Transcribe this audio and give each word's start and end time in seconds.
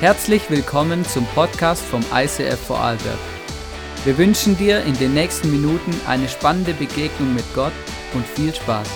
Herzlich 0.00 0.48
willkommen 0.48 1.04
zum 1.04 1.26
Podcast 1.34 1.84
vom 1.84 2.00
ICF 2.10 2.58
Vorarlberg. 2.58 3.18
Wir 4.06 4.16
wünschen 4.16 4.56
dir 4.56 4.82
in 4.84 4.94
den 4.94 5.12
nächsten 5.12 5.50
Minuten 5.50 5.94
eine 6.06 6.26
spannende 6.26 6.72
Begegnung 6.72 7.34
mit 7.34 7.44
Gott 7.54 7.74
und 8.14 8.24
viel 8.24 8.54
Spaß. 8.54 8.88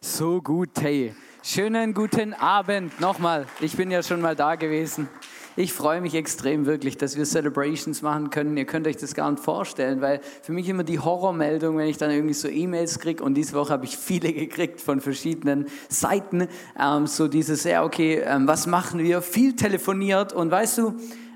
So 0.00 0.40
gut, 0.40 0.70
hey. 0.80 1.12
Schönen 1.42 1.92
guten 1.92 2.32
Abend 2.32 3.00
nochmal. 3.00 3.46
Ich 3.58 3.76
bin 3.76 3.90
ja 3.90 4.04
schon 4.04 4.20
mal 4.20 4.36
da 4.36 4.54
gewesen. 4.54 5.08
Ich 5.54 5.74
freue 5.74 6.00
mich 6.00 6.14
extrem 6.14 6.64
wirklich, 6.64 6.96
dass 6.96 7.16
wir 7.16 7.24
Celebrations 7.24 8.00
machen 8.00 8.30
können. 8.30 8.56
Ihr 8.56 8.64
könnt 8.64 8.86
euch 8.86 8.96
das 8.96 9.14
gar 9.14 9.30
nicht 9.30 9.42
vorstellen, 9.42 10.00
weil 10.00 10.22
für 10.40 10.52
mich 10.52 10.66
immer 10.66 10.82
die 10.82 10.98
Horrormeldung, 10.98 11.76
wenn 11.76 11.88
ich 11.88 11.98
dann 11.98 12.10
irgendwie 12.10 12.32
so 12.32 12.48
E-Mails 12.48 12.98
kriege 12.98 13.22
und 13.22 13.34
diese 13.34 13.52
Woche 13.52 13.70
habe 13.70 13.84
ich 13.84 13.98
viele 13.98 14.32
gekriegt 14.32 14.80
von 14.80 15.02
verschiedenen 15.02 15.66
Seiten, 15.90 16.48
ähm, 16.80 17.06
so 17.06 17.28
dieses, 17.28 17.64
ja 17.64 17.84
okay, 17.84 18.22
ähm, 18.24 18.48
was 18.48 18.66
machen 18.66 19.00
wir? 19.00 19.20
Viel 19.20 19.54
telefoniert 19.54 20.32
und 20.32 20.50
weißt 20.50 20.78
du, 20.78 20.94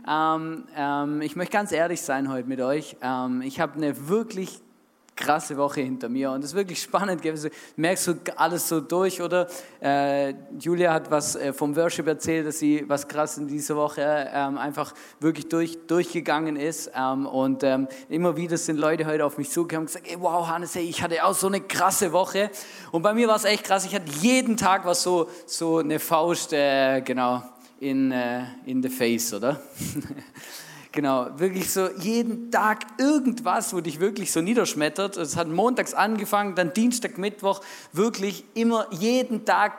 ähm, 0.09 0.65
ähm 0.75 1.21
ich 1.21 1.37
möchte 1.37 1.53
ganz 1.53 1.71
ehrlich 1.73 2.01
sein 2.01 2.33
heute 2.33 2.49
mit 2.49 2.63
euch. 2.63 2.97
Ähm, 3.03 3.43
ich 3.43 3.61
habe 3.61 3.75
eine 3.75 4.09
wirklich 4.09 4.63
krasse 5.17 5.57
Woche 5.57 5.81
hinter 5.81 6.09
mir 6.11 6.31
und 6.31 6.45
es 6.45 6.51
ist 6.51 6.57
wirklich 6.57 6.81
spannend. 6.81 7.25
Du 7.25 7.51
merkst 7.77 8.07
du 8.07 8.15
alles 8.37 8.69
so 8.69 8.81
durch, 8.81 9.21
oder? 9.23 9.49
Äh, 9.81 10.35
Julia 10.61 10.93
hat 10.93 11.11
was 11.11 11.35
äh, 11.37 11.53
vom 11.53 11.75
Worship 11.75 12.07
erzählt, 12.07 12.47
dass 12.47 12.59
sie 12.59 12.85
was 12.87 13.09
krass 13.09 13.39
in 13.39 13.49
dieser 13.49 13.77
Woche 13.77 14.03
ähm, 14.33 14.59
einfach 14.59 14.93
wirklich 15.19 15.49
durch, 15.49 15.79
durchgegangen 15.87 16.57
ist 16.57 16.91
ähm, 16.95 17.27
und 17.27 17.65
ähm, 17.65 17.89
immer 18.11 18.37
wieder 18.37 18.59
sind 18.59 18.79
Leute 18.79 19.07
heute 19.07 19.25
auf 19.25 19.39
mich 19.39 19.51
zugekommen 19.51 19.83
und 19.83 19.87
gesagt, 19.87 20.07
ey, 20.07 20.21
wow 20.21 20.47
Hannes, 20.47 20.75
hey, 20.75 20.85
ich 20.85 21.03
hatte 21.03 21.25
auch 21.25 21.35
so 21.35 21.47
eine 21.47 21.63
krasse 21.63 22.13
Woche 22.13 22.51
und 22.93 23.03
bei 23.03 23.15
mir 23.15 23.27
war 23.27 23.37
es 23.37 23.45
echt 23.45 23.65
krass, 23.65 23.87
ich 23.87 23.95
hatte 23.95 24.11
jeden 24.21 24.57
Tag 24.57 24.85
was 24.85 25.03
so, 25.03 25.31
so 25.47 25.79
eine 25.79 25.99
Faust, 25.99 26.53
äh, 26.53 27.01
genau, 27.01 27.43
in, 27.81 28.13
äh, 28.13 28.45
in 28.67 28.83
the 28.83 28.91
face, 28.91 29.33
oder? 29.33 29.61
Genau, 30.97 31.29
wirklich 31.39 31.71
so 31.71 31.91
jeden 31.99 32.51
Tag 32.51 32.87
irgendwas, 32.97 33.75
wo 33.75 33.83
dich 33.83 34.01
wirklich 34.01 34.33
so 34.33 34.41
niederschmettert. 34.41 35.19
Es 35.19 35.37
hat 35.37 35.47
montags 35.47 35.93
angefangen, 35.93 36.55
dann 36.55 36.73
Dienstag, 36.73 37.19
Mittwoch, 37.19 37.61
wirklich 37.93 38.47
immer 38.55 38.87
jeden 38.93 39.45
Tag 39.45 39.75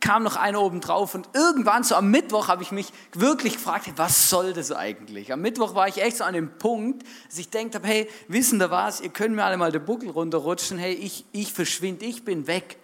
kam 0.00 0.24
noch 0.24 0.34
einer 0.34 0.60
oben 0.60 0.80
drauf 0.80 1.14
und 1.14 1.28
irgendwann 1.34 1.84
so 1.84 1.94
am 1.94 2.10
Mittwoch 2.10 2.48
habe 2.48 2.64
ich 2.64 2.72
mich 2.72 2.92
wirklich 3.12 3.54
gefragt, 3.54 3.92
was 3.94 4.28
soll 4.28 4.54
das 4.54 4.72
eigentlich? 4.72 5.32
Am 5.32 5.40
Mittwoch 5.40 5.76
war 5.76 5.86
ich 5.86 6.02
echt 6.02 6.16
so 6.16 6.24
an 6.24 6.34
dem 6.34 6.58
Punkt, 6.58 7.04
dass 7.28 7.38
ich 7.38 7.48
denkt 7.48 7.76
habe, 7.76 7.86
hey, 7.86 8.08
wissen 8.26 8.58
da 8.58 8.68
was, 8.68 9.00
ihr 9.00 9.10
könnt 9.10 9.36
mir 9.36 9.44
alle 9.44 9.58
mal 9.58 9.70
den 9.70 9.84
Buckel 9.84 10.10
runterrutschen, 10.10 10.78
hey, 10.78 10.94
ich, 10.94 11.26
ich 11.30 11.52
verschwinde, 11.52 12.04
ich 12.04 12.24
bin 12.24 12.48
weg. 12.48 12.76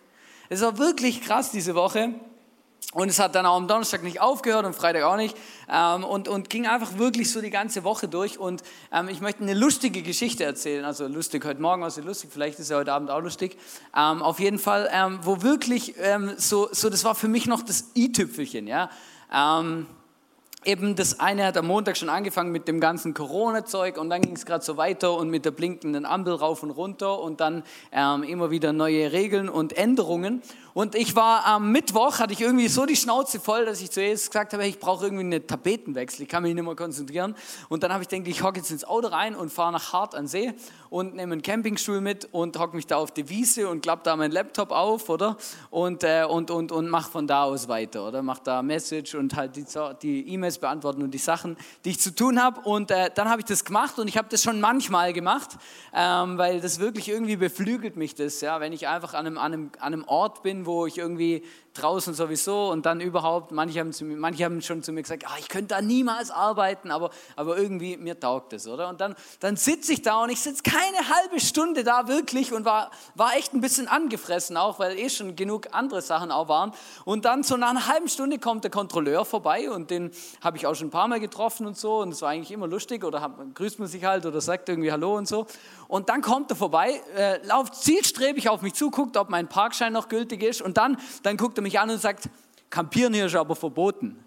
Es 0.48 0.62
war 0.62 0.78
wirklich 0.78 1.20
krass 1.20 1.50
diese 1.50 1.75
Woche. 1.75 2.14
Und 2.94 3.08
es 3.08 3.19
hat 3.19 3.34
dann 3.34 3.47
auch 3.47 3.56
am 3.56 3.69
Donnerstag 3.69 4.02
nicht 4.02 4.20
aufgehört 4.20 4.66
und 4.66 4.75
Freitag 4.75 5.05
auch 5.05 5.16
nicht. 5.16 5.34
Ähm, 5.70 6.05
und, 6.05 6.28
und 6.28 6.50
ging 6.50 6.66
einfach 6.66 6.98
wirklich 6.98 7.30
so 7.30 7.41
die 7.41 7.48
ganze 7.48 7.84
Woche 7.84 8.06
durch. 8.06 8.38
Und 8.38 8.62
ähm, 8.92 9.08
ich 9.08 9.22
möchte 9.22 9.42
eine 9.42 9.55
lustige 9.55 10.02
Geschichte 10.02 10.44
erzählen. 10.44 10.84
Also 10.84 11.06
lustig, 11.06 11.42
heute 11.47 11.62
Morgen 11.62 11.80
war 11.80 11.91
sie 11.91 12.03
lustig, 12.03 12.28
vielleicht 12.30 12.58
ist 12.58 12.69
sie 12.69 12.77
heute 12.77 12.92
Abend 12.92 13.10
auch 13.10 13.20
lustig. 13.20 13.56
Ähm, 13.97 14.22
auf 14.22 14.41
jeden 14.41 14.58
Fall, 14.58 14.91
ähm, 14.92 15.20
wo 15.22 15.41
wirklich 15.41 15.94
ähm, 16.00 16.33
so, 16.36 16.69
so, 16.70 16.91
das 16.91 17.03
war 17.05 17.14
für 17.14 17.28
mich 17.28 17.47
noch 17.47 17.62
das 17.62 17.92
i-Tüpfelchen. 17.97 18.66
Ja? 18.66 18.91
Ähm, 19.33 19.86
eben 20.66 20.94
das 20.94 21.19
eine 21.19 21.47
hat 21.47 21.56
am 21.56 21.69
Montag 21.69 21.97
schon 21.97 22.10
angefangen 22.10 22.53
mit 22.53 22.69
dem 22.69 22.78
ganzen 22.78 23.14
Corona-Zeug 23.14 23.97
und 23.97 24.10
dann 24.10 24.20
ging 24.20 24.36
es 24.36 24.44
gerade 24.44 24.62
so 24.62 24.77
weiter 24.77 25.16
und 25.16 25.30
mit 25.30 25.47
der 25.47 25.50
blinkenden 25.50 26.05
Ampel 26.05 26.34
rauf 26.34 26.62
und 26.62 26.70
runter 26.70 27.19
und 27.20 27.41
dann 27.41 27.64
immer 27.91 28.53
wieder 28.53 28.72
neue 28.72 29.10
Regeln 29.10 29.48
und 29.48 29.77
Änderungen. 29.77 30.41
Und 30.75 30.95
ich 30.95 31.15
war 31.15 31.45
am 31.47 31.70
Mittwoch, 31.70 32.19
hatte 32.19 32.33
ich 32.33 32.41
irgendwie 32.41 32.69
so 32.69 32.87
die 32.87 32.97
Schnauze 32.97 33.41
voll, 33.41 33.66
dass 33.66 33.81
ich 33.83 33.91
zuerst 33.91 34.31
gesagt 34.31 34.53
habe, 34.55 34.66
ich 34.66 34.78
brauche 34.78 35.05
irgendwie 35.05 35.25
einen 35.25 35.47
Tapetenwechsel, 35.47 36.22
ich 36.22 36.28
kann 36.28 36.43
mich 36.43 36.55
nicht 36.55 36.65
mehr 36.65 36.75
konzentrieren. 36.75 37.34
Und 37.69 37.83
dann 37.83 37.93
habe 37.93 38.03
ich 38.03 38.09
gedacht, 38.09 38.28
ich 38.28 38.43
hocke 38.43 38.59
jetzt 38.59 38.71
ins 38.71 38.84
Auto 38.84 39.09
rein 39.09 39.34
und 39.34 39.53
fahre 39.53 39.72
nach 39.72 39.93
Hart 39.93 40.15
an 40.15 40.27
See 40.27 40.55
und 40.88 41.15
nehme 41.15 41.32
einen 41.32 41.43
Campingstuhl 41.43 42.00
mit 42.00 42.28
und 42.32 42.59
hocke 42.59 42.77
mich 42.77 42.87
da 42.87 42.97
auf 42.97 43.11
die 43.12 43.28
Wiese 43.28 43.69
und 43.69 43.82
klappe 43.82 44.03
da 44.05 44.16
meinen 44.16 44.32
Laptop 44.32 44.71
auf, 44.71 45.09
oder? 45.09 45.37
Und, 45.71 46.05
äh, 46.05 46.25
und, 46.28 46.50
und, 46.50 46.72
und 46.72 46.88
mache 46.88 47.11
von 47.11 47.27
da 47.27 47.44
aus 47.44 47.69
weiter, 47.69 48.06
oder? 48.09 48.22
Mache 48.22 48.41
da 48.44 48.62
Message 48.62 49.15
und 49.15 49.37
halt 49.37 49.56
die 50.03 50.28
E-Mails 50.28 50.59
beantworten 50.59 51.03
und 51.03 51.12
die 51.12 51.19
Sachen, 51.19 51.56
die 51.84 51.91
ich 51.91 52.00
zu 52.00 52.15
tun 52.15 52.43
habe. 52.43 52.61
Und 52.62 52.91
äh, 52.91 53.11
dann 53.15 53.28
habe 53.28 53.41
ich 53.41 53.47
das 53.47 53.65
gemacht 53.65 53.99
und 53.99 54.09
ich 54.09 54.16
habe 54.16 54.28
das 54.31 54.43
schon 54.43 54.61
manchmal 54.61 55.12
gemacht, 55.12 55.50
ähm, 55.94 56.38
weil 56.38 56.61
das 56.61 56.78
wirklich 56.78 57.09
irgendwie 57.09 57.37
beflügelt 57.37 57.97
mich 57.97 58.15
das, 58.15 58.41
ja, 58.41 58.61
wenn 58.61 58.72
ich 58.72 58.88
einfach 58.88 59.15
an 59.15 59.27
einem, 59.27 59.38
an 59.38 59.53
einem, 59.53 59.71
an 59.78 59.93
einem 59.93 60.05
Ort 60.05 60.43
bin, 60.43 60.62
wo 60.67 60.87
ich 60.87 60.99
irgendwie 60.99 61.43
draußen 61.75 62.15
sowieso 62.15 62.71
und 62.71 62.87
dann 62.87 63.00
überhaupt, 63.00 63.53
manche 63.53 63.81
haben, 63.81 63.93
zu 63.93 64.05
manche 64.05 64.44
haben 64.44 64.60
schon 64.62 64.83
zu 64.83 64.93
mir 64.93 65.03
gesagt, 65.03 65.25
ah, 65.27 65.37
ich 65.38 65.49
könnte 65.49 65.69
da 65.69 65.81
niemals 65.81 66.31
arbeiten, 66.31 66.91
aber, 66.91 67.10
aber 67.37 67.56
irgendwie 67.56 67.97
mir 67.97 68.19
taugt 68.19 68.53
es, 68.53 68.66
oder? 68.66 68.88
Und 68.88 69.00
dann, 69.00 69.15
dann 69.41 69.56
sitze 69.56 69.93
ich 69.93 70.03
da 70.03 70.22
und 70.22 70.31
ich 70.31 70.41
sitze 70.41 70.62
keine 70.62 71.09
halbe 71.09 71.41
Stunde 71.41 71.84
da 71.84 72.09
wirklich 72.09 72.53
und 72.53 72.65
war, 72.65 72.91
war 73.15 73.34
echt 73.37 73.55
ein 73.55 73.61
bisschen 73.61 73.88
angefressen 73.88 74.56
auch, 74.56 74.78
weil 74.78 74.99
eh 74.99 75.09
schon 75.09 75.37
genug 75.37 75.69
andere 75.72 76.03
Sachen 76.03 76.31
auch 76.31 76.49
waren. 76.49 76.72
Und 77.05 77.25
dann 77.25 77.43
so 77.43 77.56
nach 77.56 77.71
einer 77.71 77.87
halben 77.87 78.09
Stunde 78.09 78.38
kommt 78.38 78.65
der 78.65 78.71
Kontrolleur 78.71 79.25
vorbei 79.25 79.71
und 79.71 79.91
den 79.91 80.11
habe 80.43 80.56
ich 80.56 80.66
auch 80.66 80.75
schon 80.75 80.88
ein 80.88 80.91
paar 80.91 81.09
Mal 81.09 81.21
getroffen 81.21 81.66
und 81.66 81.77
so 81.77 82.00
und 82.00 82.11
es 82.12 82.22
war 82.22 82.31
eigentlich 82.31 82.53
immer 82.53 82.66
lustig 82.66 83.05
oder 83.05 83.21
hab, 83.21 83.55
grüßt 83.55 83.78
man 83.78 83.88
sich 83.88 84.05
halt 84.05 84.27
oder 84.27 84.41
sagt 84.41 84.69
irgendwie 84.69 84.93
Hallo 84.93 85.16
und 85.16 85.27
so. 85.27 85.47
Und 85.88 86.09
dann 86.09 86.22
kommt 86.22 86.50
er 86.50 86.56
vorbei, 86.56 87.03
äh, 87.16 87.44
lauft 87.47 87.75
zielstrebig 87.75 88.49
auf 88.49 88.62
mich 88.62 88.75
zu, 88.75 88.91
guckt, 88.91 89.16
ob 89.16 89.28
mein 89.28 89.49
Parkschein 89.49 89.93
noch 89.93 90.09
gültig 90.09 90.43
ist 90.43 90.62
und 90.62 90.77
dann, 90.77 90.99
dann 91.22 91.37
guckt 91.37 91.59
er 91.59 91.62
er 91.62 91.65
mich 91.65 91.78
an 91.81 91.91
und 91.91 92.00
sagt, 92.00 92.28
Campieren 92.71 93.12
hier 93.12 93.27
ist 93.27 93.34
aber 93.34 93.55
verboten. 93.55 94.23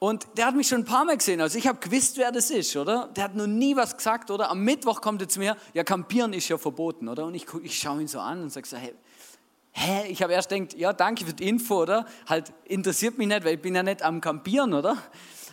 Und 0.00 0.26
der 0.36 0.46
hat 0.46 0.56
mich 0.56 0.66
schon 0.66 0.80
ein 0.80 0.84
paar 0.86 1.04
Mal 1.04 1.18
gesehen, 1.18 1.42
also 1.42 1.58
ich 1.58 1.66
habe 1.66 1.78
gewusst, 1.78 2.16
wer 2.16 2.32
das 2.32 2.50
ist, 2.50 2.74
oder? 2.74 3.10
Der 3.14 3.24
hat 3.24 3.36
noch 3.36 3.46
nie 3.46 3.76
was 3.76 3.96
gesagt, 3.96 4.30
oder? 4.30 4.50
Am 4.50 4.64
Mittwoch 4.64 5.02
kommt 5.02 5.20
er 5.20 5.28
zu 5.28 5.38
mir, 5.38 5.58
ja, 5.74 5.84
campieren 5.84 6.32
ist 6.32 6.48
ja 6.48 6.56
verboten, 6.56 7.06
oder? 7.06 7.26
Und 7.26 7.34
ich, 7.34 7.46
ich 7.62 7.78
schaue 7.78 8.00
ihn 8.00 8.08
so 8.08 8.18
an 8.18 8.42
und 8.42 8.50
sage 8.50 8.66
so, 8.66 8.78
hey, 8.78 8.94
hä? 9.72 10.08
Ich 10.08 10.22
habe 10.22 10.32
erst 10.32 10.48
gedacht, 10.48 10.74
ja, 10.78 10.94
danke 10.94 11.26
für 11.26 11.34
die 11.34 11.46
Info, 11.46 11.82
oder? 11.82 12.06
Halt, 12.26 12.50
interessiert 12.64 13.18
mich 13.18 13.28
nicht, 13.28 13.44
weil 13.44 13.56
ich 13.56 13.62
bin 13.62 13.74
ja 13.74 13.82
nicht 13.82 14.02
am 14.02 14.22
Campieren, 14.22 14.72
oder? 14.72 14.96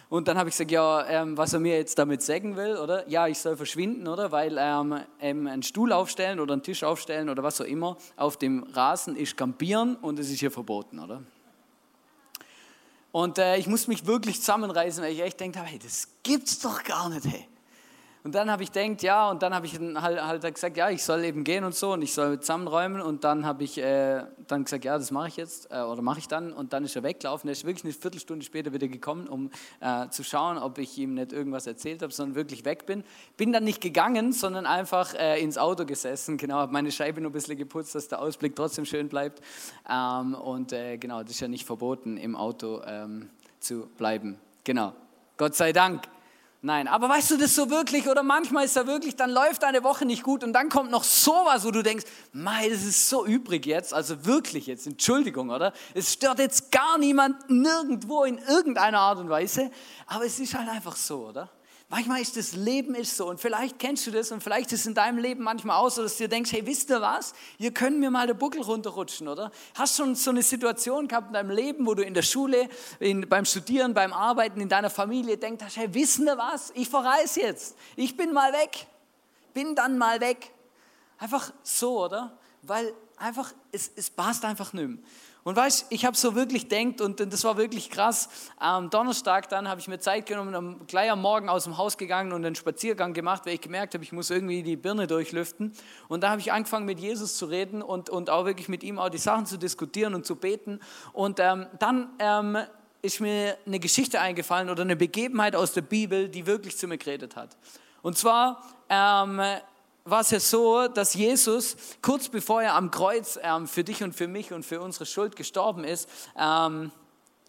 Und 0.09 0.27
dann 0.29 0.37
habe 0.37 0.47
ich 0.47 0.53
gesagt, 0.53 0.71
ja, 0.71 1.05
ähm, 1.07 1.37
was 1.37 1.51
er 1.53 1.59
mir 1.59 1.75
jetzt 1.75 1.99
damit 1.99 2.21
sagen 2.21 2.55
will, 2.55 2.77
oder? 2.77 3.07
Ja, 3.09 3.27
ich 3.27 3.39
soll 3.39 3.57
verschwinden, 3.57 4.07
oder? 4.07 4.31
Weil 4.31 4.57
ähm, 4.57 5.03
einen 5.19 5.63
Stuhl 5.63 5.91
aufstellen 5.91 6.39
oder 6.39 6.53
einen 6.53 6.63
Tisch 6.63 6.83
aufstellen 6.83 7.27
oder 7.27 7.43
was 7.43 7.59
auch 7.59 7.65
immer 7.65 7.97
auf 8.15 8.37
dem 8.37 8.63
Rasen 8.63 9.17
ist 9.17 9.35
campieren 9.35 9.97
und 9.97 10.17
es 10.17 10.29
ist 10.29 10.39
hier 10.39 10.51
verboten, 10.51 10.99
oder? 10.99 11.23
Und 13.11 13.37
äh, 13.37 13.57
ich 13.57 13.67
muss 13.67 13.87
mich 13.87 14.05
wirklich 14.05 14.39
zusammenreißen, 14.39 15.03
weil 15.03 15.11
ich 15.11 15.21
echt 15.21 15.39
denke, 15.39 15.59
hey, 15.59 15.79
das 15.79 16.07
gibt's 16.23 16.59
doch 16.59 16.83
gar 16.83 17.09
nicht, 17.09 17.25
hey. 17.25 17.47
Und 18.27 18.35
dann 18.35 18.51
habe 18.51 18.61
ich 18.61 18.73
gedacht, 18.73 19.03
ja, 19.03 19.29
und 19.29 19.41
dann 19.41 19.55
habe 19.55 19.67
ich 19.67 19.79
halt, 19.79 20.21
halt, 20.21 20.53
gesagt, 20.53 20.75
ja, 20.75 20.89
ich 20.89 21.01
soll 21.01 21.23
eben 21.23 21.45
gehen 21.45 21.63
und 21.63 21.73
so 21.73 21.93
und 21.93 22.01
ich 22.01 22.13
soll 22.13 22.41
zusammenräumen. 22.41 23.01
Und 23.01 23.23
dann 23.23 23.45
habe 23.45 23.63
ich 23.63 23.77
äh, 23.77 24.21
dann 24.47 24.65
gesagt, 24.65 24.83
ja, 24.83 24.97
das 24.97 25.11
mache 25.11 25.29
ich 25.29 25.37
jetzt 25.37 25.71
äh, 25.71 25.79
oder 25.79 26.01
mache 26.01 26.19
ich 26.19 26.27
dann. 26.27 26.51
Und 26.51 26.73
dann 26.73 26.83
ist 26.83 26.93
er 26.97 27.03
weggelaufen. 27.03 27.47
Er 27.47 27.53
ist 27.53 27.63
wirklich 27.63 27.85
eine 27.85 27.93
Viertelstunde 27.93 28.43
später 28.43 28.73
wieder 28.73 28.89
gekommen, 28.89 29.29
um 29.29 29.49
äh, 29.79 30.09
zu 30.09 30.25
schauen, 30.25 30.57
ob 30.57 30.77
ich 30.77 30.97
ihm 30.97 31.13
nicht 31.13 31.31
irgendwas 31.31 31.67
erzählt 31.67 32.01
habe, 32.01 32.11
sondern 32.11 32.35
wirklich 32.35 32.65
weg 32.65 32.85
bin. 32.85 33.05
Bin 33.37 33.53
dann 33.53 33.63
nicht 33.63 33.79
gegangen, 33.79 34.33
sondern 34.33 34.65
einfach 34.65 35.13
äh, 35.13 35.41
ins 35.41 35.57
Auto 35.57 35.85
gesessen. 35.85 36.35
Genau, 36.35 36.55
habe 36.55 36.73
meine 36.73 36.91
Scheibe 36.91 37.21
nur 37.21 37.29
ein 37.29 37.33
bisschen 37.33 37.55
geputzt, 37.55 37.95
dass 37.95 38.09
der 38.09 38.19
Ausblick 38.19 38.57
trotzdem 38.57 38.83
schön 38.83 39.07
bleibt. 39.07 39.41
Ähm, 39.89 40.33
und 40.33 40.73
äh, 40.73 40.97
genau, 40.97 41.21
das 41.21 41.31
ist 41.31 41.39
ja 41.39 41.47
nicht 41.47 41.65
verboten, 41.65 42.17
im 42.17 42.35
Auto 42.35 42.81
ähm, 42.85 43.29
zu 43.61 43.87
bleiben. 43.97 44.37
Genau, 44.65 44.91
Gott 45.37 45.55
sei 45.55 45.71
Dank. 45.71 46.16
Nein, 46.67 46.89
aber 46.89 47.07
weißt 47.07 47.31
du 47.31 47.37
das 47.37 47.55
so 47.55 47.69
wirklich? 47.69 48.09
Oder 48.09 48.23
manchmal 48.23 48.65
ist 48.65 48.75
da 48.75 48.85
wirklich, 48.85 49.15
dann 49.15 49.29
läuft 49.29 49.63
eine 49.63 49.85
Woche 49.85 50.05
nicht 50.05 50.21
gut 50.21 50.43
und 50.43 50.51
dann 50.51 50.67
kommt 50.67 50.91
noch 50.91 51.05
sowas, 51.05 51.63
wo 51.63 51.71
du 51.71 51.81
denkst, 51.81 52.03
mei, 52.33 52.67
das 52.67 52.83
ist 52.83 53.07
so 53.07 53.25
übrig 53.25 53.65
jetzt, 53.65 53.93
also 53.93 54.25
wirklich 54.25 54.67
jetzt, 54.67 54.85
Entschuldigung, 54.85 55.49
oder? 55.49 55.71
Es 55.93 56.11
stört 56.11 56.39
jetzt 56.39 56.69
gar 56.69 56.97
niemand 56.97 57.49
nirgendwo 57.49 58.25
in 58.25 58.37
irgendeiner 58.37 58.99
Art 58.99 59.17
und 59.17 59.29
Weise, 59.29 59.71
aber 60.07 60.25
es 60.25 60.41
ist 60.41 60.55
halt 60.55 60.67
einfach 60.67 60.97
so, 60.97 61.27
oder? 61.27 61.49
Manchmal 61.89 62.19
ist 62.19 62.35
das 62.35 62.51
Leben 62.53 62.95
ist 62.95 63.15
so 63.15 63.29
und 63.29 63.39
vielleicht 63.39 63.79
kennst 63.79 64.05
du 64.05 64.11
das 64.11 64.33
und 64.33 64.43
vielleicht 64.43 64.73
ist 64.73 64.81
es 64.81 64.85
in 64.87 64.93
deinem 64.93 65.19
Leben 65.19 65.41
manchmal 65.41 65.77
auch 65.77 65.89
so, 65.89 66.03
dass 66.03 66.17
du 66.17 66.25
dir 66.25 66.27
denkst, 66.27 66.51
hey, 66.51 66.65
wisst 66.65 66.89
ihr 66.89 66.99
was? 66.99 67.33
Ihr 67.59 67.73
könnt 67.73 67.99
mir 67.99 68.11
mal 68.11 68.27
den 68.27 68.37
Buckel 68.37 68.61
runterrutschen, 68.61 69.29
oder? 69.29 69.51
Hast 69.73 69.95
schon 69.95 70.13
so 70.15 70.31
eine 70.31 70.43
Situation 70.43 71.07
gehabt 71.07 71.27
in 71.27 71.33
deinem 71.33 71.51
Leben, 71.51 71.85
wo 71.87 71.93
du 71.93 72.03
in 72.03 72.13
der 72.13 72.23
Schule, 72.23 72.67
in, 72.99 73.29
beim 73.29 73.45
Studieren, 73.45 73.93
beim 73.93 74.11
Arbeiten, 74.11 74.59
in 74.59 74.67
deiner 74.67 74.89
Familie 74.89 75.37
denkst, 75.37 75.77
hey, 75.77 75.93
wissen 75.93 76.25
wir 76.25 76.37
was? 76.37 76.73
Ich 76.75 76.89
verreise 76.89 77.39
jetzt. 77.39 77.77
Ich 77.95 78.17
bin 78.17 78.33
mal 78.33 78.51
weg. 78.51 78.85
Bin 79.53 79.73
dann 79.73 79.97
mal 79.97 80.19
weg. 80.19 80.51
Einfach 81.17 81.53
so, 81.63 82.03
oder? 82.03 82.37
Weil 82.63 82.93
einfach, 83.15 83.53
es, 83.71 83.91
es 83.95 84.09
passt 84.09 84.43
einfach 84.43 84.73
nicht 84.73 84.89
mehr. 84.89 84.97
Und 85.47 85.55
weißt, 85.55 85.85
ich 85.91 86.03
habe 86.03 86.17
so 86.17 86.35
wirklich 86.35 86.67
denkt 86.67 86.99
und, 86.99 87.21
das 87.21 87.45
war 87.45 87.55
wirklich 87.55 87.89
krass. 87.89 88.27
Am 88.57 88.89
Donnerstag 88.89 89.47
dann 89.47 89.69
habe 89.69 89.79
ich 89.79 89.87
mir 89.87 89.97
Zeit 89.97 90.25
genommen, 90.25 90.53
am, 90.53 90.85
gleich 90.87 91.09
am 91.09 91.21
Morgen 91.21 91.47
aus 91.47 91.63
dem 91.63 91.77
Haus 91.77 91.97
gegangen 91.97 92.33
und 92.33 92.43
einen 92.43 92.55
Spaziergang 92.55 93.13
gemacht, 93.13 93.45
weil 93.45 93.53
ich 93.53 93.61
gemerkt 93.61 93.93
habe, 93.93 94.03
ich 94.03 94.11
muss 94.11 94.29
irgendwie 94.29 94.61
die 94.61 94.75
Birne 94.75 95.07
durchlüften. 95.07 95.71
Und 96.09 96.23
da 96.23 96.31
habe 96.31 96.41
ich 96.41 96.51
angefangen 96.51 96.85
mit 96.85 96.99
Jesus 96.99 97.37
zu 97.37 97.45
reden 97.45 97.81
und, 97.81 98.09
und 98.09 98.29
auch 98.29 98.43
wirklich 98.43 98.67
mit 98.67 98.83
ihm 98.83 98.99
auch 98.99 99.07
die 99.07 99.19
Sachen 99.19 99.45
zu 99.45 99.55
diskutieren 99.55 100.15
und 100.15 100.25
zu 100.25 100.35
beten. 100.35 100.81
Und 101.13 101.39
ähm, 101.39 101.67
dann 101.79 102.09
ähm, 102.19 102.57
ist 103.01 103.21
mir 103.21 103.57
eine 103.65 103.79
Geschichte 103.79 104.19
eingefallen 104.19 104.69
oder 104.69 104.81
eine 104.81 104.97
Begebenheit 104.97 105.55
aus 105.55 105.71
der 105.71 105.81
Bibel, 105.81 106.27
die 106.27 106.45
wirklich 106.45 106.75
zu 106.75 106.89
mir 106.89 106.97
geredet 106.97 107.37
hat. 107.37 107.55
Und 108.01 108.17
zwar 108.17 108.63
ähm, 108.89 109.39
war 110.09 110.21
es 110.21 110.31
ja 110.31 110.39
so, 110.39 110.87
dass 110.87 111.13
Jesus 111.13 111.75
kurz 112.01 112.29
bevor 112.29 112.61
er 112.61 112.75
am 112.75 112.91
Kreuz 112.91 113.37
ähm, 113.41 113.67
für 113.67 113.83
dich 113.83 114.03
und 114.03 114.13
für 114.13 114.27
mich 114.27 114.53
und 114.53 114.65
für 114.65 114.81
unsere 114.81 115.05
Schuld 115.05 115.35
gestorben 115.35 115.83
ist, 115.83 116.09
ähm, 116.37 116.91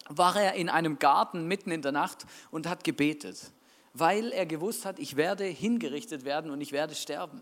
war 0.09 0.35
er 0.35 0.53
in 0.53 0.69
einem 0.69 0.99
Garten 0.99 1.47
mitten 1.47 1.71
in 1.71 1.81
der 1.81 1.91
Nacht 1.91 2.25
und 2.51 2.67
hat 2.67 2.83
gebetet, 2.83 3.51
weil 3.93 4.31
er 4.31 4.45
gewusst 4.45 4.85
hat, 4.85 4.99
ich 4.99 5.15
werde 5.15 5.45
hingerichtet 5.45 6.25
werden 6.25 6.51
und 6.51 6.61
ich 6.61 6.71
werde 6.71 6.95
sterben. 6.95 7.41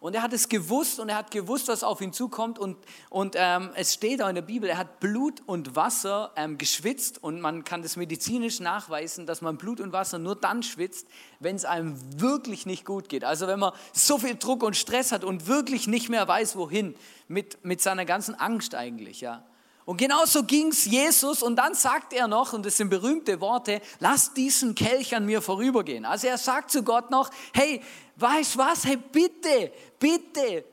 Und 0.00 0.14
er 0.14 0.22
hat 0.22 0.32
es 0.32 0.48
gewusst 0.48 1.00
und 1.00 1.08
er 1.08 1.16
hat 1.16 1.30
gewusst, 1.30 1.68
was 1.68 1.82
auf 1.82 2.00
ihn 2.00 2.12
zukommt. 2.12 2.58
Und, 2.58 2.76
und 3.10 3.34
ähm, 3.36 3.70
es 3.74 3.94
steht 3.94 4.22
auch 4.22 4.28
in 4.28 4.36
der 4.36 4.42
Bibel, 4.42 4.68
er 4.68 4.78
hat 4.78 5.00
Blut 5.00 5.42
und 5.46 5.74
Wasser 5.74 6.32
ähm, 6.36 6.56
geschwitzt. 6.56 7.22
Und 7.22 7.40
man 7.40 7.64
kann 7.64 7.82
das 7.82 7.96
medizinisch 7.96 8.60
nachweisen, 8.60 9.26
dass 9.26 9.40
man 9.40 9.56
Blut 9.56 9.80
und 9.80 9.92
Wasser 9.92 10.18
nur 10.18 10.36
dann 10.36 10.62
schwitzt, 10.62 11.08
wenn 11.40 11.56
es 11.56 11.64
einem 11.64 11.98
wirklich 12.20 12.64
nicht 12.64 12.84
gut 12.84 13.08
geht. 13.08 13.24
Also 13.24 13.48
wenn 13.48 13.58
man 13.58 13.72
so 13.92 14.18
viel 14.18 14.36
Druck 14.36 14.62
und 14.62 14.76
Stress 14.76 15.10
hat 15.10 15.24
und 15.24 15.48
wirklich 15.48 15.88
nicht 15.88 16.08
mehr 16.08 16.28
weiß, 16.28 16.56
wohin, 16.56 16.94
mit, 17.26 17.64
mit 17.64 17.80
seiner 17.80 18.04
ganzen 18.04 18.34
Angst 18.36 18.74
eigentlich. 18.74 19.20
Ja. 19.20 19.47
Und 19.88 19.96
genauso 19.96 20.42
ging 20.42 20.68
es 20.68 20.84
Jesus 20.84 21.42
und 21.42 21.56
dann 21.56 21.72
sagt 21.72 22.12
er 22.12 22.28
noch, 22.28 22.52
und 22.52 22.66
das 22.66 22.76
sind 22.76 22.90
berühmte 22.90 23.40
Worte, 23.40 23.80
lass 24.00 24.34
diesen 24.34 24.74
Kelch 24.74 25.16
an 25.16 25.24
mir 25.24 25.40
vorübergehen. 25.40 26.04
Also 26.04 26.26
er 26.26 26.36
sagt 26.36 26.70
zu 26.70 26.82
Gott 26.82 27.10
noch, 27.10 27.30
hey, 27.54 27.80
weißt 28.16 28.58
was, 28.58 28.84
hey 28.84 28.98
bitte, 28.98 29.72
bitte, 29.98 30.66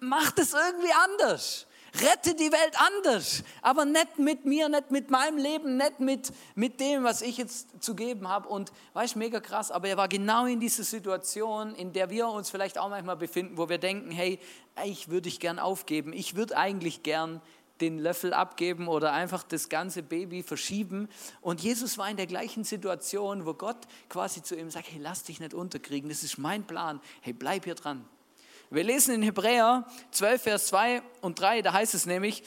mach 0.00 0.30
das 0.30 0.54
irgendwie 0.54 0.90
anders. 1.04 1.66
Rette 1.94 2.34
die 2.34 2.50
Welt 2.50 2.74
anders, 2.76 3.42
aber 3.60 3.84
nicht 3.84 4.18
mit 4.18 4.46
mir, 4.46 4.70
nicht 4.70 4.90
mit 4.90 5.10
meinem 5.10 5.36
Leben, 5.36 5.76
nicht 5.76 6.00
mit, 6.00 6.32
mit 6.54 6.80
dem, 6.80 7.04
was 7.04 7.20
ich 7.20 7.36
jetzt 7.36 7.68
zu 7.80 7.94
geben 7.94 8.28
habe. 8.28 8.48
Und 8.48 8.72
weißt 8.94 9.16
mega 9.16 9.40
krass, 9.40 9.70
aber 9.70 9.88
er 9.88 9.98
war 9.98 10.08
genau 10.08 10.46
in 10.46 10.60
dieser 10.60 10.84
Situation, 10.84 11.74
in 11.74 11.92
der 11.92 12.08
wir 12.08 12.28
uns 12.28 12.48
vielleicht 12.48 12.78
auch 12.78 12.88
manchmal 12.88 13.16
befinden, 13.16 13.58
wo 13.58 13.68
wir 13.68 13.78
denken, 13.78 14.10
hey, 14.10 14.38
ich 14.84 15.08
würde 15.08 15.22
dich 15.22 15.38
gern 15.38 15.58
aufgeben, 15.58 16.12
ich 16.14 16.34
würde 16.34 16.56
eigentlich 16.56 17.02
gern 17.02 17.42
den 17.80 17.98
Löffel 17.98 18.32
abgeben 18.32 18.88
oder 18.88 19.12
einfach 19.12 19.42
das 19.42 19.68
ganze 19.68 20.02
Baby 20.02 20.42
verschieben. 20.42 21.08
Und 21.40 21.60
Jesus 21.60 21.98
war 21.98 22.10
in 22.10 22.16
der 22.16 22.26
gleichen 22.26 22.64
Situation, 22.64 23.46
wo 23.46 23.54
Gott 23.54 23.76
quasi 24.08 24.42
zu 24.42 24.56
ihm 24.56 24.70
sagt, 24.70 24.90
hey, 24.90 25.00
lass 25.00 25.22
dich 25.22 25.40
nicht 25.40 25.54
unterkriegen, 25.54 26.08
das 26.08 26.22
ist 26.22 26.38
mein 26.38 26.64
Plan, 26.64 27.00
hey, 27.20 27.32
bleib 27.32 27.64
hier 27.64 27.74
dran. 27.74 28.04
Wir 28.70 28.84
lesen 28.84 29.14
in 29.14 29.22
Hebräer 29.22 29.86
12, 30.10 30.42
Vers 30.42 30.66
2 30.66 31.02
und 31.22 31.40
3, 31.40 31.62
da 31.62 31.72
heißt 31.72 31.94
es 31.94 32.04
nämlich, 32.04 32.42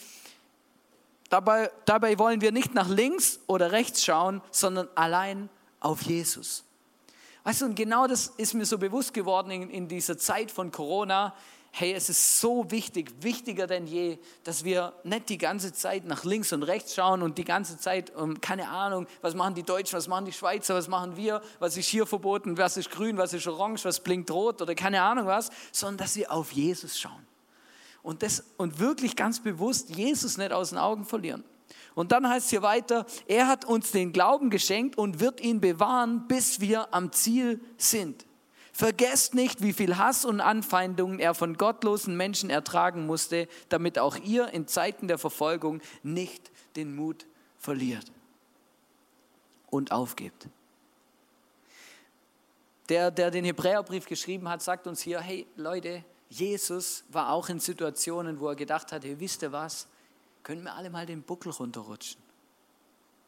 dabei, 1.30 1.72
dabei 1.86 2.20
wollen 2.20 2.42
wir 2.42 2.52
nicht 2.52 2.76
nach 2.76 2.88
links 2.88 3.40
oder 3.48 3.72
rechts 3.72 4.06
schauen, 4.06 4.42
sondern 4.52 4.88
allein 4.96 5.50
auf 5.80 6.04
Jesus. 6.04 6.64
Weißt 7.44 7.62
du, 7.62 7.66
und 7.66 7.76
genau 7.76 8.06
das 8.06 8.28
ist 8.38 8.54
mir 8.54 8.66
so 8.66 8.78
bewusst 8.78 9.16
geworden 9.16 9.50
in, 9.50 9.70
in 9.70 9.88
dieser 9.88 10.18
Zeit 10.18 10.52
von 10.52 10.72
Corona 10.72 11.34
hey, 11.74 11.94
es 11.94 12.10
ist 12.10 12.40
so 12.40 12.70
wichtig, 12.70 13.14
wichtiger 13.22 13.66
denn 13.66 13.88
je, 13.88 14.20
dass 14.44 14.66
wir 14.66 14.94
nicht 15.04 15.30
die 15.30 15.38
ganze 15.38 15.72
Zeit 15.72 16.04
nach 16.06 16.26
links 16.26 16.52
und 16.52 16.64
rechts 16.64 16.96
schauen 16.96 17.22
und 17.22 17.38
die 17.38 17.46
ganze 17.46 17.78
Zeit, 17.78 18.14
um, 18.14 18.42
keine 18.42 18.68
Ahnung, 18.68 19.08
was 19.22 19.36
machen 19.36 19.56
die 19.56 19.64
Deutschen, 19.64 19.98
was 19.98 20.10
machen 20.10 20.26
die 20.26 20.34
Schweizer, 20.34 20.76
was 20.76 20.90
machen 20.90 21.16
wir, 21.16 21.42
was 21.60 21.78
ist 21.78 21.88
hier 21.88 22.06
verboten, 22.06 22.58
was 22.58 22.76
ist 22.76 22.92
grün, 22.92 23.18
was 23.18 23.34
ist 23.34 23.48
orange, 23.48 23.86
was 23.86 24.02
blinkt 24.02 24.30
rot 24.32 24.62
oder 24.62 24.76
keine 24.76 25.02
Ahnung 25.02 25.28
was, 25.28 25.50
sondern 25.72 25.98
dass 25.98 26.16
wir 26.18 26.32
auf 26.32 26.52
Jesus 26.52 27.00
schauen. 27.00 27.26
Und, 28.04 28.22
das, 28.22 28.44
und 28.58 28.80
wirklich 28.80 29.16
ganz 29.16 29.40
bewusst 29.40 29.96
Jesus 29.96 30.38
nicht 30.38 30.52
aus 30.52 30.70
den 30.70 30.78
Augen 30.78 31.06
verlieren. 31.06 31.44
Und 31.96 32.12
dann 32.12 32.28
heißt 32.28 32.46
es 32.46 32.50
hier 32.50 32.62
weiter, 32.64 33.06
er 33.28 33.48
hat 33.48 33.64
uns 33.64 33.92
den 33.92 34.12
Glauben 34.12 34.50
geschenkt 34.50 34.98
und 34.98 35.20
wird 35.20 35.40
ihn 35.40 35.62
bewahren, 35.62 36.28
bis 36.28 36.60
wir 36.60 36.94
am 36.94 37.12
Ziel 37.12 37.62
sind. 37.78 38.26
Vergesst 38.74 39.34
nicht, 39.34 39.62
wie 39.62 39.74
viel 39.74 39.98
Hass 39.98 40.24
und 40.24 40.40
Anfeindungen 40.40 41.20
er 41.20 41.34
von 41.34 41.58
gottlosen 41.58 42.16
Menschen 42.16 42.50
ertragen 42.50 43.06
musste, 43.06 43.48
damit 43.70 44.00
auch 44.00 44.16
ihr 44.16 44.48
in 44.50 44.68
Zeiten 44.68 45.08
der 45.08 45.18
Verfolgung 45.18 45.82
nicht 46.04 46.52
den 46.76 46.96
Mut 46.96 47.26
verliert 47.58 48.12
und 49.70 49.92
aufgebt. 49.92 50.48
Der, 52.90 53.12
der 53.12 53.32
den 53.32 53.46
Hebräerbrief 53.46 54.06
geschrieben 54.06 54.50
hat, 54.50 54.62
sagt 54.62 54.88
uns 54.88 55.02
hier, 55.02 55.22
hey 55.22 55.48
Leute, 55.56 56.04
Jesus 56.30 57.04
war 57.10 57.32
auch 57.32 57.50
in 57.50 57.60
Situationen, 57.60 58.40
wo 58.40 58.48
er 58.48 58.56
gedacht 58.56 58.92
hat, 58.92 59.04
hey, 59.04 59.20
wisst 59.20 59.42
ihr 59.44 59.52
was, 59.52 59.88
können 60.44 60.64
wir 60.64 60.74
alle 60.74 60.90
mal 60.90 61.06
den 61.06 61.24
Buckel 61.24 61.52
runterrutschen. 61.52 62.22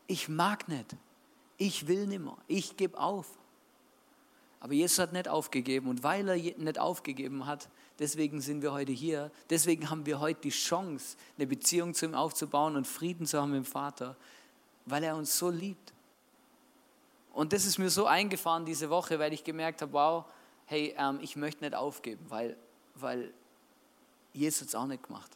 Ich 0.07 0.29
mag 0.29 0.67
nicht, 0.67 0.95
ich 1.57 1.87
will 1.87 2.07
nimmer, 2.07 2.37
ich 2.47 2.77
gebe 2.77 2.97
auf. 2.97 3.27
Aber 4.63 4.71
Jesus 4.71 4.97
hat 4.97 5.11
nicht 5.11 5.27
aufgegeben 5.27 5.89
und 5.89 6.03
weil 6.03 6.25
er 6.29 6.37
nicht 6.37 6.79
aufgegeben 6.79 7.45
hat, 7.45 7.67
deswegen 7.99 8.39
sind 8.39 8.61
wir 8.61 8.71
heute 8.71 8.93
hier. 8.93 9.29
Deswegen 9.49 9.89
haben 9.89 10.05
wir 10.05 10.21
heute 10.21 10.39
die 10.39 10.51
Chance, 10.51 11.17
eine 11.37 11.47
Beziehung 11.47 11.93
zu 11.93 12.05
ihm 12.05 12.15
aufzubauen 12.15 12.77
und 12.77 12.87
Frieden 12.87 13.25
zu 13.25 13.41
haben 13.41 13.51
mit 13.51 13.65
dem 13.65 13.65
Vater, 13.65 14.15
weil 14.85 15.03
er 15.03 15.17
uns 15.17 15.37
so 15.37 15.49
liebt. 15.49 15.91
Und 17.33 17.51
das 17.51 17.65
ist 17.65 17.77
mir 17.77 17.89
so 17.89 18.05
eingefahren 18.05 18.63
diese 18.63 18.89
Woche, 18.89 19.19
weil 19.19 19.33
ich 19.33 19.43
gemerkt 19.43 19.81
habe, 19.81 19.91
wow, 19.91 20.25
hey, 20.67 20.95
ähm, 20.97 21.19
ich 21.21 21.35
möchte 21.35 21.65
nicht 21.65 21.75
aufgeben, 21.75 22.25
weil, 22.29 22.55
weil 22.95 23.33
Jesus 24.31 24.69
es 24.69 24.75
auch 24.75 24.87
nicht 24.87 25.03
gemacht. 25.03 25.31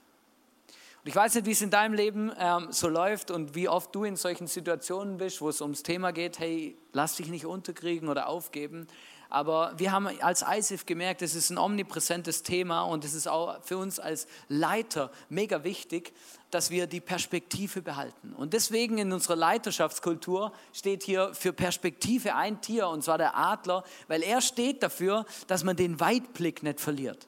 Und 1.04 1.10
ich 1.10 1.16
weiß 1.16 1.36
nicht, 1.36 1.48
wie 1.48 1.52
es 1.52 1.62
in 1.62 1.70
deinem 1.70 1.96
Leben 1.96 2.32
ähm, 2.40 2.72
so 2.72 2.88
läuft 2.88 3.32
und 3.32 3.56
wie 3.56 3.68
oft 3.68 3.94
du 3.94 4.06
in 4.06 4.16
solchen 4.16 4.48
Situationen 4.48 5.18
bist, 5.18 5.42
wo 5.42 5.50
es 5.50 5.60
ums 5.60 5.84
Thema 5.84 6.14
geht, 6.14 6.40
hey, 6.40 6.78
lass 6.94 7.18
dich 7.18 7.28
nicht 7.28 7.46
unterkriegen 7.46 8.08
oder 8.08 8.30
aufgeben. 8.30 8.88
Aber 9.30 9.74
wir 9.78 9.92
haben 9.92 10.08
als 10.22 10.44
ISIF 10.44 10.86
gemerkt, 10.86 11.22
es 11.22 11.36
ist 11.36 11.50
ein 11.50 11.58
omnipräsentes 11.58 12.44
Thema 12.44 12.84
und 12.84 13.04
es 13.04 13.14
ist 13.14 13.28
auch 13.28 13.62
für 13.64 13.78
uns 13.78 14.00
als 14.00 14.28
Leiter 14.48 15.12
mega 15.30 15.64
wichtig, 15.64 16.14
dass 16.52 16.70
wir 16.72 16.88
die 16.88 17.02
Perspektive 17.02 17.82
behalten. 17.82 18.34
Und 18.34 18.54
deswegen 18.54 18.98
in 18.98 19.12
unserer 19.12 19.36
Leiterschaftskultur 19.36 20.54
steht 20.72 21.04
hier 21.04 21.34
für 21.34 21.52
Perspektive 21.52 22.36
ein 22.36 22.62
Tier, 22.62 22.88
und 22.88 23.04
zwar 23.04 23.18
der 23.18 23.36
Adler, 23.36 23.84
weil 24.08 24.24
er 24.24 24.40
steht 24.40 24.82
dafür, 24.82 25.26
dass 25.48 25.64
man 25.64 25.76
den 25.76 26.00
Weitblick 26.00 26.64
nicht 26.64 26.80
verliert. 26.80 27.28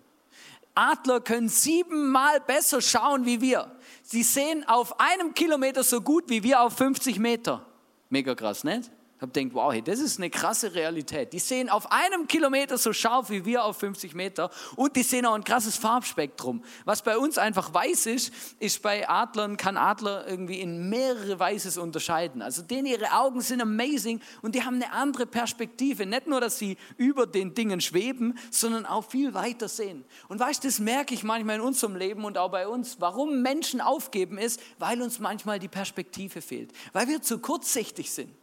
Adler 0.76 1.20
können 1.20 1.50
siebenmal 1.50 2.40
besser 2.40 2.82
schauen 2.82 3.26
wie 3.26 3.42
wir. 3.42 3.70
Sie 4.04 4.24
sehen 4.24 4.64
auf 4.68 5.00
einem 5.00 5.34
Kilometer 5.34 5.84
so 5.84 6.00
gut 6.00 6.30
wie 6.30 6.44
wir 6.44 6.62
auf 6.62 6.78
50 6.78 7.20
Meter. 7.20 7.66
Mega 8.10 8.34
krass, 8.34 8.64
nicht? 8.64 8.90
Ich 9.20 9.22
habe 9.22 9.34
gedacht, 9.34 9.54
wow, 9.54 9.74
hey, 9.74 9.82
das 9.82 10.00
ist 10.00 10.18
eine 10.18 10.30
krasse 10.30 10.74
Realität. 10.74 11.34
Die 11.34 11.40
sehen 11.40 11.68
auf 11.68 11.92
einem 11.92 12.26
Kilometer 12.26 12.78
so 12.78 12.94
scharf 12.94 13.30
wie 13.30 13.44
wir 13.44 13.66
auf 13.66 13.76
50 13.76 14.16
Meter 14.16 14.50
und 14.78 14.96
die 14.96 15.04
sehen 15.04 15.26
auch 15.26 15.34
ein 15.34 15.44
krasses 15.44 15.76
Farbspektrum. 15.76 16.64
Was 16.86 17.02
bei 17.02 17.18
uns 17.18 17.38
einfach 17.38 17.74
weiß 17.74 18.06
ist, 18.06 18.34
ist 18.60 18.82
bei 18.82 19.10
Adlern, 19.10 19.58
kann 19.58 19.76
Adler 19.76 20.26
irgendwie 20.26 20.62
in 20.62 20.90
mehrere 20.90 21.38
Weißes 21.38 21.78
unterscheiden. 21.78 22.42
Also 22.42 22.62
denen 22.62 22.86
ihre 22.86 23.12
Augen 23.12 23.42
sind 23.42 23.62
amazing 23.62 24.22
und 24.42 24.56
die 24.56 24.64
haben 24.64 24.76
eine 24.76 24.94
andere 24.94 25.26
Perspektive. 25.26 26.06
Nicht 26.06 26.28
nur, 26.28 26.40
dass 26.40 26.58
sie 26.58 26.78
über 26.96 27.28
den 27.28 27.54
Dingen 27.54 27.82
schweben, 27.82 28.40
sondern 28.52 28.86
auch 28.86 29.10
viel 29.10 29.34
weiter 29.34 29.68
sehen. 29.68 30.06
Und 30.30 30.40
weißt 30.40 30.64
du, 30.64 30.70
das 30.70 30.80
merke 30.80 31.14
ich 31.14 31.26
manchmal 31.26 31.56
in 31.56 31.62
unserem 31.62 31.98
Leben 31.98 32.24
und 32.24 32.38
auch 32.38 32.52
bei 32.52 32.70
uns. 32.70 33.02
Warum 33.02 33.42
Menschen 33.42 33.82
aufgeben 33.82 34.38
ist, 34.38 34.62
weil 34.78 35.02
uns 35.02 35.20
manchmal 35.20 35.60
die 35.60 35.68
Perspektive 35.68 36.42
fehlt. 36.42 36.72
Weil 36.94 37.10
wir 37.10 37.22
zu 37.22 37.40
kurzsichtig 37.40 38.12
sind 38.12 38.39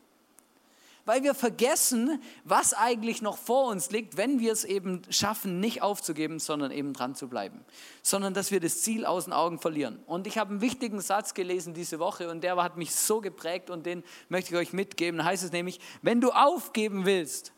weil 1.07 1.23
wir 1.23 1.35
vergessen, 1.35 2.21
was 2.45 2.75
eigentlich 2.75 3.23
noch 3.23 3.39
vor 3.39 3.69
uns 3.69 3.91
liegt, 3.91 4.17
wenn 4.17 4.41
wir 4.41 4.53
es 4.53 4.65
eben 4.65 5.03
schaffen, 5.09 5.61
nicht 5.61 5.81
aufzugeben, 5.81 6.41
sondern 6.41 6.73
eben 6.73 6.93
dran 6.93 7.15
zu 7.15 7.29
bleiben, 7.29 7.65
sondern 8.03 8.35
dass 8.35 8.51
wir 8.51 8.61
das 8.61 8.83
Ziel 8.83 9.07
aus 9.07 9.25
den 9.25 9.33
Augen 9.33 9.59
verlieren. 9.59 10.01
Und 10.07 10.27
ich 10.27 10.37
habe 10.37 10.51
einen 10.51 10.61
wichtigen 10.61 11.01
Satz 11.01 11.33
gelesen 11.33 11.73
diese 11.73 12.01
Woche 12.01 12.29
und 12.29 12.43
der 12.43 12.57
hat 12.57 12.77
mich 12.77 12.95
so 12.95 13.21
geprägt 13.21 13.71
und 13.71 13.87
den 13.87 14.03
möchte 14.29 14.53
ich 14.53 14.61
euch 14.61 14.73
mitgeben. 14.73 15.19
Da 15.19 15.25
heißt 15.25 15.45
es 15.45 15.53
nämlich, 15.53 15.81
wenn 16.03 16.21
du 16.21 16.33
aufgeben 16.33 17.07
willst, 17.07 17.53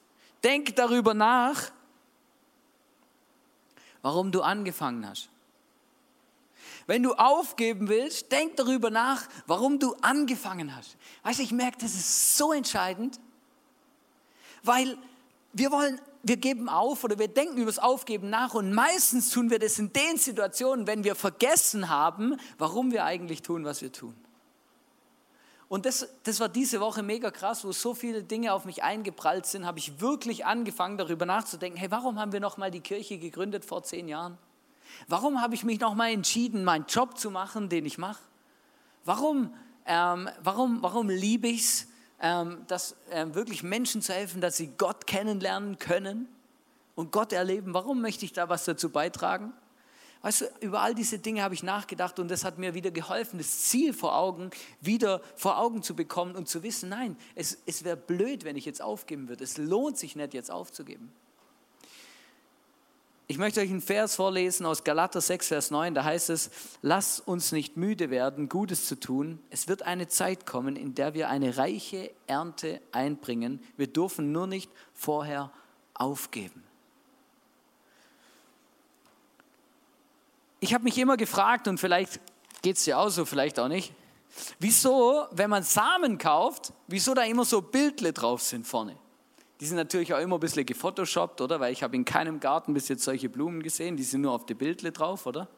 denk 0.44 0.76
darüber 0.76 1.14
nach, 1.14 1.72
warum 4.02 4.30
du 4.30 4.42
angefangen 4.42 5.08
hast. 5.08 5.30
Wenn 6.86 7.02
du 7.02 7.14
aufgeben 7.14 7.88
willst, 7.88 8.30
denk 8.30 8.56
darüber 8.56 8.90
nach, 8.90 9.26
warum 9.46 9.78
du 9.78 9.94
angefangen 10.00 10.74
hast. 10.76 10.96
Weißt 11.22 11.38
du, 11.38 11.42
ich 11.42 11.52
merke, 11.52 11.78
das 11.80 11.94
ist 11.94 12.36
so 12.36 12.52
entscheidend, 12.52 13.18
weil 14.68 14.96
wir 15.52 15.72
wollen, 15.72 16.00
wir 16.22 16.36
geben 16.36 16.68
auf 16.68 17.02
oder 17.02 17.18
wir 17.18 17.28
denken 17.28 17.56
über 17.56 17.66
das 17.66 17.78
Aufgeben 17.78 18.30
nach 18.30 18.54
und 18.54 18.72
meistens 18.72 19.30
tun 19.30 19.50
wir 19.50 19.58
das 19.58 19.78
in 19.78 19.92
den 19.92 20.18
Situationen, 20.18 20.86
wenn 20.86 21.02
wir 21.02 21.14
vergessen 21.14 21.88
haben, 21.88 22.38
warum 22.58 22.92
wir 22.92 23.04
eigentlich 23.04 23.42
tun, 23.42 23.64
was 23.64 23.82
wir 23.82 23.90
tun. 23.90 24.14
Und 25.68 25.84
das, 25.84 26.08
das 26.22 26.40
war 26.40 26.48
diese 26.48 26.80
Woche 26.80 27.02
mega 27.02 27.30
krass, 27.30 27.64
wo 27.64 27.72
so 27.72 27.94
viele 27.94 28.22
Dinge 28.22 28.54
auf 28.54 28.64
mich 28.64 28.82
eingeprallt 28.82 29.44
sind, 29.44 29.66
habe 29.66 29.78
ich 29.78 30.00
wirklich 30.00 30.46
angefangen 30.46 30.96
darüber 30.96 31.26
nachzudenken, 31.26 31.78
hey, 31.78 31.90
warum 31.90 32.18
haben 32.18 32.32
wir 32.32 32.40
nochmal 32.40 32.70
die 32.70 32.80
Kirche 32.80 33.18
gegründet 33.18 33.64
vor 33.64 33.82
zehn 33.82 34.08
Jahren? 34.08 34.38
Warum 35.08 35.42
habe 35.42 35.54
ich 35.54 35.64
mich 35.64 35.80
nochmal 35.80 36.12
entschieden, 36.12 36.64
meinen 36.64 36.86
Job 36.86 37.18
zu 37.18 37.30
machen, 37.30 37.68
den 37.68 37.84
ich 37.84 37.98
mache? 37.98 38.22
Warum, 39.04 39.52
ähm, 39.84 40.28
warum, 40.42 40.82
warum 40.82 41.10
liebe 41.10 41.48
ich 41.48 41.60
es, 41.60 41.87
dass, 42.18 42.96
ähm, 43.10 43.34
wirklich 43.34 43.62
Menschen 43.62 44.02
zu 44.02 44.12
helfen, 44.12 44.40
dass 44.40 44.56
sie 44.56 44.68
Gott 44.76 45.06
kennenlernen 45.06 45.78
können 45.78 46.28
und 46.94 47.12
Gott 47.12 47.32
erleben? 47.32 47.74
Warum 47.74 48.00
möchte 48.00 48.24
ich 48.24 48.32
da 48.32 48.48
was 48.48 48.64
dazu 48.64 48.90
beitragen? 48.90 49.52
Weißt 50.22 50.40
du, 50.40 50.46
über 50.60 50.80
all 50.80 50.96
diese 50.96 51.20
Dinge 51.20 51.42
habe 51.42 51.54
ich 51.54 51.62
nachgedacht 51.62 52.18
und 52.18 52.28
das 52.28 52.44
hat 52.44 52.58
mir 52.58 52.74
wieder 52.74 52.90
geholfen, 52.90 53.38
das 53.38 53.60
Ziel 53.62 53.92
vor 53.92 54.16
Augen 54.16 54.50
wieder 54.80 55.22
vor 55.36 55.58
Augen 55.58 55.82
zu 55.82 55.94
bekommen 55.94 56.34
und 56.34 56.48
zu 56.48 56.64
wissen, 56.64 56.88
nein, 56.88 57.16
es, 57.36 57.58
es 57.66 57.84
wäre 57.84 57.96
blöd, 57.96 58.44
wenn 58.44 58.56
ich 58.56 58.64
jetzt 58.64 58.82
aufgeben 58.82 59.28
würde. 59.28 59.44
Es 59.44 59.58
lohnt 59.58 59.96
sich 59.96 60.16
nicht, 60.16 60.34
jetzt 60.34 60.50
aufzugeben. 60.50 61.12
Ich 63.30 63.36
möchte 63.36 63.60
euch 63.60 63.68
einen 63.68 63.82
Vers 63.82 64.14
vorlesen 64.14 64.64
aus 64.64 64.84
Galater 64.84 65.20
6, 65.20 65.48
Vers 65.48 65.70
9. 65.70 65.92
Da 65.92 66.02
heißt 66.02 66.30
es, 66.30 66.50
lass 66.80 67.20
uns 67.20 67.52
nicht 67.52 67.76
müde 67.76 68.08
werden, 68.08 68.48
Gutes 68.48 68.86
zu 68.86 68.98
tun. 68.98 69.38
Es 69.50 69.68
wird 69.68 69.82
eine 69.82 70.08
Zeit 70.08 70.46
kommen, 70.46 70.76
in 70.76 70.94
der 70.94 71.12
wir 71.12 71.28
eine 71.28 71.58
reiche 71.58 72.10
Ernte 72.26 72.80
einbringen. 72.90 73.62
Wir 73.76 73.86
dürfen 73.86 74.32
nur 74.32 74.46
nicht 74.46 74.70
vorher 74.94 75.52
aufgeben. 75.92 76.64
Ich 80.60 80.72
habe 80.72 80.84
mich 80.84 80.96
immer 80.96 81.18
gefragt, 81.18 81.68
und 81.68 81.78
vielleicht 81.78 82.20
geht 82.62 82.78
es 82.78 82.84
dir 82.84 82.98
auch 82.98 83.10
so, 83.10 83.26
vielleicht 83.26 83.58
auch 83.58 83.68
nicht, 83.68 83.92
wieso, 84.58 85.26
wenn 85.32 85.50
man 85.50 85.64
Samen 85.64 86.16
kauft, 86.16 86.72
wieso 86.86 87.12
da 87.12 87.24
immer 87.24 87.44
so 87.44 87.60
Bildle 87.60 88.14
drauf 88.14 88.40
sind 88.40 88.66
vorne? 88.66 88.96
Die 89.60 89.66
sind 89.66 89.76
natürlich 89.76 90.14
auch 90.14 90.20
immer 90.20 90.36
ein 90.36 90.40
bisschen 90.40 90.64
gefotoshoppt, 90.64 91.40
oder? 91.40 91.58
Weil 91.58 91.72
ich 91.72 91.82
habe 91.82 91.96
in 91.96 92.04
keinem 92.04 92.38
Garten 92.38 92.74
bis 92.74 92.88
jetzt 92.88 93.02
solche 93.02 93.28
Blumen 93.28 93.62
gesehen, 93.62 93.96
die 93.96 94.04
sind 94.04 94.20
nur 94.20 94.32
auf 94.32 94.46
die 94.46 94.54
Bildle 94.54 94.92
drauf, 94.92 95.26
oder? 95.26 95.48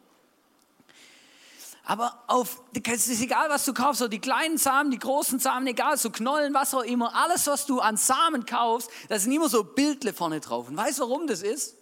Aber 1.84 2.22
auf, 2.28 2.62
es 2.72 3.08
ist 3.08 3.20
egal, 3.20 3.50
was 3.50 3.64
du 3.64 3.74
kaufst, 3.74 3.98
so 3.98 4.08
die 4.08 4.20
kleinen 4.20 4.58
Samen, 4.58 4.90
die 4.90 4.98
großen 4.98 5.38
Samen, 5.38 5.66
egal, 5.66 5.96
so 5.96 6.10
Knollen, 6.10 6.54
was 6.54 6.72
auch 6.72 6.84
immer, 6.84 7.14
alles, 7.14 7.46
was 7.46 7.66
du 7.66 7.80
an 7.80 7.96
Samen 7.96 8.46
kaufst, 8.46 8.90
da 9.08 9.18
sind 9.18 9.32
immer 9.32 9.48
so 9.48 9.64
Bildle 9.64 10.12
vorne 10.12 10.40
drauf. 10.40 10.68
Und 10.68 10.76
weißt 10.76 10.98
du, 10.98 11.02
warum 11.02 11.26
das 11.26 11.42
ist? 11.42 11.74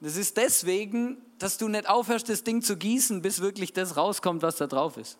Das 0.00 0.16
ist 0.16 0.36
deswegen, 0.36 1.16
dass 1.38 1.56
du 1.56 1.68
nicht 1.68 1.88
aufhörst, 1.88 2.28
das 2.28 2.44
Ding 2.44 2.60
zu 2.60 2.76
gießen, 2.76 3.22
bis 3.22 3.40
wirklich 3.40 3.72
das 3.72 3.96
rauskommt, 3.96 4.42
was 4.42 4.56
da 4.56 4.66
drauf 4.66 4.98
ist. 4.98 5.16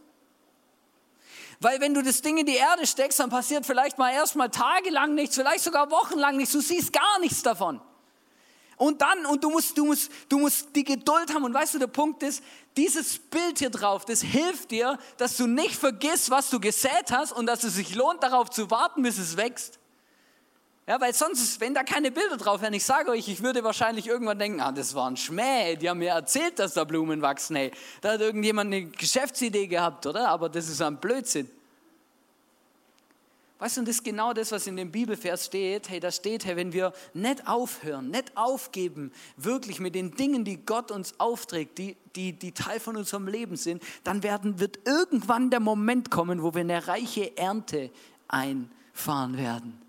Weil 1.61 1.81
wenn 1.81 1.95
du 1.95 2.03
das 2.03 2.23
Ding 2.23 2.39
in 2.39 2.47
die 2.47 2.57
Erde 2.57 2.87
steckst, 2.87 3.21
dann 3.21 3.31
passiert 3.31 3.67
vielleicht 3.67 3.99
mal 3.99 4.13
erstmal 4.13 4.51
tagelang 4.51 5.15
nichts, 5.15 5.37
vielleicht 5.37 5.65
sogar 5.65 5.91
wochenlang 5.91 6.37
nichts. 6.37 6.53
Du 6.53 6.61
siehst 6.61 6.93
gar 6.93 7.19
nichts 7.21 7.43
davon. 7.43 7.81
Und 8.77 9.03
dann, 9.03 9.27
und 9.27 9.45
du 9.45 9.51
musst, 9.51 9.79
du 9.79 9.85
musst, 9.85 10.11
du 10.29 10.39
musst 10.39 10.75
die 10.75 10.85
Geduld 10.85 11.33
haben. 11.33 11.45
Und 11.45 11.55
weißt 11.55 11.75
du, 11.75 11.79
der 11.79 11.87
Punkt 11.87 12.23
ist, 12.23 12.43
dieses 12.77 13.19
Bild 13.19 13.59
hier 13.59 13.71
drauf, 13.71 14.05
das 14.05 14.21
hilft 14.21 14.73
dir, 14.73 14.99
dass 15.17 15.37
du 15.37 15.47
nicht 15.47 15.77
vergisst, 15.77 16.31
was 16.31 16.51
du 16.51 16.59
gesät 16.59 17.11
hast 17.11 17.33
und 17.33 17.47
dass 17.47 17.63
es 17.63 17.75
sich 17.75 17.95
lohnt, 17.95 18.23
darauf 18.23 18.51
zu 18.51 18.71
warten, 18.71 19.03
bis 19.03 19.19
es 19.19 19.37
wächst. 19.37 19.79
Ja, 20.87 21.01
weil 21.01 21.15
sonst, 21.15 21.61
wenn 21.61 21.73
da 21.73 21.83
keine 21.83 22.11
Bilder 22.11 22.37
drauf 22.37 22.61
wären, 22.61 22.75
ich 22.75 22.85
sage 22.85 23.11
euch, 23.11 23.27
ich 23.29 23.43
würde 23.43 23.65
wahrscheinlich 23.65 24.07
irgendwann 24.07 24.39
denken, 24.39 24.61
ah, 24.61 24.71
das 24.71 24.95
war 24.95 25.11
ein 25.11 25.17
Schmäh, 25.17 25.77
die 25.77 25.89
haben 25.89 25.99
mir 25.99 26.11
erzählt, 26.11 26.59
dass 26.59 26.75
da 26.75 26.85
Blumen 26.85 27.23
wachsen, 27.23 27.57
hey. 27.57 27.71
Da 28.03 28.13
hat 28.13 28.21
irgendjemand 28.21 28.73
eine 28.73 28.85
Geschäftsidee 28.85 29.67
gehabt, 29.67 30.05
oder? 30.07 30.29
Aber 30.29 30.51
das 30.51 30.69
ist 30.69 30.83
ein 30.83 30.99
Blödsinn. 30.99 31.51
Weißt 33.61 33.79
du, 33.79 33.81
und 33.81 33.89
das 33.89 33.97
ist 33.97 34.05
genau 34.05 34.35
das, 34.35 34.53
was 34.53 34.67
in 34.67 34.77
dem 34.77 34.91
Bibelvers 34.91 35.47
steht. 35.47 35.89
Hey, 35.89 36.01
da 36.01 36.11
steht, 36.11 36.45
hey, 36.45 36.55
wenn 36.55 36.75
wir 36.75 36.93
nicht 37.15 37.49
aufhören, 37.49 38.11
nicht 38.11 38.37
aufgeben, 38.37 39.11
wirklich 39.39 39.81
mit 39.81 39.95
den 39.95 40.15
Dingen, 40.15 40.45
die 40.45 40.67
Gott 40.67 40.91
uns 40.91 41.19
aufträgt, 41.19 41.79
die, 41.79 41.97
die, 42.15 42.35
die 42.35 42.53
Teil 42.53 42.79
von 42.79 42.95
unserem 42.97 43.27
Leben 43.27 43.57
sind, 43.57 43.83
dann 44.03 44.23
werden, 44.23 44.61
wird 44.61 44.81
irgendwann 44.85 45.49
der 45.49 45.61
Moment 45.61 46.11
kommen, 46.11 46.43
wo 46.43 46.53
wir 46.53 46.61
eine 46.61 46.87
reiche 46.87 47.35
Ernte 47.39 47.91
einfahren 48.29 49.39
werden. 49.39 49.84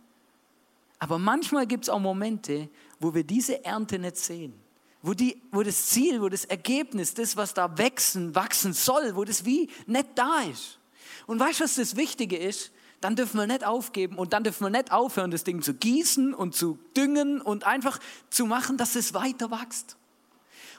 Aber 1.06 1.20
manchmal 1.20 1.68
gibt 1.68 1.84
es 1.84 1.90
auch 1.92 2.00
Momente, 2.00 2.68
wo 3.00 3.14
wir 3.14 3.24
diese 3.24 3.64
Ernte 3.64 4.00
nicht 4.00 4.18
sehen. 4.18 4.56
Wo, 5.04 5.14
die, 5.14 5.40
wo 5.52 5.62
das 5.62 5.86
Ziel, 5.86 6.20
wo 6.20 6.30
das 6.30 6.46
Ergebnis, 6.46 7.14
das, 7.14 7.38
was 7.38 7.54
da 7.54 7.78
wachsen, 7.78 8.34
wachsen 8.34 8.74
soll, 8.74 9.16
wo 9.16 9.24
das 9.24 9.46
wie 9.46 9.70
nicht 9.86 10.08
da 10.16 10.42
ist. 10.52 10.80
Und 11.28 11.40
weißt 11.40 11.60
du, 11.60 11.66
was 11.66 11.76
das 11.76 11.96
Wichtige 11.96 12.38
ist? 12.38 12.72
Dann 13.02 13.16
dürfen 13.16 13.38
wir 13.38 13.46
nicht 13.46 13.64
aufgeben 13.64 14.18
und 14.18 14.34
dann 14.34 14.44
dürfen 14.44 14.64
wir 14.64 14.72
nicht 14.72 14.92
aufhören, 14.92 15.30
das 15.30 15.44
Ding 15.44 15.62
zu 15.62 15.76
gießen 15.76 16.34
und 16.34 16.56
zu 16.56 16.80
düngen 16.98 17.40
und 17.40 17.68
einfach 17.68 18.00
zu 18.32 18.48
machen, 18.48 18.78
dass 18.78 18.96
es 18.96 19.14
weiter 19.14 19.52
wächst. 19.52 19.98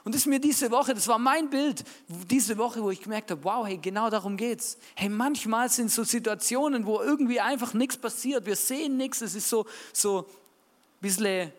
Und 0.07 0.15
das 0.15 0.21
ist 0.21 0.27
mir 0.27 0.39
diese 0.39 0.71
Woche, 0.71 0.93
das 0.93 1.05
war 1.09 1.19
mein 1.19 1.49
Bild, 1.49 1.83
diese 2.07 2.57
Woche, 2.57 2.81
wo 2.81 2.91
ich 2.91 3.01
gemerkt 3.01 3.29
habe, 3.29 3.43
wow, 3.43 3.67
hey, 3.67 3.75
genau 3.75 4.09
darum 4.09 4.37
geht's. 4.37 4.77
Hey, 4.95 5.09
manchmal 5.09 5.69
sind 5.69 5.91
so 5.91 6.05
Situationen, 6.05 6.85
wo 6.85 7.01
irgendwie 7.01 7.41
einfach 7.41 7.73
nichts 7.73 7.97
passiert. 7.97 8.45
Wir 8.45 8.55
sehen 8.55 8.95
nichts, 8.95 9.19
es 9.19 9.35
ist 9.35 9.49
so, 9.49 9.65
so 9.91 10.19
ein 10.19 10.25
bisschen 11.01 11.51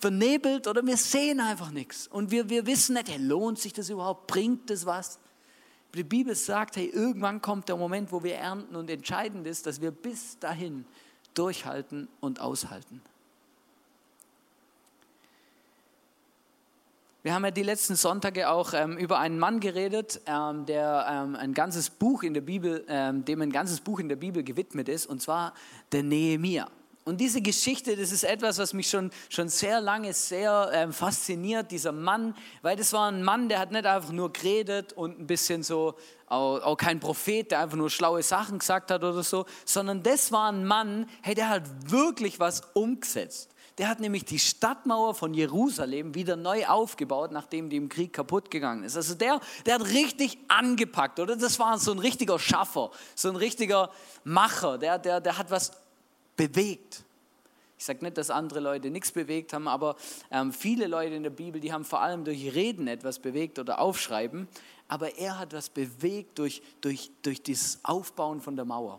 vernebelt 0.00 0.66
oder 0.68 0.82
wir 0.86 0.96
sehen 0.96 1.40
einfach 1.40 1.70
nichts. 1.70 2.06
Und 2.06 2.30
wir, 2.30 2.48
wir 2.48 2.64
wissen 2.64 2.94
nicht, 2.94 3.10
hey, 3.10 3.18
lohnt 3.18 3.58
sich 3.58 3.74
das 3.74 3.90
überhaupt? 3.90 4.26
Bringt 4.26 4.70
das 4.70 4.86
was? 4.86 5.18
Die 5.94 6.04
Bibel 6.04 6.34
sagt, 6.34 6.76
hey, 6.76 6.86
irgendwann 6.86 7.42
kommt 7.42 7.68
der 7.68 7.76
Moment, 7.76 8.10
wo 8.10 8.24
wir 8.24 8.36
ernten 8.36 8.74
und 8.74 8.88
entscheidend 8.88 9.46
ist, 9.46 9.66
dass 9.66 9.82
wir 9.82 9.90
bis 9.90 10.38
dahin 10.38 10.86
durchhalten 11.34 12.08
und 12.20 12.40
aushalten. 12.40 13.02
Wir 17.24 17.34
haben 17.34 17.44
ja 17.44 17.50
die 17.50 17.64
letzten 17.64 17.96
Sonntage 17.96 18.48
auch 18.48 18.72
ähm, 18.74 18.96
über 18.96 19.18
einen 19.18 19.40
Mann 19.40 19.58
geredet, 19.58 20.20
ähm, 20.26 20.66
der 20.66 21.04
ähm, 21.10 21.34
ein 21.34 21.52
ganzes 21.52 21.90
Buch 21.90 22.22
in 22.22 22.32
der 22.32 22.42
Bibel, 22.42 22.84
ähm, 22.88 23.24
dem 23.24 23.42
ein 23.42 23.50
ganzes 23.50 23.80
Buch 23.80 23.98
in 23.98 24.08
der 24.08 24.14
Bibel 24.14 24.44
gewidmet 24.44 24.88
ist, 24.88 25.06
und 25.06 25.20
zwar 25.20 25.52
der 25.90 26.04
Nehemia. 26.04 26.68
Und 27.04 27.20
diese 27.20 27.42
Geschichte, 27.42 27.96
das 27.96 28.12
ist 28.12 28.22
etwas, 28.22 28.58
was 28.58 28.72
mich 28.72 28.88
schon, 28.88 29.10
schon 29.30 29.48
sehr 29.48 29.80
lange 29.80 30.12
sehr 30.12 30.70
ähm, 30.72 30.92
fasziniert, 30.92 31.72
dieser 31.72 31.90
Mann, 31.90 32.36
weil 32.62 32.76
das 32.76 32.92
war 32.92 33.10
ein 33.10 33.24
Mann, 33.24 33.48
der 33.48 33.58
hat 33.58 33.72
nicht 33.72 33.86
einfach 33.86 34.12
nur 34.12 34.32
geredet 34.32 34.92
und 34.92 35.18
ein 35.18 35.26
bisschen 35.26 35.64
so, 35.64 35.96
auch, 36.28 36.60
auch 36.60 36.76
kein 36.76 37.00
Prophet, 37.00 37.50
der 37.50 37.60
einfach 37.60 37.76
nur 37.76 37.90
schlaue 37.90 38.22
Sachen 38.22 38.60
gesagt 38.60 38.92
hat 38.92 39.02
oder 39.02 39.24
so, 39.24 39.44
sondern 39.64 40.04
das 40.04 40.30
war 40.30 40.52
ein 40.52 40.64
Mann, 40.64 41.08
hey, 41.22 41.34
der 41.34 41.48
hat 41.48 41.90
wirklich 41.90 42.38
was 42.38 42.60
umgesetzt. 42.74 43.50
Der 43.78 43.88
hat 43.88 44.00
nämlich 44.00 44.24
die 44.24 44.40
Stadtmauer 44.40 45.14
von 45.14 45.32
Jerusalem 45.32 46.14
wieder 46.14 46.34
neu 46.34 46.66
aufgebaut, 46.66 47.30
nachdem 47.30 47.70
die 47.70 47.76
im 47.76 47.88
Krieg 47.88 48.12
kaputt 48.12 48.50
gegangen 48.50 48.82
ist. 48.82 48.96
Also 48.96 49.14
der, 49.14 49.40
der 49.64 49.76
hat 49.76 49.86
richtig 49.86 50.36
angepackt, 50.48 51.20
oder? 51.20 51.36
Das 51.36 51.60
war 51.60 51.78
so 51.78 51.92
ein 51.92 52.00
richtiger 52.00 52.40
Schaffer, 52.40 52.90
so 53.14 53.28
ein 53.28 53.36
richtiger 53.36 53.90
Macher, 54.24 54.78
der, 54.78 54.98
der, 54.98 55.20
der 55.20 55.38
hat 55.38 55.50
was 55.52 55.70
bewegt. 56.36 57.04
Ich 57.78 57.84
sage 57.84 58.04
nicht, 58.04 58.18
dass 58.18 58.30
andere 58.30 58.58
Leute 58.58 58.90
nichts 58.90 59.12
bewegt 59.12 59.52
haben, 59.52 59.68
aber 59.68 59.94
ähm, 60.32 60.52
viele 60.52 60.88
Leute 60.88 61.14
in 61.14 61.22
der 61.22 61.30
Bibel, 61.30 61.60
die 61.60 61.72
haben 61.72 61.84
vor 61.84 62.00
allem 62.00 62.24
durch 62.24 62.52
Reden 62.52 62.88
etwas 62.88 63.20
bewegt 63.20 63.60
oder 63.60 63.78
Aufschreiben. 63.78 64.48
Aber 64.88 65.16
er 65.16 65.38
hat 65.38 65.52
was 65.52 65.68
bewegt 65.68 66.40
durch, 66.40 66.60
durch, 66.80 67.12
durch 67.22 67.40
das 67.42 67.78
Aufbauen 67.84 68.40
von 68.40 68.56
der 68.56 68.64
Mauer. 68.64 68.98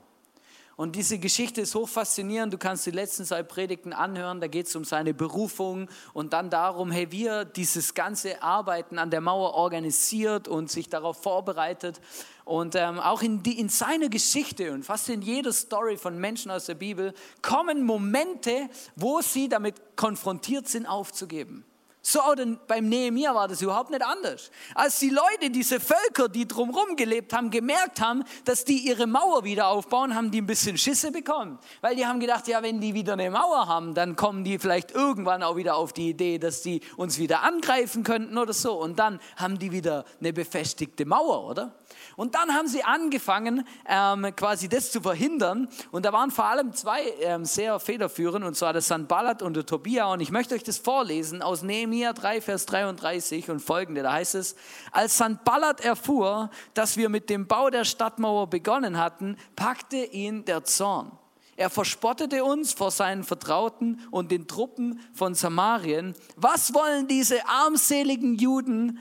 Und 0.79 0.95
diese 0.95 1.19
Geschichte 1.19 1.59
ist 1.59 1.75
hoch 1.75 1.89
faszinierend. 1.89 2.53
Du 2.53 2.57
kannst 2.57 2.85
die 2.85 2.91
letzten 2.91 3.25
zwei 3.25 3.43
Predigten 3.43 3.91
anhören. 3.91 4.39
Da 4.39 4.47
geht 4.47 4.67
es 4.67 4.77
um 4.77 4.85
seine 4.85 5.13
Berufung 5.13 5.89
und 6.13 6.31
dann 6.31 6.49
darum, 6.49 6.89
hey, 6.89 7.11
wie 7.11 7.25
er 7.25 7.43
dieses 7.43 7.93
ganze 7.95 8.41
Arbeiten 8.41 8.97
an 8.97 9.11
der 9.11 9.19
Mauer 9.19 9.55
organisiert 9.55 10.47
und 10.47 10.71
sich 10.71 10.87
darauf 10.87 11.21
vorbereitet. 11.21 11.99
Und 12.45 12.75
ähm, 12.75 12.97
auch 12.97 13.21
in, 13.21 13.43
in 13.43 13.67
seiner 13.67 14.07
Geschichte 14.07 14.71
und 14.71 14.85
fast 14.85 15.09
in 15.09 15.21
jeder 15.21 15.51
Story 15.51 15.97
von 15.97 16.17
Menschen 16.17 16.49
aus 16.49 16.67
der 16.67 16.75
Bibel 16.75 17.13
kommen 17.41 17.83
Momente, 17.83 18.69
wo 18.95 19.19
sie 19.19 19.49
damit 19.49 19.97
konfrontiert 19.97 20.69
sind, 20.69 20.85
aufzugeben. 20.85 21.65
So 22.01 22.21
auch 22.21 22.35
beim 22.67 22.87
Nehemiah 22.87 23.35
war 23.35 23.47
das 23.47 23.61
überhaupt 23.61 23.89
nicht 23.89 24.01
anders. 24.01 24.51
Als 24.73 24.99
die 24.99 25.09
Leute, 25.09 25.49
diese 25.49 25.79
Völker, 25.81 26.29
die 26.29 26.47
drumherum 26.47 26.95
gelebt 26.95 27.33
haben, 27.33 27.51
gemerkt 27.51 27.99
haben, 27.99 28.23
dass 28.45 28.63
die 28.63 28.77
ihre 28.77 29.05
Mauer 29.05 29.43
wieder 29.43 29.67
aufbauen, 29.67 30.15
haben 30.15 30.31
die 30.31 30.41
ein 30.41 30.47
bisschen 30.47 30.77
Schisse 30.77 31.11
bekommen. 31.11 31.59
Weil 31.81 31.97
die 31.97 32.05
haben 32.05 32.21
gedacht, 32.21 32.47
ja, 32.47 32.63
wenn 32.63 32.79
die 32.79 32.93
wieder 32.93 33.13
eine 33.13 33.29
Mauer 33.29 33.67
haben, 33.67 33.93
dann 33.93 34.15
kommen 34.15 34.45
die 34.45 34.59
vielleicht 34.59 34.91
irgendwann 34.91 35.43
auch 35.43 35.57
wieder 35.57 35.75
auf 35.75 35.91
die 35.91 36.09
Idee, 36.09 36.39
dass 36.39 36.61
die 36.61 36.81
uns 36.95 37.19
wieder 37.19 37.43
angreifen 37.43 38.03
könnten 38.03 38.37
oder 38.37 38.53
so. 38.53 38.79
Und 38.79 38.97
dann 38.97 39.19
haben 39.35 39.59
die 39.59 39.71
wieder 39.71 40.05
eine 40.21 40.31
befestigte 40.31 41.05
Mauer, 41.05 41.43
oder? 41.45 41.78
Und 42.15 42.35
dann 42.35 42.53
haben 42.53 42.67
sie 42.67 42.83
angefangen, 42.83 43.65
ähm, 43.87 44.27
quasi 44.35 44.69
das 44.69 44.91
zu 44.91 45.01
verhindern. 45.01 45.69
Und 45.91 46.05
da 46.05 46.13
waren 46.13 46.31
vor 46.31 46.45
allem 46.45 46.73
zwei 46.73 47.01
ähm, 47.21 47.45
sehr 47.45 47.79
federführend, 47.79 48.45
und 48.45 48.55
zwar 48.55 48.73
der 48.73 48.81
Sanballat 48.81 49.41
und 49.41 49.55
der 49.55 49.65
Tobia. 49.65 50.11
Und 50.11 50.19
ich 50.19 50.31
möchte 50.31 50.55
euch 50.55 50.63
das 50.63 50.77
vorlesen 50.77 51.41
aus 51.41 51.63
Nehemiah 51.63 52.13
3, 52.13 52.41
Vers 52.41 52.65
33 52.65 53.49
und 53.49 53.59
folgende. 53.59 54.03
Da 54.03 54.13
heißt 54.13 54.35
es, 54.35 54.55
als 54.91 55.17
Sanballat 55.17 55.81
erfuhr, 55.81 56.49
dass 56.73 56.97
wir 56.97 57.09
mit 57.09 57.29
dem 57.29 57.47
Bau 57.47 57.69
der 57.69 57.85
Stadtmauer 57.85 58.47
begonnen 58.47 58.97
hatten, 58.97 59.37
packte 59.55 59.97
ihn 59.97 60.45
der 60.45 60.63
Zorn. 60.63 61.11
Er 61.59 61.69
verspottete 61.69 62.45
uns 62.45 62.71
vor 62.71 62.89
seinen 62.89 63.25
Vertrauten 63.25 63.99
und 64.11 64.31
den 64.31 64.47
Truppen 64.47 65.01
von 65.13 65.35
Samarien. 65.35 66.15
Was 66.37 66.73
wollen 66.73 67.09
diese 67.09 67.45
armseligen 67.49 68.35
Juden 68.35 68.97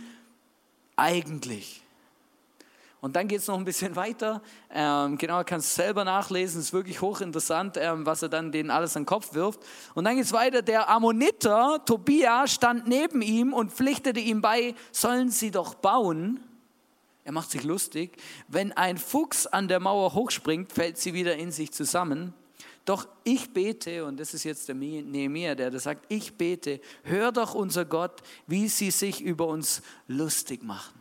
eigentlich? 0.97 1.85
Und 3.01 3.15
dann 3.15 3.29
geht 3.29 3.39
es 3.39 3.47
noch 3.47 3.57
ein 3.57 3.65
bisschen 3.65 3.95
weiter. 3.95 4.43
Ähm, 4.71 5.17
genau, 5.19 5.43
kannst 5.45 5.75
selber 5.75 6.05
nachlesen. 6.05 6.61
Ist 6.61 6.73
wirklich 6.73 7.01
hochinteressant, 7.01 7.77
ähm, 7.77 8.05
was 8.05 8.23
er 8.23 8.29
dann 8.29 8.51
denen 8.51 8.71
alles 8.71 8.97
an 8.97 9.03
den 9.03 9.07
Kopf 9.07 9.35
wirft. 9.35 9.61
Und 9.95 10.05
dann 10.05 10.17
geht 10.17 10.25
es 10.25 10.33
weiter. 10.33 10.63
Der 10.63 10.89
Ammoniter, 10.89 11.81
Tobia, 11.85 12.49
stand 12.49 12.89
neben 12.89 13.23
ihm 13.23 13.53
und 13.53 13.73
pflichtete 13.73 14.19
ihm 14.19 14.41
bei, 14.41 14.75
sollen 14.91 15.31
sie 15.31 15.53
doch 15.53 15.75
bauen. 15.75 16.41
Er 17.23 17.33
macht 17.33 17.51
sich 17.51 17.63
lustig. 17.63 18.17
Wenn 18.49 18.73
ein 18.73 18.99
Fuchs 18.99 19.47
an 19.47 19.69
der 19.69 19.79
Mauer 19.79 20.15
hochspringt, 20.15 20.73
fällt 20.73 20.99
sie 20.99 21.15
wieder 21.15 21.37
in 21.37 21.53
sich 21.53 21.73
zusammen. 21.73 22.35
Doch 22.85 23.07
ich 23.23 23.53
bete, 23.53 24.07
und 24.07 24.19
das 24.19 24.33
ist 24.33 24.45
jetzt 24.45 24.67
der 24.67 24.75
Nehemiah, 24.75 25.55
der 25.55 25.71
das 25.71 25.83
sagt, 25.83 26.07
ich 26.09 26.39
bete, 26.39 26.81
hör 27.03 27.31
doch 27.31 27.55
unser 27.55 27.85
Gott, 27.85 28.23
wie 28.47 28.67
sie 28.69 28.91
sich 28.91 29.21
über 29.21 29.47
uns 29.47 29.83
lustig 30.07 30.63
machen. 30.63 30.99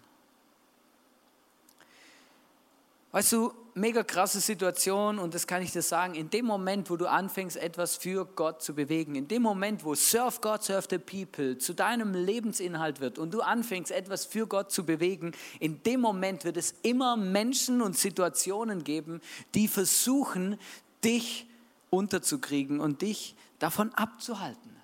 Weißt 3.18 3.32
du, 3.32 3.52
mega 3.74 4.04
krasse 4.04 4.40
Situation 4.40 5.18
und 5.18 5.34
das 5.34 5.48
kann 5.48 5.64
ich 5.64 5.72
dir 5.72 5.82
sagen, 5.82 6.14
in 6.14 6.30
dem 6.30 6.46
Moment, 6.46 6.92
wo 6.92 6.98
du 6.98 7.08
anfängst, 7.08 7.58
etwas 7.58 7.96
für 7.96 8.26
Gott 8.26 8.62
zu 8.62 8.76
bewegen, 8.76 9.16
in 9.16 9.28
dem 9.28 9.42
Moment, 9.42 9.84
wo 9.84 9.96
Serve 9.96 10.40
God, 10.40 10.62
Serve 10.62 10.86
the 10.88 11.00
People 11.00 11.58
zu 11.58 11.74
deinem 11.74 12.14
Lebensinhalt 12.14 13.00
wird 13.00 13.18
und 13.18 13.34
du 13.34 13.42
anfängst, 13.42 13.92
etwas 13.92 14.26
für 14.26 14.46
Gott 14.46 14.72
zu 14.72 14.86
bewegen, 14.86 15.32
in 15.60 15.82
dem 15.82 16.00
Moment 16.00 16.46
wird 16.46 16.58
es 16.58 16.76
immer 16.84 17.18
Menschen 17.18 17.82
und 17.82 17.98
Situationen 17.98 18.84
geben, 18.84 19.20
die 19.56 19.68
versuchen, 19.68 20.60
dich 21.04 21.48
zu 21.48 21.58
unterzukriegen 21.90 22.80
und 22.80 23.02
dich 23.02 23.36
davon 23.58 23.94
abzuhalten. 23.96 24.76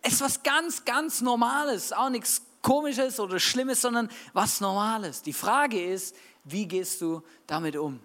Es 0.00 0.14
ist 0.14 0.20
was 0.20 0.42
ganz, 0.42 0.86
ganz 0.86 1.20
Normales, 1.20 1.92
auch 1.92 2.08
nichts 2.08 2.42
Komisches 2.62 3.20
oder 3.20 3.38
Schlimmes, 3.38 3.82
sondern 3.82 4.08
was 4.32 4.62
Normales. 4.62 5.20
Die 5.20 5.34
Frage 5.34 5.84
ist, 5.84 6.16
wie 6.44 6.66
gehst 6.66 7.00
du 7.00 7.22
damit 7.46 7.76
um? 7.76 8.00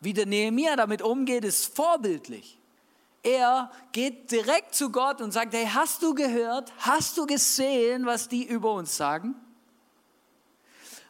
Wie 0.00 0.12
der 0.12 0.26
Nehemiah 0.26 0.76
damit 0.76 1.00
umgeht, 1.00 1.44
ist 1.44 1.74
vorbildlich. 1.74 2.58
Er 3.22 3.70
geht 3.92 4.32
direkt 4.32 4.74
zu 4.74 4.90
Gott 4.90 5.20
und 5.20 5.30
sagt, 5.30 5.54
hey, 5.54 5.66
hast 5.66 6.02
du 6.02 6.12
gehört, 6.12 6.72
hast 6.78 7.16
du 7.16 7.24
gesehen, 7.24 8.04
was 8.04 8.28
die 8.28 8.44
über 8.44 8.72
uns 8.72 8.96
sagen? 8.96 9.36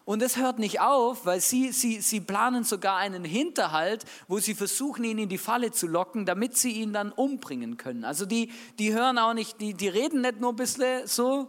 Und 0.04 0.20
es 0.20 0.36
hört 0.36 0.58
nicht 0.58 0.80
auf, 0.80 1.24
weil 1.26 1.40
sie, 1.40 1.70
sie, 1.70 2.00
sie 2.00 2.20
planen 2.20 2.64
sogar 2.64 2.96
einen 2.96 3.24
Hinterhalt, 3.24 4.04
wo 4.26 4.40
sie 4.40 4.54
versuchen, 4.54 5.04
ihn 5.04 5.18
in 5.18 5.28
die 5.28 5.38
Falle 5.38 5.70
zu 5.70 5.86
locken, 5.86 6.26
damit 6.26 6.56
sie 6.56 6.72
ihn 6.72 6.92
dann 6.92 7.12
umbringen 7.12 7.76
können. 7.76 8.04
Also 8.04 8.26
die, 8.26 8.52
die 8.78 8.92
hören 8.92 9.16
auch 9.18 9.32
nicht, 9.32 9.60
die, 9.60 9.74
die 9.74 9.88
reden 9.88 10.22
nicht 10.22 10.40
nur 10.40 10.52
ein 10.52 10.56
bisschen 10.56 11.06
so 11.06 11.48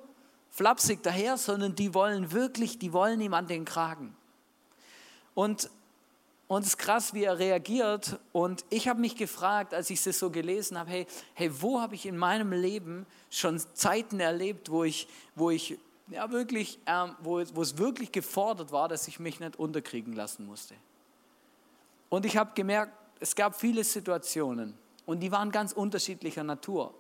flapsig 0.51 1.01
daher, 1.01 1.38
sondern 1.38 1.74
die 1.75 1.93
wollen 1.95 2.31
wirklich, 2.31 2.77
die 2.77 2.93
wollen 2.93 3.19
ihm 3.22 3.33
an 3.33 3.48
den 3.48 3.65
Kragen. 3.65 4.15
Und, 5.35 5.69
und 6.47 6.61
es 6.61 6.69
ist 6.69 6.77
krass, 6.77 7.13
wie 7.13 7.23
er 7.23 7.39
reagiert. 7.39 8.19
Und 8.31 8.65
ich 8.69 8.87
habe 8.87 8.99
mich 8.99 9.15
gefragt, 9.15 9.73
als 9.73 9.89
ich 9.89 10.03
das 10.03 10.19
so 10.19 10.29
gelesen 10.29 10.77
habe, 10.77 10.89
hey, 10.89 11.07
hey 11.33 11.51
wo 11.61 11.81
habe 11.81 11.95
ich 11.95 12.05
in 12.05 12.17
meinem 12.17 12.51
Leben 12.51 13.05
schon 13.29 13.61
Zeiten 13.73 14.19
erlebt, 14.19 14.69
wo 14.69 14.83
ich, 14.83 15.07
wo 15.35 15.49
ich 15.49 15.77
ja, 16.09 16.29
wirklich, 16.31 16.79
ähm, 16.85 17.15
wo, 17.19 17.41
wo 17.53 17.61
es 17.61 17.77
wirklich 17.77 18.11
gefordert 18.11 18.71
war, 18.71 18.87
dass 18.87 19.07
ich 19.07 19.19
mich 19.19 19.39
nicht 19.39 19.57
unterkriegen 19.57 20.13
lassen 20.13 20.45
musste. 20.45 20.75
Und 22.09 22.25
ich 22.25 22.37
habe 22.37 22.51
gemerkt, 22.53 22.93
es 23.19 23.35
gab 23.35 23.55
viele 23.55 23.83
Situationen 23.83 24.77
und 25.05 25.21
die 25.21 25.31
waren 25.31 25.51
ganz 25.51 25.71
unterschiedlicher 25.71 26.43
Natur. 26.43 26.93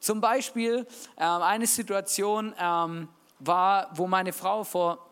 Zum 0.00 0.20
Beispiel 0.20 0.86
ähm, 1.16 1.42
eine 1.42 1.66
Situation 1.66 2.54
ähm, 2.58 3.08
war, 3.38 3.90
wo 3.94 4.06
meine 4.06 4.32
Frau 4.32 4.64
vor 4.64 5.07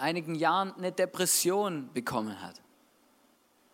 einigen 0.00 0.34
Jahren 0.34 0.72
eine 0.76 0.92
Depression 0.92 1.90
bekommen 1.92 2.40
hat. 2.42 2.60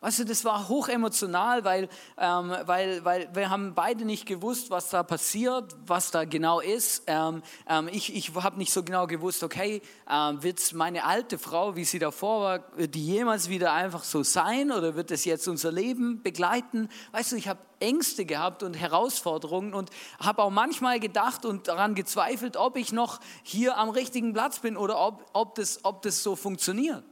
Weißt 0.01 0.19
du, 0.19 0.25
das 0.25 0.45
war 0.45 0.69
hochemotional, 0.69 1.65
weil, 1.65 1.89
ähm, 2.19 2.55
weil, 2.67 3.03
weil 3.03 3.31
wir 3.35 3.49
haben 3.49 3.75
beide 3.75 4.05
nicht 4.05 4.27
gewusst, 4.27 4.69
was 4.69 4.91
da 4.91 5.03
passiert, 5.03 5.75
was 5.87 6.11
da 6.11 6.27
genau 6.27 6.61
ist. 6.61 7.05
Ähm, 7.07 7.43
ähm, 7.67 7.89
ich 7.91 8.15
ich 8.15 8.35
habe 8.35 8.59
nicht 8.59 8.75
so 8.75 8.83
genau 8.83 9.07
gewusst, 9.07 9.43
okay, 9.43 9.81
ähm, 10.09 10.43
wird 10.43 10.75
meine 10.75 11.05
alte 11.05 11.39
Frau, 11.39 11.77
wie 11.77 11.87
sie 11.87 11.99
davor 11.99 12.43
war, 12.43 12.65
wird 12.77 12.95
die 12.95 13.07
jemals 13.07 13.49
wieder 13.49 13.73
einfach 13.73 14.05
so 14.05 14.23
sein 14.23 14.71
oder 14.71 14.97
wird 14.97 15.11
es 15.11 15.25
jetzt 15.25 15.49
unser 15.49 15.73
Leben 15.73 16.23
begleiten? 16.23 16.91
Weißt 17.13 17.33
du, 17.33 17.37
ich 17.37 17.49
habe 17.49 17.61
Ängste 17.81 18.27
gehabt 18.27 18.63
und 18.63 18.75
Herausforderungen 18.75 19.73
und 19.73 19.89
habe 20.21 20.43
auch 20.43 20.51
manchmal 20.51 21.01
gedacht 21.01 21.47
und 21.47 21.69
daran 21.69 21.95
gezweifelt, 21.95 22.59
ob 22.59 22.77
ich 22.77 22.93
noch 22.93 23.19
hier 23.43 23.79
am 23.79 23.89
richtigen 23.89 24.35
Platz 24.35 24.59
bin 24.59 24.77
oder 24.77 25.01
ob, 25.01 25.25
ob, 25.33 25.55
das, 25.55 25.85
ob 25.85 26.03
das 26.03 26.23
so 26.23 26.37
funktioniert. 26.37 27.03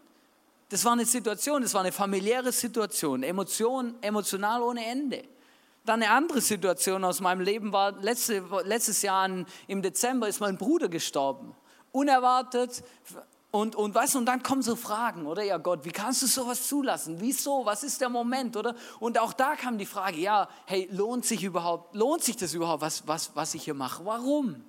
Das 0.69 0.85
war 0.85 0.93
eine 0.93 1.05
Situation, 1.05 1.63
das 1.63 1.75
war 1.75 1.83
eine 1.83 1.93
familiäre 1.93 2.53
Situation, 2.53 3.23
Emotion, 3.23 3.95
emotional 4.01 4.63
ohne 4.63 4.85
Ende. 4.85 5.23
Dann 5.85 6.03
eine 6.03 6.11
andere 6.11 6.41
Situation 6.41 7.05
aus 7.05 7.21
meinem 7.21 7.43
Leben 7.43 7.73
war, 7.73 7.93
letzte, 8.01 8.43
letztes 8.65 9.03
Jahr 9.03 9.29
im 9.67 9.83
Dezember 9.83 10.29
ist 10.29 10.41
mein 10.41 10.57
Bruder 10.57 10.89
gestorben. 10.89 11.55
Unerwartet. 11.93 12.83
Und, 13.51 13.77
und 13.77 13.95
weißt 13.95 14.17
und 14.17 14.27
dann 14.27 14.43
kommen 14.43 14.63
so 14.63 14.75
Fragen, 14.75 15.27
oder? 15.27 15.45
Ja 15.45 15.59
Gott, 15.59 15.85
wie 15.85 15.93
kannst 15.93 16.23
du 16.23 16.27
sowas 16.27 16.67
zulassen? 16.67 17.21
Wieso? 17.21 17.65
Was 17.65 17.85
ist 17.85 18.01
der 18.01 18.09
Moment, 18.09 18.57
oder? 18.57 18.75
Und 18.99 19.17
auch 19.17 19.33
da 19.33 19.55
kam 19.55 19.79
die 19.79 19.87
Frage, 19.87 20.19
ja, 20.19 20.49
hey, 20.67 20.89
lohnt 20.91 21.25
sich 21.25 21.45
überhaupt, 21.45 21.95
lohnt 21.95 22.25
sich 22.25 22.37
das 22.37 22.53
überhaupt, 22.53 22.83
was, 22.83 23.07
was, 23.07 23.31
was 23.37 23.55
ich 23.55 23.63
hier 23.63 23.75
mache? 23.75 24.05
Warum? 24.05 24.65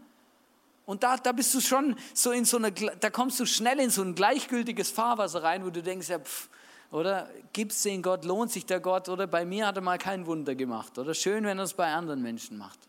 Und 0.85 1.03
da, 1.03 1.17
da 1.17 1.31
bist 1.31 1.53
du 1.53 1.61
schon 1.61 1.95
so 2.13 2.31
in 2.31 2.45
so 2.45 2.57
eine, 2.57 2.71
da 2.71 3.09
kommst 3.09 3.39
du 3.39 3.45
schnell 3.45 3.79
in 3.79 3.89
so 3.89 4.03
ein 4.03 4.13
gleichgültiges 4.13 4.91
Fahrwasser 4.91 5.43
rein, 5.43 5.65
wo 5.65 5.69
du 5.69 5.81
denkst, 5.81 6.09
ja, 6.09 6.19
pff, 6.19 6.49
oder 6.91 7.29
gibt 7.53 7.71
es 7.71 7.81
den 7.81 8.01
Gott, 8.01 8.23
lohnt 8.23 8.51
sich 8.51 8.65
der 8.65 8.79
Gott, 8.79 9.09
oder 9.09 9.25
bei 9.25 9.45
mir 9.45 9.67
hat 9.67 9.75
er 9.75 9.81
mal 9.81 9.97
kein 9.97 10.27
Wunder 10.27 10.53
gemacht, 10.53 10.97
oder 10.99 11.13
schön, 11.13 11.43
wenn 11.43 11.57
er 11.57 11.63
es 11.63 11.73
bei 11.73 11.91
anderen 11.91 12.21
Menschen 12.21 12.57
macht. 12.57 12.79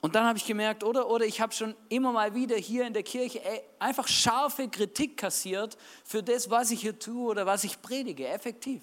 Und 0.00 0.14
dann 0.14 0.24
habe 0.24 0.38
ich 0.38 0.46
gemerkt, 0.46 0.84
oder, 0.84 1.10
oder 1.10 1.26
ich 1.26 1.40
habe 1.40 1.52
schon 1.52 1.74
immer 1.88 2.12
mal 2.12 2.34
wieder 2.34 2.56
hier 2.56 2.86
in 2.86 2.94
der 2.94 3.02
Kirche 3.02 3.40
einfach 3.78 4.08
scharfe 4.08 4.68
Kritik 4.68 5.16
kassiert 5.16 5.76
für 6.04 6.22
das, 6.22 6.48
was 6.48 6.70
ich 6.70 6.80
hier 6.80 6.98
tue 6.98 7.28
oder 7.30 7.44
was 7.44 7.64
ich 7.64 7.82
predige, 7.82 8.26
effektiv. 8.28 8.82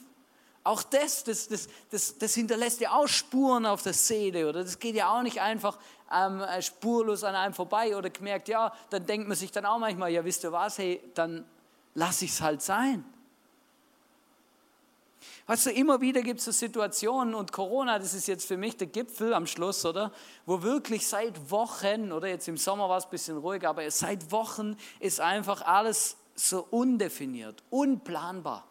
Auch 0.63 0.81
das, 0.81 1.23
das, 1.25 1.49
das, 1.49 1.67
das, 1.91 2.17
das 2.17 2.33
hinterlässt 2.33 2.79
ja 2.79 2.91
auch 2.91 3.07
Spuren 3.07 3.65
auf 3.65 3.83
der 3.83 3.93
Seele 3.93 4.47
oder 4.47 4.63
das 4.63 4.79
geht 4.79 4.95
ja 4.95 5.11
auch 5.11 5.21
nicht 5.21 5.41
einfach 5.41 5.77
ähm, 6.13 6.39
äh, 6.39 6.61
spurlos 6.61 7.23
an 7.23 7.35
einem 7.35 7.53
vorbei 7.53 7.97
oder 7.97 8.09
gemerkt, 8.09 8.47
ja, 8.47 8.71
dann 8.89 9.05
denkt 9.05 9.27
man 9.27 9.35
sich 9.35 9.51
dann 9.51 9.65
auch 9.65 9.79
manchmal, 9.79 10.11
ja, 10.11 10.23
wisst 10.23 10.43
ihr 10.45 10.51
was, 10.51 10.77
hey, 10.77 11.01
dann 11.15 11.45
lasse 11.95 12.25
ich 12.25 12.31
es 12.31 12.41
halt 12.41 12.61
sein. 12.61 13.03
Weißt 15.47 15.65
du, 15.65 15.71
immer 15.71 15.99
wieder 15.99 16.21
gibt 16.21 16.39
es 16.39 16.45
so 16.45 16.51
Situationen 16.51 17.35
und 17.35 17.51
Corona, 17.51 17.99
das 17.99 18.13
ist 18.13 18.27
jetzt 18.27 18.47
für 18.47 18.55
mich 18.55 18.77
der 18.77 18.87
Gipfel 18.87 19.33
am 19.33 19.45
Schluss, 19.45 19.85
oder? 19.85 20.11
Wo 20.45 20.61
wirklich 20.61 21.05
seit 21.05 21.51
Wochen, 21.51 22.13
oder 22.13 22.29
jetzt 22.29 22.47
im 22.47 22.55
Sommer 22.55 22.87
war 22.87 22.97
es 22.97 23.05
ein 23.05 23.11
bisschen 23.11 23.37
ruhiger, 23.37 23.69
aber 23.69 23.89
seit 23.91 24.31
Wochen 24.31 24.77
ist 25.01 25.19
einfach 25.19 25.61
alles 25.61 26.15
so 26.35 26.65
undefiniert, 26.71 27.61
unplanbar. 27.69 28.65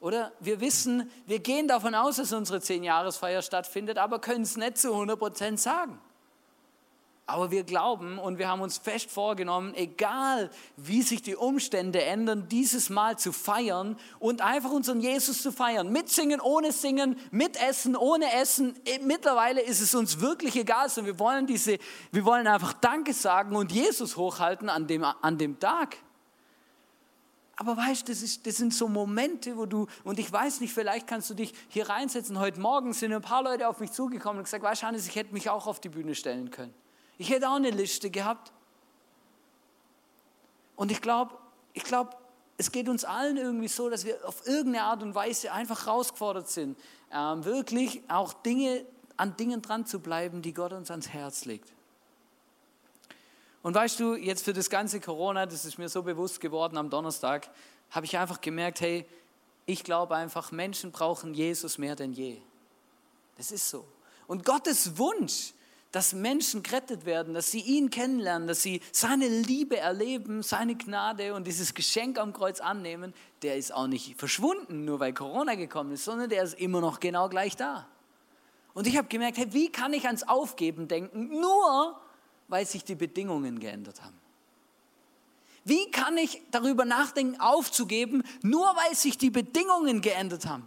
Oder 0.00 0.32
wir 0.40 0.60
wissen, 0.60 1.10
wir 1.26 1.40
gehen 1.40 1.68
davon 1.68 1.94
aus, 1.94 2.16
dass 2.16 2.32
unsere 2.32 2.60
Zehn-Jahresfeier 2.60 3.42
stattfindet, 3.42 3.98
aber 3.98 4.18
können 4.18 4.42
es 4.42 4.56
nicht 4.56 4.78
zu 4.78 4.92
100 4.92 5.18
Prozent 5.18 5.60
sagen. 5.60 6.00
Aber 7.26 7.52
wir 7.52 7.62
glauben 7.62 8.18
und 8.18 8.38
wir 8.38 8.48
haben 8.48 8.60
uns 8.60 8.78
fest 8.78 9.08
vorgenommen, 9.08 9.72
egal 9.76 10.50
wie 10.76 11.02
sich 11.02 11.22
die 11.22 11.36
Umstände 11.36 12.02
ändern, 12.02 12.48
dieses 12.48 12.90
Mal 12.90 13.18
zu 13.18 13.32
feiern 13.32 13.96
und 14.18 14.40
einfach 14.40 14.72
unseren 14.72 15.00
Jesus 15.00 15.40
zu 15.42 15.52
feiern. 15.52 15.92
Mit 15.92 16.08
Singen, 16.08 16.40
ohne 16.40 16.72
Singen, 16.72 17.16
mit 17.30 17.56
Essen, 17.62 17.94
ohne 17.94 18.32
Essen. 18.32 18.74
Mittlerweile 19.02 19.60
ist 19.60 19.80
es 19.80 19.94
uns 19.94 20.20
wirklich 20.20 20.56
egal, 20.56 20.88
sondern 20.88 21.14
wir 21.14 21.20
wollen, 21.20 21.46
diese, 21.46 21.78
wir 22.10 22.24
wollen 22.24 22.48
einfach 22.48 22.72
Danke 22.72 23.12
sagen 23.12 23.54
und 23.54 23.70
Jesus 23.70 24.16
hochhalten 24.16 24.68
an 24.68 24.88
dem, 24.88 25.04
an 25.04 25.38
dem 25.38 25.60
Tag. 25.60 25.98
Aber 27.60 27.76
weißt 27.76 28.08
das, 28.08 28.42
das 28.42 28.56
sind 28.56 28.72
so 28.72 28.88
Momente, 28.88 29.54
wo 29.54 29.66
du, 29.66 29.86
und 30.04 30.18
ich 30.18 30.32
weiß 30.32 30.60
nicht, 30.60 30.72
vielleicht 30.72 31.06
kannst 31.06 31.28
du 31.28 31.34
dich 31.34 31.52
hier 31.68 31.90
reinsetzen. 31.90 32.38
Heute 32.38 32.58
Morgen 32.58 32.94
sind 32.94 33.12
ein 33.12 33.20
paar 33.20 33.42
Leute 33.42 33.68
auf 33.68 33.80
mich 33.80 33.92
zugekommen 33.92 34.38
und 34.38 34.44
gesagt, 34.44 34.64
weißt 34.64 34.82
Hannes, 34.82 35.06
ich 35.06 35.14
hätte 35.14 35.34
mich 35.34 35.50
auch 35.50 35.66
auf 35.66 35.78
die 35.78 35.90
Bühne 35.90 36.14
stellen 36.14 36.50
können. 36.50 36.72
Ich 37.18 37.28
hätte 37.28 37.50
auch 37.50 37.56
eine 37.56 37.68
Liste 37.68 38.08
gehabt. 38.08 38.50
Und 40.74 40.90
ich 40.90 41.02
glaube, 41.02 41.36
ich 41.74 41.82
glaube, 41.84 42.16
es 42.56 42.72
geht 42.72 42.88
uns 42.88 43.04
allen 43.04 43.36
irgendwie 43.36 43.68
so, 43.68 43.90
dass 43.90 44.06
wir 44.06 44.26
auf 44.26 44.46
irgendeine 44.46 44.86
Art 44.86 45.02
und 45.02 45.14
Weise 45.14 45.52
einfach 45.52 45.84
herausgefordert 45.84 46.48
sind, 46.48 46.78
ähm, 47.12 47.44
wirklich 47.44 48.00
auch 48.08 48.32
Dinge, 48.32 48.86
an 49.18 49.36
Dingen 49.36 49.60
dran 49.60 49.84
zu 49.84 50.00
bleiben, 50.00 50.40
die 50.40 50.54
Gott 50.54 50.72
uns 50.72 50.90
ans 50.90 51.10
Herz 51.10 51.44
legt. 51.44 51.70
Und 53.62 53.74
weißt 53.74 54.00
du, 54.00 54.14
jetzt 54.14 54.44
für 54.44 54.52
das 54.52 54.70
ganze 54.70 55.00
Corona, 55.00 55.46
das 55.46 55.64
ist 55.64 55.78
mir 55.78 55.88
so 55.88 56.02
bewusst 56.02 56.40
geworden 56.40 56.78
am 56.78 56.88
Donnerstag, 56.88 57.50
habe 57.90 58.06
ich 58.06 58.16
einfach 58.16 58.40
gemerkt, 58.40 58.80
hey, 58.80 59.06
ich 59.66 59.84
glaube 59.84 60.16
einfach, 60.16 60.50
Menschen 60.50 60.92
brauchen 60.92 61.34
Jesus 61.34 61.76
mehr 61.78 61.94
denn 61.94 62.12
je. 62.12 62.38
Das 63.36 63.50
ist 63.50 63.68
so. 63.68 63.84
Und 64.26 64.44
Gottes 64.44 64.96
Wunsch, 64.96 65.52
dass 65.92 66.12
Menschen 66.12 66.62
gerettet 66.62 67.04
werden, 67.04 67.34
dass 67.34 67.50
sie 67.50 67.60
ihn 67.60 67.90
kennenlernen, 67.90 68.46
dass 68.46 68.62
sie 68.62 68.80
seine 68.92 69.28
Liebe 69.28 69.76
erleben, 69.76 70.42
seine 70.42 70.76
Gnade 70.76 71.34
und 71.34 71.46
dieses 71.46 71.74
Geschenk 71.74 72.18
am 72.18 72.32
Kreuz 72.32 72.60
annehmen, 72.60 73.12
der 73.42 73.56
ist 73.56 73.74
auch 73.74 73.88
nicht 73.88 74.16
verschwunden, 74.18 74.84
nur 74.84 75.00
weil 75.00 75.12
Corona 75.12 75.56
gekommen 75.56 75.92
ist, 75.92 76.04
sondern 76.04 76.30
der 76.30 76.44
ist 76.44 76.58
immer 76.58 76.80
noch 76.80 77.00
genau 77.00 77.28
gleich 77.28 77.56
da. 77.56 77.88
Und 78.72 78.86
ich 78.86 78.96
habe 78.96 79.08
gemerkt, 79.08 79.36
hey, 79.38 79.52
wie 79.52 79.70
kann 79.70 79.92
ich 79.92 80.06
ans 80.06 80.22
Aufgeben 80.22 80.86
denken, 80.86 81.40
nur 81.40 82.00
weil 82.50 82.66
sich 82.66 82.84
die 82.84 82.96
Bedingungen 82.96 83.58
geändert 83.60 84.02
haben? 84.02 84.18
Wie 85.64 85.90
kann 85.90 86.18
ich 86.18 86.42
darüber 86.50 86.84
nachdenken, 86.84 87.40
aufzugeben, 87.40 88.22
nur 88.42 88.66
weil 88.66 88.94
sich 88.94 89.16
die 89.18 89.30
Bedingungen 89.30 90.00
geändert 90.00 90.46
haben? 90.46 90.66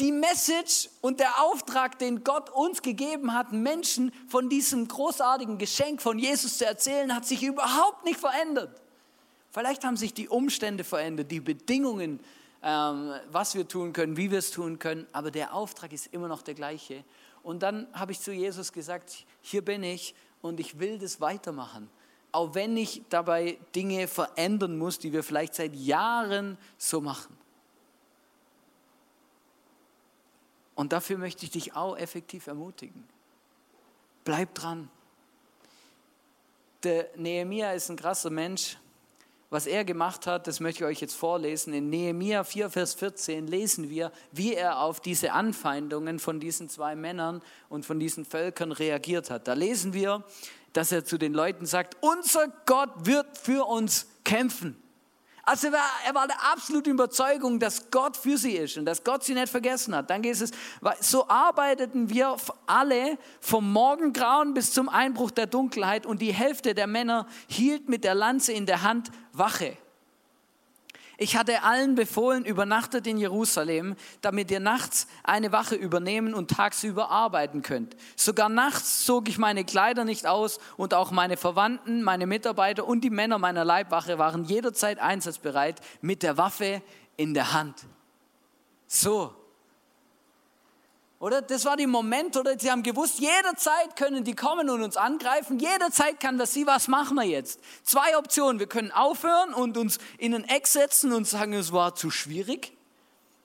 Die 0.00 0.10
Message 0.10 0.88
und 1.02 1.20
der 1.20 1.40
Auftrag, 1.40 1.98
den 2.00 2.24
Gott 2.24 2.50
uns 2.50 2.82
gegeben 2.82 3.32
hat, 3.32 3.52
Menschen 3.52 4.12
von 4.28 4.48
diesem 4.48 4.88
großartigen 4.88 5.56
Geschenk 5.56 6.02
von 6.02 6.18
Jesus 6.18 6.58
zu 6.58 6.66
erzählen, 6.66 7.14
hat 7.14 7.26
sich 7.26 7.44
überhaupt 7.44 8.04
nicht 8.04 8.18
verändert. 8.18 8.82
Vielleicht 9.52 9.84
haben 9.84 9.96
sich 9.96 10.12
die 10.12 10.28
Umstände 10.28 10.82
verändert, 10.82 11.30
die 11.30 11.38
Bedingungen, 11.38 12.18
ähm, 12.60 13.12
was 13.30 13.54
wir 13.54 13.68
tun 13.68 13.92
können, 13.92 14.16
wie 14.16 14.32
wir 14.32 14.38
es 14.38 14.50
tun 14.50 14.80
können, 14.80 15.06
aber 15.12 15.30
der 15.30 15.54
Auftrag 15.54 15.92
ist 15.92 16.08
immer 16.12 16.26
noch 16.26 16.42
der 16.42 16.54
gleiche. 16.54 17.04
Und 17.44 17.62
dann 17.62 17.86
habe 17.92 18.10
ich 18.10 18.20
zu 18.20 18.32
Jesus 18.32 18.72
gesagt, 18.72 19.26
hier 19.42 19.62
bin 19.62 19.84
ich 19.84 20.14
und 20.44 20.60
ich 20.60 20.78
will 20.78 20.98
das 20.98 21.20
weitermachen 21.20 21.90
auch 22.34 22.52
wenn 22.56 22.76
ich 22.76 23.02
dabei 23.10 23.58
Dinge 23.76 24.08
verändern 24.08 24.76
muss, 24.76 24.98
die 24.98 25.12
wir 25.12 25.22
vielleicht 25.22 25.54
seit 25.54 25.72
Jahren 25.76 26.58
so 26.76 27.00
machen. 27.00 27.38
Und 30.74 30.92
dafür 30.92 31.16
möchte 31.16 31.44
ich 31.44 31.52
dich 31.52 31.76
auch 31.76 31.96
effektiv 31.96 32.48
ermutigen. 32.48 33.06
Bleib 34.24 34.52
dran. 34.56 34.90
Der 36.82 37.08
Nehemia 37.14 37.72
ist 37.72 37.88
ein 37.88 37.96
krasser 37.96 38.30
Mensch. 38.30 38.78
Was 39.54 39.68
er 39.68 39.84
gemacht 39.84 40.26
hat, 40.26 40.48
das 40.48 40.58
möchte 40.58 40.82
ich 40.82 40.90
euch 40.90 41.00
jetzt 41.00 41.14
vorlesen. 41.14 41.74
In 41.74 41.88
Nehemia 41.88 42.42
4, 42.42 42.70
Vers 42.70 42.94
14 42.94 43.46
lesen 43.46 43.88
wir, 43.88 44.10
wie 44.32 44.52
er 44.52 44.80
auf 44.80 44.98
diese 44.98 45.30
Anfeindungen 45.30 46.18
von 46.18 46.40
diesen 46.40 46.68
zwei 46.68 46.96
Männern 46.96 47.40
und 47.68 47.86
von 47.86 48.00
diesen 48.00 48.24
Völkern 48.24 48.72
reagiert 48.72 49.30
hat. 49.30 49.46
Da 49.46 49.52
lesen 49.52 49.92
wir, 49.92 50.24
dass 50.72 50.90
er 50.90 51.04
zu 51.04 51.18
den 51.18 51.32
Leuten 51.32 51.66
sagt, 51.66 51.96
unser 52.00 52.48
Gott 52.66 53.06
wird 53.06 53.38
für 53.38 53.68
uns 53.68 54.08
kämpfen. 54.24 54.76
Also 55.46 55.66
er 55.66 55.72
war, 55.74 55.90
er 56.06 56.14
war 56.14 56.26
der 56.26 56.42
absoluten 56.52 56.90
Überzeugung, 56.90 57.60
dass 57.60 57.90
Gott 57.90 58.16
für 58.16 58.38
sie 58.38 58.52
ist 58.52 58.78
und 58.78 58.86
dass 58.86 59.04
Gott 59.04 59.24
sie 59.24 59.34
nicht 59.34 59.48
vergessen 59.48 59.94
hat. 59.94 60.08
Dann 60.10 60.22
geht 60.22 60.40
es, 60.40 60.50
so 61.00 61.28
arbeiteten 61.28 62.08
wir 62.10 62.36
alle 62.66 63.18
vom 63.40 63.70
Morgengrauen 63.72 64.54
bis 64.54 64.72
zum 64.72 64.88
Einbruch 64.88 65.30
der 65.30 65.46
Dunkelheit 65.46 66.06
und 66.06 66.22
die 66.22 66.32
Hälfte 66.32 66.74
der 66.74 66.86
Männer 66.86 67.26
hielt 67.48 67.88
mit 67.88 68.04
der 68.04 68.14
Lanze 68.14 68.52
in 68.52 68.66
der 68.66 68.82
Hand 68.82 69.10
Wache. 69.32 69.76
Ich 71.24 71.36
hatte 71.36 71.62
allen 71.62 71.94
befohlen, 71.94 72.44
übernachtet 72.44 73.06
in 73.06 73.16
Jerusalem, 73.16 73.96
damit 74.20 74.50
ihr 74.50 74.60
nachts 74.60 75.06
eine 75.22 75.52
Wache 75.52 75.74
übernehmen 75.74 76.34
und 76.34 76.50
tagsüber 76.50 77.08
arbeiten 77.10 77.62
könnt. 77.62 77.96
Sogar 78.14 78.50
nachts 78.50 79.06
zog 79.06 79.30
ich 79.30 79.38
meine 79.38 79.64
Kleider 79.64 80.04
nicht 80.04 80.26
aus 80.26 80.58
und 80.76 80.92
auch 80.92 81.12
meine 81.12 81.38
Verwandten, 81.38 82.02
meine 82.02 82.26
Mitarbeiter 82.26 82.86
und 82.86 83.04
die 83.04 83.08
Männer 83.08 83.38
meiner 83.38 83.64
Leibwache 83.64 84.18
waren 84.18 84.44
jederzeit 84.44 84.98
einsatzbereit 84.98 85.80
mit 86.02 86.22
der 86.22 86.36
Waffe 86.36 86.82
in 87.16 87.32
der 87.32 87.54
Hand. 87.54 87.86
So, 88.86 89.34
oder? 91.24 91.40
Das 91.40 91.64
war 91.64 91.78
der 91.78 91.88
Moment, 91.88 92.36
oder? 92.36 92.58
Sie 92.58 92.70
haben 92.70 92.82
gewusst, 92.82 93.18
jederzeit 93.18 93.96
können 93.96 94.24
die 94.24 94.34
kommen 94.34 94.68
und 94.68 94.82
uns 94.82 94.98
angreifen. 94.98 95.58
Jederzeit 95.58 96.20
kann 96.20 96.36
das 96.36 96.52
sie, 96.52 96.66
was 96.66 96.86
machen 96.86 97.14
wir 97.14 97.24
jetzt? 97.24 97.60
Zwei 97.82 98.18
Optionen. 98.18 98.58
Wir 98.58 98.66
können 98.66 98.92
aufhören 98.92 99.54
und 99.54 99.78
uns 99.78 99.96
in 100.18 100.34
ein 100.34 100.44
Eck 100.44 100.66
setzen 100.66 101.14
und 101.14 101.26
sagen, 101.26 101.54
es 101.54 101.72
war 101.72 101.94
zu 101.94 102.10
schwierig. 102.10 102.76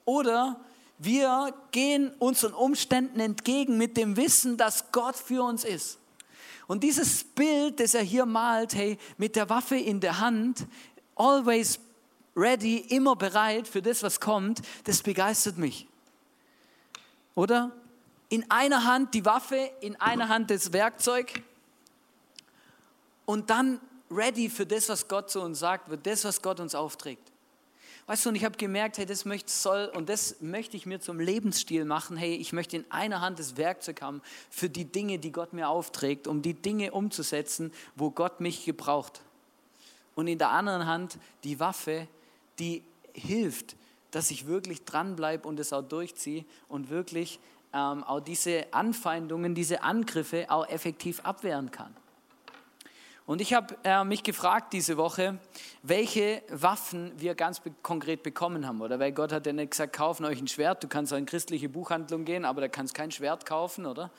Oder 0.04 0.60
wir 0.98 1.54
gehen 1.72 2.12
unseren 2.18 2.52
Umständen 2.52 3.18
entgegen 3.18 3.78
mit 3.78 3.96
dem 3.96 4.18
Wissen, 4.18 4.58
dass 4.58 4.92
Gott 4.92 5.16
für 5.16 5.42
uns 5.42 5.64
ist. 5.64 5.98
Und 6.66 6.84
dieses 6.84 7.24
Bild, 7.24 7.80
das 7.80 7.94
er 7.94 8.02
hier 8.02 8.26
malt, 8.26 8.74
hey, 8.74 8.98
mit 9.16 9.36
der 9.36 9.48
Waffe 9.48 9.78
in 9.78 10.00
der 10.00 10.20
Hand, 10.20 10.66
always 11.16 11.80
ready, 12.36 12.76
immer 12.76 13.16
bereit 13.16 13.66
für 13.66 13.80
das, 13.80 14.02
was 14.02 14.20
kommt, 14.20 14.60
das 14.84 15.02
begeistert 15.02 15.56
mich. 15.56 15.86
Oder? 17.34 17.72
In 18.28 18.50
einer 18.50 18.84
Hand 18.84 19.14
die 19.14 19.24
Waffe, 19.24 19.70
in 19.80 19.96
einer 20.00 20.28
Hand 20.28 20.50
das 20.50 20.72
Werkzeug 20.72 21.42
und 23.26 23.50
dann 23.50 23.80
ready 24.10 24.48
für 24.48 24.66
das, 24.66 24.88
was 24.88 25.08
Gott 25.08 25.30
zu 25.30 25.40
uns 25.40 25.58
sagt, 25.58 25.88
für 25.88 25.98
das, 25.98 26.24
was 26.24 26.42
Gott 26.42 26.60
uns 26.60 26.74
aufträgt. 26.74 27.30
Weißt 28.06 28.24
du, 28.24 28.30
und 28.30 28.34
ich 28.34 28.44
habe 28.44 28.56
gemerkt, 28.56 28.98
hey, 28.98 29.06
das 29.06 29.24
möchte 29.24 29.52
soll 29.52 29.90
und 29.94 30.08
das 30.08 30.40
möchte 30.40 30.76
ich 30.76 30.84
mir 30.84 31.00
zum 31.00 31.20
Lebensstil 31.20 31.84
machen. 31.84 32.16
Hey, 32.16 32.34
ich 32.34 32.52
möchte 32.52 32.76
in 32.76 32.90
einer 32.90 33.20
Hand 33.20 33.38
das 33.38 33.56
Werkzeug 33.56 34.02
haben 34.02 34.20
für 34.50 34.68
die 34.68 34.84
Dinge, 34.84 35.20
die 35.20 35.30
Gott 35.30 35.52
mir 35.52 35.68
aufträgt, 35.68 36.26
um 36.26 36.42
die 36.42 36.54
Dinge 36.54 36.90
umzusetzen, 36.90 37.72
wo 37.94 38.10
Gott 38.10 38.40
mich 38.40 38.64
gebraucht. 38.64 39.22
Und 40.16 40.26
in 40.26 40.38
der 40.38 40.50
anderen 40.50 40.86
Hand 40.86 41.18
die 41.44 41.60
Waffe, 41.60 42.08
die 42.58 42.82
hilft, 43.14 43.76
dass 44.10 44.30
ich 44.30 44.46
wirklich 44.46 44.84
dranbleibe 44.84 45.46
und 45.46 45.60
es 45.60 45.72
auch 45.72 45.82
durchziehe 45.82 46.44
und 46.68 46.90
wirklich 46.90 47.38
ähm, 47.72 48.04
auch 48.04 48.20
diese 48.20 48.72
Anfeindungen, 48.72 49.54
diese 49.54 49.82
Angriffe 49.82 50.46
auch 50.48 50.68
effektiv 50.68 51.20
abwehren 51.20 51.70
kann. 51.70 51.94
Und 53.26 53.40
ich 53.40 53.54
habe 53.54 53.76
äh, 53.84 54.02
mich 54.02 54.24
gefragt 54.24 54.72
diese 54.72 54.96
Woche, 54.96 55.38
welche 55.84 56.42
Waffen 56.48 57.12
wir 57.16 57.36
ganz 57.36 57.60
be 57.60 57.70
konkret 57.80 58.24
bekommen 58.24 58.66
haben. 58.66 58.80
Oder 58.80 58.98
weil 58.98 59.12
Gott 59.12 59.30
hat 59.30 59.46
ja 59.46 59.52
nicht 59.52 59.70
gesagt, 59.70 59.94
kaufen 59.94 60.24
euch 60.24 60.40
ein 60.40 60.48
Schwert. 60.48 60.82
Du 60.82 60.88
kannst 60.88 61.12
auch 61.12 61.16
in 61.16 61.26
christliche 61.26 61.68
Buchhandlung 61.68 62.24
gehen, 62.24 62.44
aber 62.44 62.60
da 62.62 62.66
kannst 62.66 62.92
kein 62.92 63.12
Schwert 63.12 63.46
kaufen, 63.46 63.86
oder? 63.86 64.10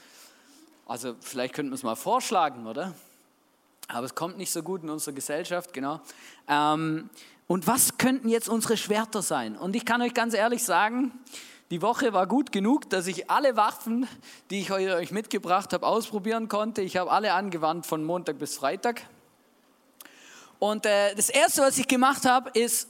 Also 0.86 1.16
vielleicht 1.20 1.54
könnten 1.54 1.72
wir 1.72 1.76
es 1.76 1.84
mal 1.84 1.96
vorschlagen, 1.96 2.68
oder? 2.68 2.94
Aber 3.90 4.06
es 4.06 4.16
kommt 4.16 4.38
nicht 4.38 4.52
so 4.52 4.64
gut 4.64 4.84
in 4.84 4.90
unserer 4.90 5.14
Gesellschaft, 5.14 5.74
genau. 5.74 6.00
Ähm, 6.48 7.10
und 7.52 7.68
was 7.68 7.98
könnten 7.98 8.30
jetzt 8.30 8.48
unsere 8.48 8.78
Schwerter 8.78 9.22
sein? 9.22 9.58
Und 9.58 9.76
ich 9.76 9.84
kann 9.84 10.02
euch 10.02 10.14
ganz 10.14 10.34
ehrlich 10.34 10.64
sagen, 10.64 11.12
die 11.70 11.82
Woche 11.82 12.14
war 12.14 12.26
gut 12.26 12.54
genug, 12.54 12.90
dass 12.90 13.08
ich 13.08 13.30
alle 13.30 13.58
Waffen, 13.58 14.08
die 14.50 14.62
ich 14.62 14.72
euch 14.72 15.12
mitgebracht 15.12 15.74
habe, 15.74 15.86
ausprobieren 15.86 16.48
konnte. 16.48 16.82
Ich 16.82 16.96
habe 16.96 17.12
alle 17.12 17.34
angewandt 17.34 17.86
von 17.86 18.06
Montag 18.06 18.40
bis 18.40 18.56
Freitag. 18.56 19.02
Und 20.60 20.86
äh, 20.86 21.14
das 21.14 21.28
Erste, 21.28 21.62
was 21.62 21.78
ich 21.78 21.90
gemacht 21.90 22.24
habe, 22.24 22.58
ist, 22.58 22.88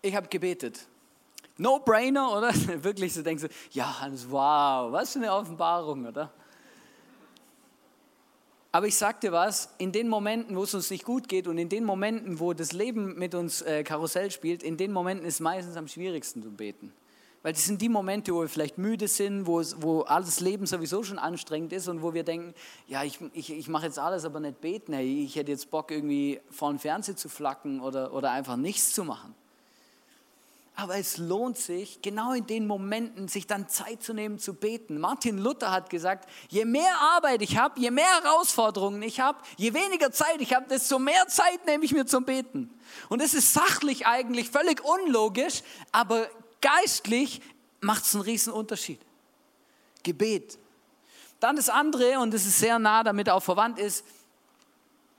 ich 0.00 0.16
habe 0.16 0.28
gebetet. 0.28 0.80
No-brainer, 1.58 2.32
oder? 2.32 2.54
Wirklich 2.82 3.12
so 3.12 3.20
denkst 3.20 3.42
du, 3.42 3.48
ja, 3.72 3.94
wow, 4.30 4.90
was 4.92 5.12
für 5.12 5.18
eine 5.18 5.30
Offenbarung, 5.30 6.06
oder? 6.06 6.32
Aber 8.72 8.86
ich 8.86 8.96
sag 8.96 9.20
dir 9.20 9.32
was, 9.32 9.74
in 9.78 9.90
den 9.90 10.08
Momenten, 10.08 10.56
wo 10.56 10.62
es 10.62 10.74
uns 10.74 10.90
nicht 10.90 11.04
gut 11.04 11.28
geht 11.28 11.48
und 11.48 11.58
in 11.58 11.68
den 11.68 11.84
Momenten, 11.84 12.38
wo 12.38 12.52
das 12.52 12.72
Leben 12.72 13.18
mit 13.18 13.34
uns 13.34 13.62
äh, 13.62 13.82
Karussell 13.82 14.30
spielt, 14.30 14.62
in 14.62 14.76
den 14.76 14.92
Momenten 14.92 15.26
ist 15.26 15.34
es 15.34 15.40
meistens 15.40 15.76
am 15.76 15.88
schwierigsten 15.88 16.42
zu 16.42 16.52
beten. 16.52 16.92
Weil 17.42 17.54
das 17.54 17.64
sind 17.64 17.80
die 17.80 17.88
Momente, 17.88 18.34
wo 18.34 18.42
wir 18.42 18.48
vielleicht 18.48 18.78
müde 18.78 19.08
sind, 19.08 19.46
wo, 19.46 19.60
es, 19.60 19.80
wo 19.80 20.02
alles 20.02 20.40
Leben 20.40 20.66
sowieso 20.66 21.02
schon 21.02 21.18
anstrengend 21.18 21.72
ist 21.72 21.88
und 21.88 22.02
wo 22.02 22.12
wir 22.12 22.22
denken, 22.22 22.54
ja, 22.86 23.02
ich, 23.02 23.18
ich, 23.32 23.50
ich 23.50 23.68
mache 23.68 23.86
jetzt 23.86 23.98
alles, 23.98 24.24
aber 24.24 24.40
nicht 24.40 24.60
beten. 24.60 24.92
Hey, 24.92 25.24
ich 25.24 25.36
hätte 25.36 25.50
jetzt 25.50 25.70
Bock, 25.70 25.90
irgendwie 25.90 26.40
vor 26.50 26.68
dem 26.68 26.78
Fernseher 26.78 27.16
zu 27.16 27.28
flacken 27.28 27.80
oder, 27.80 28.12
oder 28.12 28.30
einfach 28.30 28.56
nichts 28.56 28.92
zu 28.92 29.04
machen. 29.04 29.34
Aber 30.80 30.96
es 30.96 31.18
lohnt 31.18 31.58
sich, 31.58 32.00
genau 32.00 32.32
in 32.32 32.46
den 32.46 32.66
Momenten, 32.66 33.28
sich 33.28 33.46
dann 33.46 33.68
Zeit 33.68 34.02
zu 34.02 34.14
nehmen, 34.14 34.38
zu 34.38 34.54
beten. 34.54 34.98
Martin 34.98 35.36
Luther 35.36 35.70
hat 35.70 35.90
gesagt, 35.90 36.26
je 36.48 36.64
mehr 36.64 36.98
Arbeit 36.98 37.42
ich 37.42 37.58
habe, 37.58 37.78
je 37.78 37.90
mehr 37.90 38.08
Herausforderungen 38.22 39.02
ich 39.02 39.20
habe, 39.20 39.38
je 39.58 39.74
weniger 39.74 40.10
Zeit 40.10 40.40
ich 40.40 40.54
habe, 40.54 40.66
desto 40.68 40.98
mehr 40.98 41.28
Zeit 41.28 41.66
nehme 41.66 41.84
ich 41.84 41.92
mir 41.92 42.06
zum 42.06 42.24
Beten. 42.24 42.70
Und 43.10 43.20
es 43.20 43.34
ist 43.34 43.52
sachlich 43.52 44.06
eigentlich 44.06 44.48
völlig 44.48 44.82
unlogisch, 44.82 45.62
aber 45.92 46.26
geistlich 46.62 47.42
macht 47.82 48.04
es 48.04 48.14
einen 48.14 48.24
riesen 48.24 48.54
Unterschied. 48.54 49.00
Gebet. 50.02 50.58
Dann 51.40 51.56
das 51.56 51.68
andere, 51.68 52.20
und 52.20 52.32
das 52.32 52.46
ist 52.46 52.58
sehr 52.58 52.78
nah 52.78 53.04
damit 53.04 53.28
auch 53.28 53.42
verwandt 53.42 53.78
ist, 53.78 54.02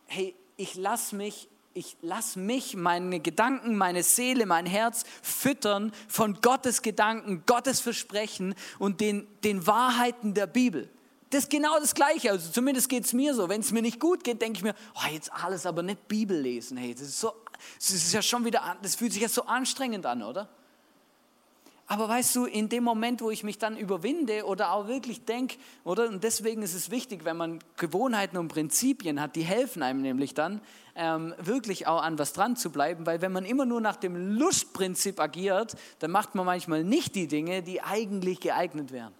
hey, 0.07 0.33
ich 0.57 0.73
lasse 0.73 1.15
mich 1.15 1.47
ich 1.73 1.97
lasse 2.01 2.39
mich, 2.39 2.75
meine 2.75 3.19
Gedanken, 3.19 3.75
meine 3.75 4.03
Seele, 4.03 4.45
mein 4.45 4.65
Herz 4.65 5.03
füttern 5.21 5.91
von 6.07 6.39
Gottes 6.41 6.81
Gedanken, 6.81 7.43
Gottes 7.45 7.79
Versprechen 7.79 8.55
und 8.79 8.99
den, 8.99 9.27
den 9.43 9.65
Wahrheiten 9.67 10.33
der 10.33 10.47
Bibel. 10.47 10.89
Das 11.29 11.43
ist 11.43 11.49
genau 11.49 11.79
das 11.79 11.95
Gleiche. 11.95 12.31
Also 12.31 12.51
zumindest 12.51 12.89
geht 12.89 13.05
es 13.05 13.13
mir 13.13 13.33
so. 13.33 13.47
Wenn 13.47 13.61
es 13.61 13.71
mir 13.71 13.81
nicht 13.81 13.99
gut 13.99 14.23
geht, 14.23 14.41
denke 14.41 14.57
ich 14.57 14.63
mir, 14.63 14.75
oh, 14.95 15.07
jetzt 15.11 15.31
alles 15.31 15.65
aber 15.65 15.81
nicht 15.81 16.07
Bibel 16.09 16.37
lesen. 16.37 16.75
Hey, 16.75 16.93
das 16.93 17.03
ist 17.03 17.19
so, 17.21 17.31
das 17.77 17.91
ist 17.91 18.13
ja 18.13 18.21
schon 18.21 18.43
wieder, 18.43 18.77
das 18.81 18.95
fühlt 18.95 19.13
sich 19.13 19.21
ja 19.21 19.29
so 19.29 19.43
anstrengend 19.43 20.05
an, 20.05 20.23
oder? 20.23 20.49
Aber 21.91 22.07
weißt 22.07 22.37
du, 22.37 22.45
in 22.45 22.69
dem 22.69 22.85
Moment, 22.85 23.21
wo 23.21 23.31
ich 23.31 23.43
mich 23.43 23.57
dann 23.57 23.75
überwinde 23.75 24.45
oder 24.45 24.71
auch 24.71 24.87
wirklich 24.87 25.25
denke, 25.25 25.57
oder? 25.83 26.07
Und 26.07 26.23
deswegen 26.23 26.61
ist 26.61 26.73
es 26.73 26.89
wichtig, 26.89 27.25
wenn 27.25 27.35
man 27.35 27.59
Gewohnheiten 27.75 28.37
und 28.37 28.47
Prinzipien 28.47 29.19
hat, 29.19 29.35
die 29.35 29.41
helfen 29.41 29.83
einem 29.83 30.01
nämlich 30.01 30.33
dann, 30.33 30.61
ähm, 30.95 31.33
wirklich 31.37 31.87
auch 31.87 32.01
an 32.01 32.17
was 32.17 32.31
dran 32.31 32.55
zu 32.55 32.71
bleiben, 32.71 33.05
weil 33.05 33.21
wenn 33.21 33.33
man 33.33 33.43
immer 33.43 33.65
nur 33.65 33.81
nach 33.81 33.97
dem 33.97 34.37
Lustprinzip 34.37 35.19
agiert, 35.19 35.75
dann 35.99 36.11
macht 36.11 36.33
man 36.33 36.45
manchmal 36.45 36.85
nicht 36.85 37.13
die 37.13 37.27
Dinge, 37.27 37.61
die 37.61 37.81
eigentlich 37.81 38.39
geeignet 38.39 38.93
wären. 38.93 39.13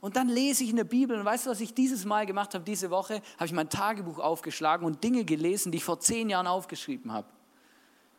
Und 0.00 0.14
dann 0.14 0.28
lese 0.28 0.62
ich 0.62 0.70
in 0.70 0.76
der 0.76 0.84
Bibel 0.84 1.18
und 1.18 1.24
weißt 1.24 1.46
du, 1.46 1.50
was 1.50 1.60
ich 1.60 1.74
dieses 1.74 2.04
Mal 2.04 2.26
gemacht 2.26 2.54
habe, 2.54 2.62
diese 2.62 2.90
Woche? 2.90 3.14
Habe 3.38 3.46
ich 3.46 3.52
mein 3.52 3.68
Tagebuch 3.68 4.20
aufgeschlagen 4.20 4.86
und 4.86 5.02
Dinge 5.02 5.24
gelesen, 5.24 5.72
die 5.72 5.78
ich 5.78 5.84
vor 5.84 5.98
zehn 5.98 6.30
Jahren 6.30 6.46
aufgeschrieben 6.46 7.12
habe. 7.12 7.26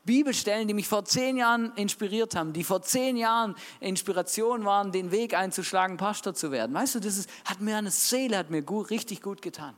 Bibelstellen, 0.05 0.67
die 0.67 0.73
mich 0.73 0.87
vor 0.87 1.05
zehn 1.05 1.37
Jahren 1.37 1.73
inspiriert 1.75 2.35
haben, 2.35 2.51
die 2.51 2.63
vor 2.63 2.81
zehn 2.81 3.15
Jahren 3.15 3.55
Inspiration 3.79 4.65
waren, 4.65 4.91
den 4.91 5.11
Weg 5.11 5.33
einzuschlagen, 5.33 5.97
Pastor 5.97 6.33
zu 6.33 6.51
werden. 6.51 6.73
Weißt 6.73 6.95
du, 6.95 6.99
das 6.99 7.17
ist, 7.17 7.29
hat 7.45 7.61
mir 7.61 7.77
eine 7.77 7.91
Seele, 7.91 8.37
hat 8.37 8.49
mir 8.49 8.61
gut, 8.61 8.89
richtig 8.89 9.21
gut 9.21 9.41
getan. 9.41 9.75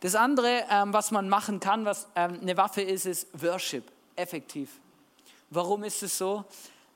Das 0.00 0.16
andere, 0.16 0.64
ähm, 0.68 0.92
was 0.92 1.12
man 1.12 1.28
machen 1.28 1.60
kann, 1.60 1.84
was 1.84 2.08
ähm, 2.16 2.40
eine 2.42 2.56
Waffe 2.56 2.82
ist, 2.82 3.06
ist 3.06 3.28
Worship, 3.40 3.84
effektiv. 4.16 4.80
Warum 5.50 5.84
ist 5.84 6.02
es 6.02 6.18
so? 6.18 6.44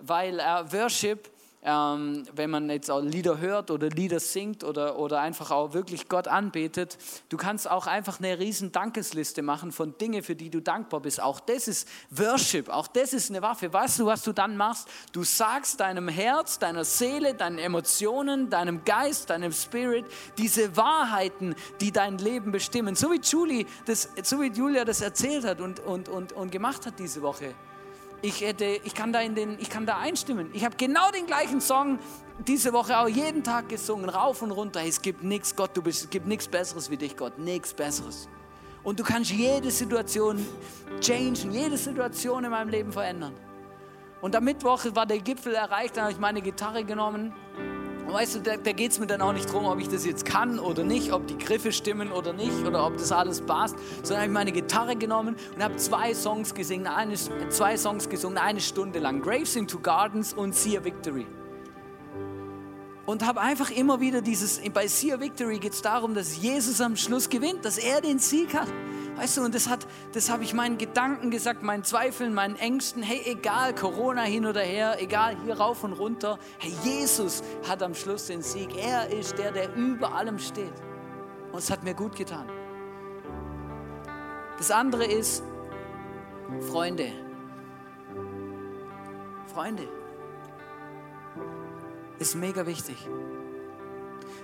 Weil 0.00 0.40
äh, 0.40 0.72
Worship 0.72 1.30
ähm, 1.66 2.22
wenn 2.33 2.48
man 2.48 2.70
jetzt 2.70 2.90
auch 2.90 3.00
Lieder 3.00 3.38
hört 3.38 3.72
oder 3.72 3.88
Lieder 3.88 4.20
singt 4.20 4.62
oder, 4.62 4.98
oder 4.98 5.20
einfach 5.20 5.50
auch 5.50 5.74
wirklich 5.74 6.09
Gott 6.09 6.29
anbetet, 6.29 6.96
du 7.29 7.37
kannst 7.37 7.68
auch 7.68 7.88
einfach 7.88 8.20
eine 8.20 8.38
riesen 8.38 8.70
Dankesliste 8.70 9.42
machen 9.42 9.72
von 9.72 9.98
Dingen, 9.98 10.22
für 10.22 10.37
die 10.37 10.48
du 10.48 10.62
dankbar 10.62 11.00
bist. 11.00 11.20
Auch 11.20 11.40
das 11.40 11.66
ist 11.66 11.88
Worship, 12.11 12.68
auch 12.68 12.87
das 12.87 13.12
ist 13.12 13.31
eine 13.31 13.42
Waffe. 13.42 13.72
Weißt 13.72 13.98
du, 13.98 14.07
was 14.07 14.22
du 14.22 14.33
dann 14.33 14.57
machst? 14.57 14.88
Du 15.12 15.24
sagst 15.24 15.81
deinem 15.81 16.07
Herz, 16.07 16.61
deiner 16.61 16.85
Seele, 16.85 17.35
deinen 17.35 17.59
Emotionen, 17.59 18.48
deinem 18.48 18.85
Geist, 18.85 19.31
deinem 19.31 19.52
Spirit 19.52 20.07
diese 20.38 20.76
Wahrheiten, 20.76 21.57
die 21.81 21.90
dein 21.90 22.18
Leben 22.18 22.52
bestimmen. 22.52 22.94
So 22.94 23.11
wie, 23.11 23.20
Julie 23.20 23.66
das, 23.87 24.09
so 24.22 24.40
wie 24.40 24.52
Julia 24.52 24.85
das 24.85 25.00
erzählt 25.00 25.44
hat 25.44 25.61
und, 25.61 25.81
und, 25.81 26.09
und, 26.09 26.33
und 26.33 26.52
gemacht 26.52 26.87
hat 26.87 27.00
diese 27.00 27.22
Woche 27.22 27.57
ich, 28.22 28.40
hätte, 28.40 28.64
ich, 28.64 28.94
kann 28.94 29.12
da 29.12 29.20
in 29.20 29.35
den, 29.35 29.59
ich 29.59 29.70
kann 29.70 29.87
da 29.87 29.98
einstimmen. 29.98 30.50
Ich 30.52 30.64
habe 30.64 30.76
genau 30.76 31.11
den 31.11 31.26
gleichen 31.26 31.61
Song 31.61 31.98
diese 32.46 32.72
Woche 32.72 32.98
auch 32.98 33.09
jeden 33.09 33.42
Tag 33.42 33.68
gesungen, 33.68 34.09
rauf 34.09 34.42
und 34.42 34.50
runter. 34.50 34.83
Es 34.85 35.00
gibt 35.00 35.22
nichts, 35.22 35.55
Gott, 35.55 35.70
du 35.74 35.83
bist, 35.83 36.05
es 36.05 36.11
gibt 36.11 36.26
nichts 36.26 36.48
Besseres 36.48 36.90
wie 36.90 36.96
dich, 36.96 37.16
Gott, 37.16 37.38
nichts 37.38 37.72
Besseres. 37.72 38.29
Und 38.83 39.00
du 39.00 39.05
kannst 39.05 39.31
jede 39.31 39.70
Situation 39.70 40.46
changen, 41.00 41.50
jede 41.50 41.76
Situation 41.76 42.44
in 42.44 42.50
meinem 42.50 42.68
Leben 42.68 42.92
verändern. 42.92 43.35
Und 44.20 44.35
am 44.37 44.44
Mittwoch 44.44 44.85
war 44.94 45.07
der 45.07 45.18
Gipfel 45.18 45.55
erreicht, 45.55 45.96
dann 45.96 46.05
habe 46.05 46.12
ich 46.12 46.18
meine 46.18 46.40
Gitarre 46.40 46.85
genommen 46.85 47.33
weißt 48.12 48.36
du, 48.36 48.40
da, 48.40 48.56
da 48.56 48.72
geht 48.72 48.92
es 48.92 48.98
mir 48.98 49.06
dann 49.06 49.20
auch 49.20 49.32
nicht 49.32 49.48
darum, 49.48 49.66
ob 49.66 49.80
ich 49.80 49.88
das 49.88 50.04
jetzt 50.04 50.24
kann 50.24 50.58
oder 50.58 50.84
nicht, 50.84 51.12
ob 51.12 51.26
die 51.26 51.38
Griffe 51.38 51.72
stimmen 51.72 52.12
oder 52.12 52.32
nicht 52.32 52.64
oder 52.66 52.86
ob 52.86 52.96
das 52.96 53.12
alles 53.12 53.40
passt, 53.40 53.76
sondern 54.02 54.18
habe 54.18 54.26
ich 54.26 54.32
meine 54.34 54.52
Gitarre 54.52 54.96
genommen 54.96 55.36
und 55.54 55.62
habe 55.62 55.76
zwei 55.76 56.14
Songs 56.14 56.54
gesungen, 56.54 56.86
eine, 56.86 57.14
zwei 57.14 57.76
Songs 57.76 58.08
gesungen, 58.08 58.38
eine 58.38 58.60
Stunde 58.60 58.98
lang. 58.98 59.22
Graves 59.22 59.56
into 59.56 59.78
Gardens 59.78 60.32
und 60.32 60.54
See 60.54 60.76
a 60.76 60.84
Victory. 60.84 61.26
Und 63.06 63.24
habe 63.24 63.40
einfach 63.40 63.70
immer 63.70 64.00
wieder 64.00 64.20
dieses, 64.20 64.60
bei 64.74 64.88
See 64.88 65.12
a 65.12 65.20
Victory 65.20 65.60
geht 65.60 65.72
es 65.72 65.80
darum, 65.80 66.14
dass 66.14 66.36
Jesus 66.36 66.80
am 66.80 66.96
Schluss 66.96 67.28
gewinnt, 67.30 67.64
dass 67.64 67.78
er 67.78 68.00
den 68.00 68.18
Sieg 68.18 68.52
hat. 68.52 68.66
Weißt 69.14 69.36
du, 69.36 69.44
und 69.44 69.54
das, 69.54 69.68
hat, 69.68 69.86
das 70.12 70.28
habe 70.28 70.42
ich 70.42 70.52
meinen 70.52 70.76
Gedanken 70.76 71.30
gesagt, 71.30 71.62
meinen 71.62 71.84
Zweifeln, 71.84 72.34
meinen 72.34 72.56
Ängsten. 72.56 73.02
Hey, 73.02 73.22
egal, 73.24 73.74
Corona 73.74 74.22
hin 74.22 74.44
oder 74.44 74.60
her, 74.60 74.96
egal, 75.00 75.36
hier 75.44 75.56
rauf 75.56 75.84
und 75.84 75.92
runter. 75.92 76.38
Hey, 76.58 76.72
Jesus 76.82 77.42
hat 77.66 77.82
am 77.82 77.94
Schluss 77.94 78.26
den 78.26 78.42
Sieg. 78.42 78.76
Er 78.76 79.08
ist 79.10 79.38
der, 79.38 79.52
der 79.52 79.74
über 79.74 80.12
allem 80.12 80.38
steht. 80.38 80.74
Und 81.52 81.58
es 81.58 81.70
hat 81.70 81.84
mir 81.84 81.94
gut 81.94 82.16
getan. 82.16 82.46
Das 84.58 84.70
andere 84.70 85.06
ist, 85.06 85.44
Freunde. 86.70 87.12
Freunde. 89.46 89.88
Ist 92.18 92.35
mega 92.35 92.66
wichtig. 92.66 92.96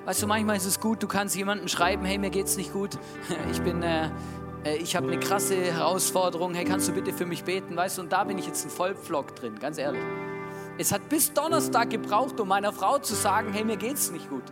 Weißt 0.04 0.22
du, 0.22 0.26
manchmal 0.26 0.56
ist 0.56 0.66
es 0.66 0.80
gut, 0.80 1.02
du 1.02 1.06
kannst 1.06 1.36
jemandem 1.36 1.68
schreiben, 1.68 2.04
hey, 2.04 2.18
mir 2.18 2.30
geht's 2.30 2.56
nicht 2.56 2.72
gut. 2.72 2.98
Ich 3.52 3.62
bin, 3.62 3.82
äh, 3.82 4.10
äh, 4.64 4.76
ich 4.76 4.96
habe 4.96 5.06
eine 5.06 5.18
krasse 5.18 5.56
Herausforderung, 5.56 6.54
hey, 6.54 6.64
kannst 6.64 6.88
du 6.88 6.92
bitte 6.92 7.12
für 7.12 7.24
mich 7.24 7.44
beten, 7.44 7.76
weißt 7.76 7.98
du, 7.98 8.02
und 8.02 8.12
da 8.12 8.24
bin 8.24 8.36
ich 8.36 8.46
jetzt 8.46 8.64
ein 8.64 8.70
Vollpflock 8.70 9.34
drin, 9.36 9.58
ganz 9.58 9.78
ehrlich. 9.78 10.02
Es 10.78 10.90
hat 10.90 11.08
bis 11.08 11.32
Donnerstag 11.32 11.90
gebraucht, 11.90 12.40
um 12.40 12.48
meiner 12.48 12.72
Frau 12.72 12.98
zu 12.98 13.14
sagen, 13.14 13.52
hey, 13.52 13.64
mir 13.64 13.76
geht's 13.76 14.10
nicht 14.10 14.28
gut. 14.28 14.44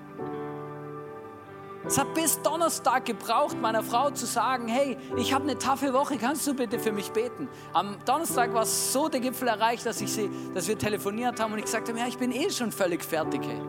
Es 1.90 1.98
hat 1.98 2.14
bis 2.14 2.40
Donnerstag 2.40 3.04
gebraucht, 3.04 3.60
meiner 3.60 3.82
Frau 3.82 4.10
zu 4.10 4.24
sagen, 4.24 4.68
hey, 4.68 4.96
ich 5.16 5.34
habe 5.34 5.42
eine 5.42 5.58
taffe 5.58 5.92
Woche, 5.92 6.18
kannst 6.18 6.46
du 6.46 6.54
bitte 6.54 6.78
für 6.78 6.92
mich 6.92 7.10
beten? 7.10 7.48
Am 7.72 7.96
Donnerstag 8.06 8.54
war 8.54 8.64
so 8.64 9.08
der 9.08 9.18
Gipfel 9.18 9.48
erreicht, 9.48 9.84
dass, 9.84 10.00
ich 10.00 10.12
sie, 10.12 10.30
dass 10.54 10.68
wir 10.68 10.78
telefoniert 10.78 11.40
haben 11.40 11.52
und 11.52 11.58
ich 11.58 11.64
gesagt 11.64 11.88
habe, 11.88 11.98
ja, 11.98 12.06
ich 12.06 12.16
bin 12.16 12.30
eh 12.30 12.48
schon 12.48 12.70
völlig 12.70 13.04
fertig. 13.04 13.40
Hey. 13.42 13.60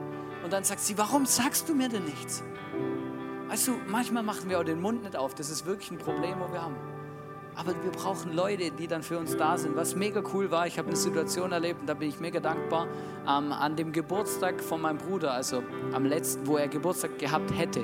Und 0.43 0.53
dann 0.53 0.63
sagt 0.63 0.81
sie, 0.81 0.95
warum 0.99 1.25
sagst 1.25 1.67
du 1.67 1.73
mir 1.73 1.89
denn 1.89 2.03
nichts? 2.03 2.43
Weißt 3.49 3.69
du, 3.69 3.71
manchmal 3.87 4.21
machen 4.21 4.47
wir 4.51 4.59
auch 4.59 4.63
den 4.63 4.81
Mund 4.81 5.01
nicht 5.01 5.15
auf. 5.15 5.33
Das 5.33 5.49
ist 5.49 5.65
wirklich 5.65 5.89
ein 5.89 5.97
Problem, 5.97 6.35
wo 6.41 6.53
wir 6.53 6.61
haben. 6.61 6.75
Aber 7.55 7.73
wir 7.83 7.91
brauchen 7.91 8.33
Leute, 8.33 8.69
die 8.69 8.85
dann 8.85 9.01
für 9.01 9.17
uns 9.17 9.35
da 9.35 9.57
sind. 9.57 9.75
Was 9.75 9.95
mega 9.95 10.21
cool 10.31 10.51
war, 10.51 10.67
ich 10.67 10.77
habe 10.77 10.89
eine 10.89 10.95
Situation 10.95 11.51
erlebt 11.53 11.81
und 11.81 11.87
da 11.87 11.95
bin 11.95 12.09
ich 12.09 12.19
mega 12.19 12.39
dankbar. 12.39 12.85
Ähm, 13.27 13.51
an 13.51 13.75
dem 13.75 13.91
Geburtstag 13.91 14.61
von 14.61 14.81
meinem 14.81 14.99
Bruder, 14.99 15.33
also 15.33 15.63
am 15.91 16.05
letzten, 16.05 16.45
wo 16.45 16.57
er 16.57 16.67
Geburtstag 16.67 17.17
gehabt 17.17 17.51
hätte, 17.57 17.83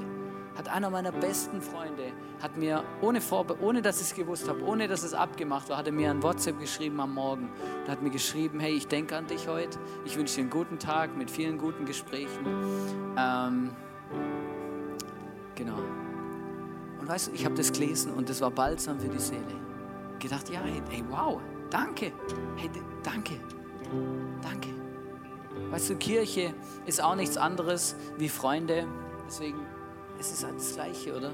hat 0.58 0.70
einer 0.70 0.90
meiner 0.90 1.12
besten 1.12 1.62
Freunde, 1.62 2.12
hat 2.42 2.58
mir, 2.58 2.84
ohne, 3.02 3.22
Vorbe 3.22 3.58
ohne 3.62 3.82
dass 3.82 4.02
ich 4.02 4.08
es 4.08 4.16
gewusst 4.16 4.50
habe, 4.50 4.64
ohne 4.64 4.88
dass 4.88 5.04
es 5.04 5.14
abgemacht 5.14 5.70
war, 5.70 5.78
hat 5.78 5.86
er 5.86 5.94
mir 5.94 6.10
ein 6.10 6.24
WhatsApp 6.24 6.60
geschrieben 6.60 7.00
am 7.00 7.14
Morgen. 7.14 7.50
Und 7.82 7.92
hat 7.92 8.02
mir 8.02 8.10
geschrieben, 8.10 8.60
hey, 8.60 8.74
ich 8.74 8.88
denke 8.88 9.16
an 9.16 9.28
dich 9.28 9.48
heute. 9.48 9.78
Ich 10.06 10.18
wünsche 10.18 10.36
dir 10.36 10.42
einen 10.42 10.50
guten 10.50 10.80
Tag 10.80 11.16
mit 11.16 11.30
vielen 11.30 11.58
guten 11.58 11.86
Gesprächen. 11.86 12.46
Ähm, 13.18 13.72
Genau. 15.58 15.80
Und 17.00 17.08
weißt 17.08 17.28
du, 17.28 17.32
ich 17.32 17.44
habe 17.44 17.56
das 17.56 17.72
gelesen 17.72 18.14
und 18.14 18.30
das 18.30 18.42
war 18.42 18.52
balsam 18.52 19.00
für 19.00 19.10
die 19.10 19.20
Seele. 19.20 19.42
Gedacht, 20.20 20.50
ja, 20.50 20.62
hey, 20.62 20.82
hey 20.90 21.04
wow, 21.10 21.42
danke. 21.70 22.12
Hey, 22.56 22.70
danke. 23.04 23.34
Danke. 24.42 24.70
Weißt 25.72 25.90
du, 25.90 25.96
Kirche 25.96 26.54
ist 26.86 27.02
auch 27.02 27.16
nichts 27.16 27.38
anderes 27.38 27.96
wie 28.18 28.30
Freunde. 28.30 28.86
Deswegen, 29.26 29.66
es 30.20 30.32
ist 30.32 30.44
halt 30.44 30.56
das 30.58 30.74
Gleiche, 30.74 31.16
oder? 31.16 31.32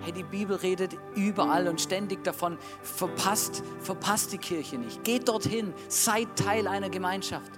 Hey, 0.00 0.12
die 0.12 0.22
Bibel 0.22 0.56
redet 0.56 0.96
überall 1.14 1.68
und 1.68 1.80
ständig 1.80 2.24
davon. 2.24 2.58
Verpasst, 2.82 3.62
verpasst 3.80 4.32
die 4.32 4.38
Kirche 4.38 4.78
nicht. 4.78 5.04
Geht 5.04 5.28
dorthin, 5.28 5.72
seid 5.88 6.28
Teil 6.36 6.66
einer 6.66 6.90
Gemeinschaft. 6.90 7.52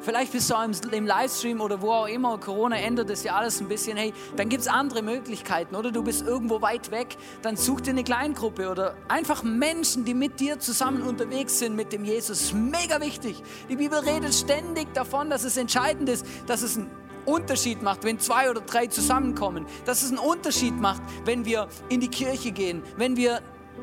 Vielleicht 0.00 0.30
bist 0.30 0.48
du 0.50 0.54
auch 0.54 0.62
im, 0.92 1.06
Livestream 1.06 1.60
oder 1.60 1.80
wo 1.80 1.90
auch 1.90 2.06
immer. 2.06 2.38
Corona 2.38 2.76
ändert 2.76 3.10
das 3.10 3.24
ja 3.24 3.34
alles 3.34 3.60
ein 3.60 3.66
bisschen. 3.66 3.96
Hey, 3.96 4.12
dann 4.36 4.48
gibt 4.48 4.62
es 4.62 4.68
andere 4.68 5.02
Möglichkeiten. 5.02 5.74
Oder 5.74 5.90
du 5.90 6.04
bist 6.04 6.24
irgendwo 6.24 6.62
weit 6.62 6.92
weg. 6.92 7.16
Dann 7.42 7.56
such 7.56 7.80
dir 7.80 7.90
eine 7.90 8.04
Kleingruppe 8.04 8.70
oder 8.70 8.94
einfach 9.08 9.42
Menschen, 9.42 10.04
die 10.04 10.14
mit 10.14 10.38
dir 10.38 10.60
zusammen 10.60 11.02
unterwegs 11.02 11.58
sind 11.58 11.74
mit 11.74 11.92
dem 11.92 12.04
Jesus. 12.04 12.52
Mega 12.52 13.00
wichtig. 13.00 13.42
Die 13.68 13.76
Bibel 13.76 13.98
redet 13.98 14.32
ständig 14.32 14.92
davon, 14.94 15.28
dass 15.28 15.42
es 15.42 15.56
entscheidend 15.56 16.08
ist, 16.08 16.24
dass 16.46 16.62
es 16.62 16.76
einen 16.76 16.88
Unterschied 17.26 17.82
macht, 17.82 18.04
wenn 18.04 18.18
zwei 18.18 18.50
oder 18.50 18.60
drei 18.60 18.86
zusammenkommen. 18.86 19.66
Dass 19.84 20.02
es 20.02 20.10
einen 20.10 20.18
Unterschied 20.18 20.78
macht, 20.80 21.02
wenn 21.24 21.44
wir 21.44 21.68
in 21.88 22.00
die 22.00 22.08
Kirche 22.08 22.52
gehen, 22.52 22.82
wenn 22.96 23.16
wir 23.16 23.40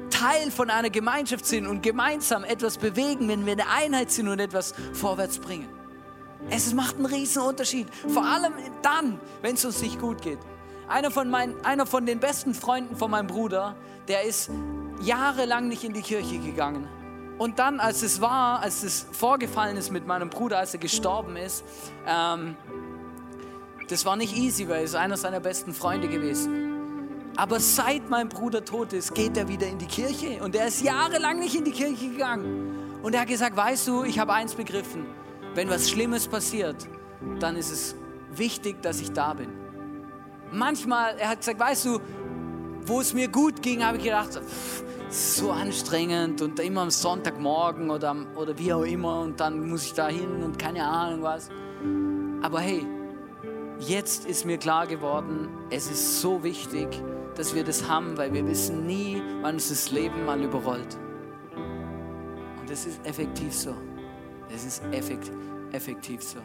Teil 0.09 0.51
von 0.51 0.69
einer 0.69 0.89
Gemeinschaft 0.89 1.45
sind 1.45 1.67
und 1.67 1.81
gemeinsam 1.83 2.43
etwas 2.43 2.77
bewegen, 2.77 3.27
wenn 3.27 3.45
wir 3.45 3.53
eine 3.53 3.67
Einheit 3.69 4.11
sind 4.11 4.27
und 4.27 4.39
etwas 4.39 4.73
vorwärts 4.93 5.39
bringen. 5.39 5.69
Es 6.49 6.73
macht 6.73 6.97
einen 6.97 7.05
riesen 7.05 7.41
Unterschied. 7.41 7.87
Vor 8.07 8.25
allem 8.25 8.53
dann, 8.81 9.19
wenn 9.41 9.55
es 9.55 9.65
uns 9.65 9.81
nicht 9.81 9.99
gut 9.99 10.21
geht. 10.21 10.39
Einer 10.87 11.11
von, 11.11 11.29
mein, 11.29 11.55
einer 11.63 11.85
von 11.85 12.05
den 12.05 12.19
besten 12.19 12.53
Freunden 12.53 12.95
von 12.95 13.09
meinem 13.11 13.27
Bruder, 13.27 13.75
der 14.07 14.23
ist 14.23 14.49
jahrelang 15.01 15.67
nicht 15.67 15.83
in 15.83 15.93
die 15.93 16.01
Kirche 16.01 16.39
gegangen. 16.39 16.87
Und 17.37 17.59
dann, 17.59 17.79
als 17.79 18.03
es 18.03 18.21
war, 18.21 18.59
als 18.59 18.83
es 18.83 19.07
vorgefallen 19.11 19.77
ist 19.77 19.91
mit 19.91 20.05
meinem 20.05 20.29
Bruder, 20.29 20.59
als 20.59 20.73
er 20.73 20.79
gestorben 20.79 21.35
ist, 21.35 21.63
ähm, 22.05 22.55
das 23.87 24.05
war 24.05 24.15
nicht 24.15 24.35
easy, 24.35 24.67
weil 24.67 24.77
er 24.77 24.83
ist 24.83 24.95
einer 24.95 25.17
seiner 25.17 25.39
besten 25.39 25.73
Freunde 25.73 26.07
gewesen. 26.07 26.73
Aber 27.35 27.59
seit 27.59 28.09
mein 28.09 28.29
Bruder 28.29 28.63
tot 28.63 28.93
ist, 28.93 29.13
geht 29.15 29.37
er 29.37 29.47
wieder 29.47 29.67
in 29.67 29.79
die 29.79 29.87
Kirche. 29.87 30.43
Und 30.43 30.55
er 30.55 30.67
ist 30.67 30.81
jahrelang 30.81 31.39
nicht 31.39 31.55
in 31.55 31.63
die 31.63 31.71
Kirche 31.71 32.09
gegangen. 32.09 32.99
Und 33.01 33.15
er 33.15 33.21
hat 33.21 33.27
gesagt, 33.27 33.57
weißt 33.57 33.87
du, 33.87 34.03
ich 34.03 34.19
habe 34.19 34.33
eins 34.33 34.53
begriffen. 34.53 35.05
Wenn 35.55 35.69
was 35.69 35.89
Schlimmes 35.89 36.27
passiert, 36.27 36.87
dann 37.39 37.55
ist 37.55 37.71
es 37.71 37.95
wichtig, 38.35 38.81
dass 38.81 39.01
ich 39.01 39.11
da 39.11 39.33
bin. 39.33 39.49
Manchmal, 40.51 41.17
er 41.17 41.29
hat 41.29 41.39
gesagt, 41.39 41.59
weißt 41.59 41.85
du, 41.85 41.99
wo 42.85 43.01
es 43.01 43.13
mir 43.13 43.27
gut 43.27 43.61
ging, 43.61 43.83
habe 43.83 43.97
ich 43.97 44.03
gedacht, 44.03 44.33
pff, 44.33 44.83
so 45.09 45.51
anstrengend 45.51 46.41
und 46.41 46.59
immer 46.59 46.81
am 46.81 46.89
Sonntagmorgen 46.89 47.89
oder, 47.89 48.15
oder 48.35 48.57
wie 48.57 48.73
auch 48.73 48.83
immer 48.83 49.21
und 49.21 49.39
dann 49.39 49.69
muss 49.69 49.85
ich 49.85 49.93
da 49.93 50.07
hin 50.07 50.43
und 50.43 50.57
keine 50.57 50.83
Ahnung 50.83 51.21
was. 51.21 51.49
Aber 52.41 52.59
hey, 52.59 52.85
jetzt 53.79 54.25
ist 54.25 54.45
mir 54.45 54.57
klar 54.57 54.87
geworden, 54.87 55.49
es 55.69 55.89
ist 55.89 56.21
so 56.21 56.43
wichtig, 56.43 56.87
dass 57.35 57.55
wir 57.55 57.63
das 57.63 57.87
haben, 57.87 58.17
weil 58.17 58.33
wir 58.33 58.47
wissen 58.47 58.85
nie, 58.85 59.21
wann 59.41 59.55
uns 59.55 59.69
das 59.69 59.91
Leben 59.91 60.25
mal 60.25 60.41
überrollt. 60.41 60.97
Und 62.59 62.69
das 62.69 62.85
ist 62.85 63.05
effektiv 63.05 63.53
so. 63.53 63.75
Das 64.49 64.65
ist 64.65 64.83
effektiv, 64.91 65.33
effektiv 65.71 66.21
so. 66.21 66.39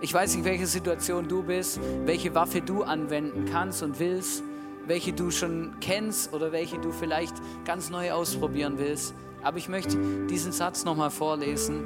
Ich 0.00 0.12
weiß 0.12 0.34
nicht, 0.36 0.44
welche 0.44 0.66
Situation 0.66 1.28
du 1.28 1.42
bist, 1.42 1.80
welche 2.04 2.34
Waffe 2.34 2.60
du 2.60 2.82
anwenden 2.82 3.44
kannst 3.44 3.82
und 3.82 3.98
willst, 4.00 4.42
welche 4.86 5.12
du 5.12 5.30
schon 5.30 5.74
kennst 5.80 6.32
oder 6.32 6.52
welche 6.52 6.78
du 6.78 6.90
vielleicht 6.90 7.34
ganz 7.64 7.90
neu 7.90 8.12
ausprobieren 8.12 8.74
willst. 8.78 9.14
Aber 9.42 9.58
ich 9.58 9.68
möchte 9.68 9.96
diesen 10.26 10.52
Satz 10.52 10.84
nochmal 10.84 11.10
vorlesen. 11.10 11.82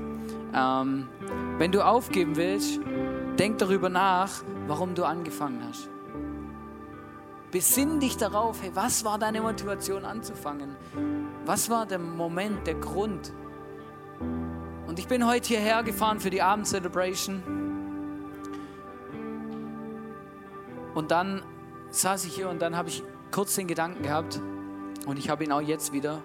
Ähm, 0.54 1.08
wenn 1.58 1.72
du 1.72 1.84
aufgeben 1.84 2.36
willst, 2.36 2.80
denk 3.38 3.58
darüber 3.58 3.88
nach, 3.88 4.42
warum 4.66 4.94
du 4.94 5.04
angefangen 5.04 5.62
hast. 5.68 5.88
Besinn 7.50 8.00
dich 8.00 8.16
darauf, 8.16 8.62
hey, 8.62 8.70
was 8.74 9.04
war 9.04 9.18
deine 9.18 9.40
Motivation 9.40 10.04
anzufangen? 10.04 10.76
Was 11.44 11.70
war 11.70 11.86
der 11.86 11.98
Moment, 11.98 12.66
der 12.66 12.74
Grund? 12.74 13.32
Und 14.86 14.98
ich 14.98 15.08
bin 15.08 15.26
heute 15.26 15.48
hierher 15.48 15.82
gefahren 15.82 16.20
für 16.20 16.30
die 16.30 16.42
Abend-Celebration 16.42 17.42
Und 20.96 21.10
dann 21.10 21.42
saß 21.90 22.24
ich 22.24 22.34
hier 22.34 22.48
und 22.48 22.62
dann 22.62 22.74
habe 22.74 22.88
ich 22.88 23.02
kurz 23.30 23.54
den 23.54 23.66
Gedanken 23.66 24.02
gehabt, 24.02 24.40
und 25.04 25.18
ich 25.18 25.28
habe 25.28 25.44
ihn 25.44 25.52
auch 25.52 25.60
jetzt 25.60 25.92
wieder, 25.92 26.22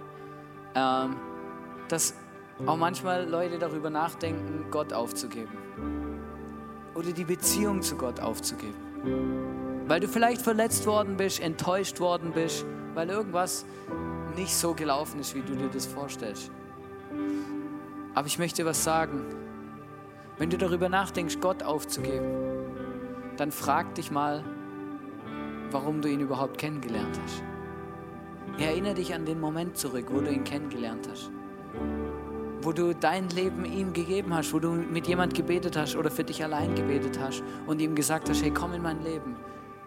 ähm, 0.73 1.17
dass 1.89 2.15
auch 2.65 2.77
manchmal 2.77 3.27
Leute 3.27 3.59
darüber 3.59 3.89
nachdenken, 3.89 4.71
Gott 4.71 4.93
aufzugeben. 4.93 5.60
Oder 6.93 7.11
die 7.11 7.23
Beziehung 7.23 7.81
zu 7.81 7.95
Gott 7.95 8.19
aufzugeben. 8.19 9.85
Weil 9.87 9.99
du 9.99 10.07
vielleicht 10.07 10.41
verletzt 10.41 10.85
worden 10.85 11.17
bist, 11.17 11.39
enttäuscht 11.39 11.99
worden 11.99 12.31
bist, 12.33 12.65
weil 12.93 13.09
irgendwas 13.09 13.65
nicht 14.35 14.55
so 14.55 14.73
gelaufen 14.73 15.19
ist, 15.19 15.35
wie 15.35 15.41
du 15.41 15.55
dir 15.55 15.69
das 15.69 15.85
vorstellst. 15.85 16.51
Aber 18.13 18.27
ich 18.27 18.39
möchte 18.39 18.65
was 18.65 18.83
sagen. 18.83 19.25
Wenn 20.37 20.49
du 20.49 20.57
darüber 20.57 20.89
nachdenkst, 20.89 21.39
Gott 21.39 21.63
aufzugeben, 21.63 22.25
dann 23.37 23.51
frag 23.51 23.93
dich 23.95 24.11
mal, 24.11 24.43
warum 25.71 26.01
du 26.01 26.09
ihn 26.09 26.19
überhaupt 26.19 26.57
kennengelernt 26.57 27.19
hast. 27.23 27.43
Erinnere 28.57 28.95
dich 28.95 29.13
an 29.13 29.25
den 29.25 29.39
Moment 29.39 29.77
zurück, 29.77 30.07
wo 30.09 30.19
du 30.19 30.31
ihn 30.31 30.43
kennengelernt 30.43 31.07
hast. 31.09 31.31
Wo 32.61 32.71
du 32.71 32.93
dein 32.93 33.29
Leben 33.29 33.65
ihm 33.65 33.91
gegeben 33.93 34.33
hast, 34.33 34.53
wo 34.53 34.59
du 34.59 34.71
mit 34.71 35.07
jemand 35.07 35.33
gebetet 35.33 35.75
hast 35.75 35.95
oder 35.95 36.11
für 36.11 36.23
dich 36.23 36.43
allein 36.43 36.75
gebetet 36.75 37.19
hast 37.19 37.43
und 37.65 37.81
ihm 37.81 37.95
gesagt 37.95 38.29
hast, 38.29 38.43
hey, 38.43 38.51
komm 38.51 38.73
in 38.73 38.81
mein 38.81 39.03
Leben. 39.03 39.35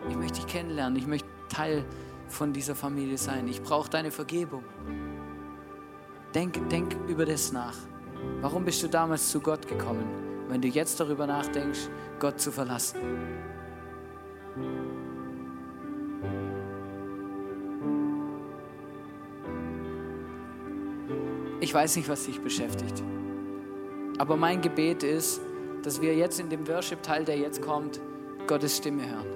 Ich 0.09 0.17
möchte 0.17 0.41
dich 0.41 0.47
kennenlernen, 0.47 0.99
ich 0.99 1.07
möchte 1.07 1.29
Teil 1.49 1.85
von 2.29 2.53
dieser 2.53 2.75
Familie 2.75 3.17
sein. 3.17 3.47
Ich 3.49 3.63
brauche 3.63 3.89
deine 3.89 4.11
Vergebung. 4.11 4.65
Denk, 6.35 6.69
denk 6.69 6.97
über 7.07 7.25
das 7.25 7.53
nach. 7.53 7.77
Warum 8.41 8.65
bist 8.65 8.83
du 8.83 8.89
damals 8.89 9.31
zu 9.31 9.41
Gott 9.41 9.69
gekommen, 9.69 10.07
wenn 10.49 10.61
du 10.61 10.69
jetzt 10.69 10.99
darüber 10.99 11.27
nachdenkst, 11.27 11.89
Gott 12.19 12.41
zu 12.41 12.51
verlassen? 12.51 12.99
Ich 21.65 21.73
weiß 21.73 21.97
nicht, 21.97 22.11
was 22.11 22.27
dich 22.27 22.43
beschäftigt. 22.43 23.03
Aber 24.19 24.37
mein 24.37 24.61
Gebet 24.61 25.03
ist, 25.03 25.41
dass 25.83 26.03
wir 26.03 26.15
jetzt 26.15 26.39
in 26.39 26.51
dem 26.51 26.69
Worship-Teil, 26.69 27.25
der 27.25 27.39
jetzt 27.39 27.63
kommt, 27.63 28.01
Gottes 28.47 28.77
Stimme 28.77 29.11
hören. 29.11 29.27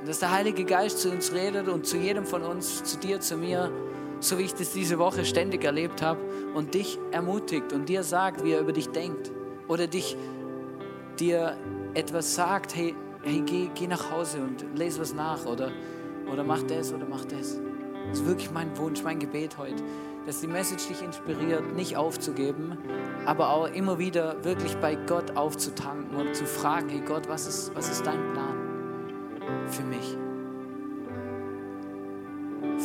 Und 0.00 0.06
dass 0.06 0.18
der 0.18 0.30
Heilige 0.32 0.66
Geist 0.66 0.98
zu 0.98 1.10
uns 1.10 1.32
redet 1.32 1.66
und 1.66 1.86
zu 1.86 1.96
jedem 1.96 2.26
von 2.26 2.42
uns, 2.42 2.84
zu 2.84 2.98
dir, 2.98 3.20
zu 3.20 3.38
mir, 3.38 3.72
so 4.20 4.36
wie 4.36 4.42
ich 4.42 4.52
das 4.52 4.74
diese 4.74 4.98
Woche 4.98 5.24
ständig 5.24 5.64
erlebt 5.64 6.02
habe, 6.02 6.20
und 6.52 6.74
dich 6.74 6.98
ermutigt 7.10 7.72
und 7.72 7.88
dir 7.88 8.02
sagt, 8.02 8.44
wie 8.44 8.52
er 8.52 8.60
über 8.60 8.74
dich 8.74 8.90
denkt. 8.90 9.32
Oder 9.66 9.86
dich, 9.86 10.14
dir 11.18 11.56
etwas 11.94 12.34
sagt, 12.34 12.76
hey, 12.76 12.94
hey 13.22 13.42
geh, 13.46 13.70
geh 13.74 13.86
nach 13.86 14.10
Hause 14.10 14.42
und 14.42 14.78
lese 14.78 15.00
was 15.00 15.14
nach 15.14 15.46
oder, 15.46 15.72
oder 16.30 16.44
mach 16.44 16.62
das 16.64 16.92
oder 16.92 17.06
mach 17.08 17.24
das. 17.24 17.58
Das 18.10 18.20
ist 18.20 18.26
wirklich 18.26 18.50
mein 18.50 18.76
Wunsch, 18.76 19.02
mein 19.02 19.18
Gebet 19.18 19.56
heute, 19.56 19.82
dass 20.28 20.42
die 20.42 20.46
Message 20.46 20.88
dich 20.88 21.02
inspiriert, 21.02 21.74
nicht 21.74 21.96
aufzugeben, 21.96 22.76
aber 23.24 23.48
auch 23.48 23.66
immer 23.66 23.98
wieder 23.98 24.44
wirklich 24.44 24.76
bei 24.76 24.94
Gott 24.94 25.34
aufzutanken 25.38 26.14
und 26.14 26.36
zu 26.36 26.44
fragen, 26.44 26.90
hey 26.90 27.00
Gott, 27.00 27.30
was 27.30 27.46
ist, 27.46 27.74
was 27.74 27.88
ist 27.88 28.04
dein 28.04 28.34
Plan 28.34 28.54
für 29.68 29.84
mich, 29.84 30.18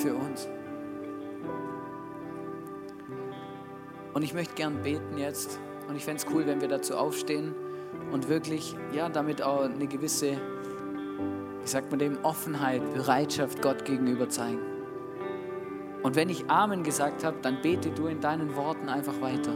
für 0.01 0.15
uns? 0.15 0.47
Und 4.13 4.21
ich 4.21 4.33
möchte 4.33 4.55
gern 4.55 4.81
beten 4.81 5.17
jetzt 5.17 5.59
und 5.89 5.97
ich 5.97 6.05
fände 6.05 6.23
es 6.25 6.33
cool, 6.33 6.47
wenn 6.47 6.61
wir 6.61 6.69
dazu 6.69 6.95
aufstehen 6.95 7.53
und 8.13 8.29
wirklich, 8.29 8.73
ja, 8.93 9.09
damit 9.09 9.41
auch 9.41 9.63
eine 9.63 9.87
gewisse, 9.87 10.37
wie 11.59 11.67
sagt 11.67 11.89
man 11.91 11.99
dem, 11.99 12.23
Offenheit, 12.23 12.93
Bereitschaft 12.93 13.61
Gott 13.61 13.83
gegenüber 13.83 14.29
zeigen. 14.29 14.72
Und 16.03 16.15
wenn 16.15 16.29
ich 16.29 16.49
Amen 16.49 16.83
gesagt 16.83 17.23
habe, 17.23 17.37
dann 17.41 17.61
bete 17.61 17.89
du 17.89 18.07
in 18.07 18.19
deinen 18.19 18.55
Worten 18.55 18.89
einfach 18.89 19.19
weiter. 19.21 19.53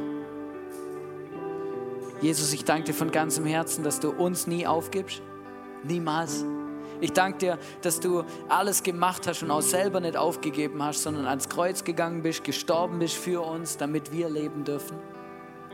Jesus, 2.21 2.51
ich 2.53 2.65
danke 2.65 2.85
dir 2.85 2.93
von 2.93 3.11
ganzem 3.11 3.45
Herzen, 3.45 3.83
dass 3.83 3.99
du 3.99 4.09
uns 4.09 4.47
nie 4.47 4.65
aufgibst. 4.65 5.21
Niemals. 5.83 6.45
Ich 6.99 7.13
danke 7.13 7.37
dir, 7.37 7.59
dass 7.81 7.99
du 7.99 8.23
alles 8.49 8.81
gemacht 8.81 9.27
hast 9.27 9.43
und 9.43 9.51
auch 9.51 9.61
selber 9.61 9.99
nicht 9.99 10.17
aufgegeben 10.17 10.81
hast, 10.81 11.03
sondern 11.03 11.27
ans 11.27 11.47
Kreuz 11.47 11.83
gegangen 11.83 12.23
bist, 12.23 12.43
gestorben 12.43 12.97
bist 12.97 13.15
für 13.15 13.41
uns, 13.41 13.77
damit 13.77 14.11
wir 14.11 14.29
leben 14.29 14.63
dürfen. 14.63 14.97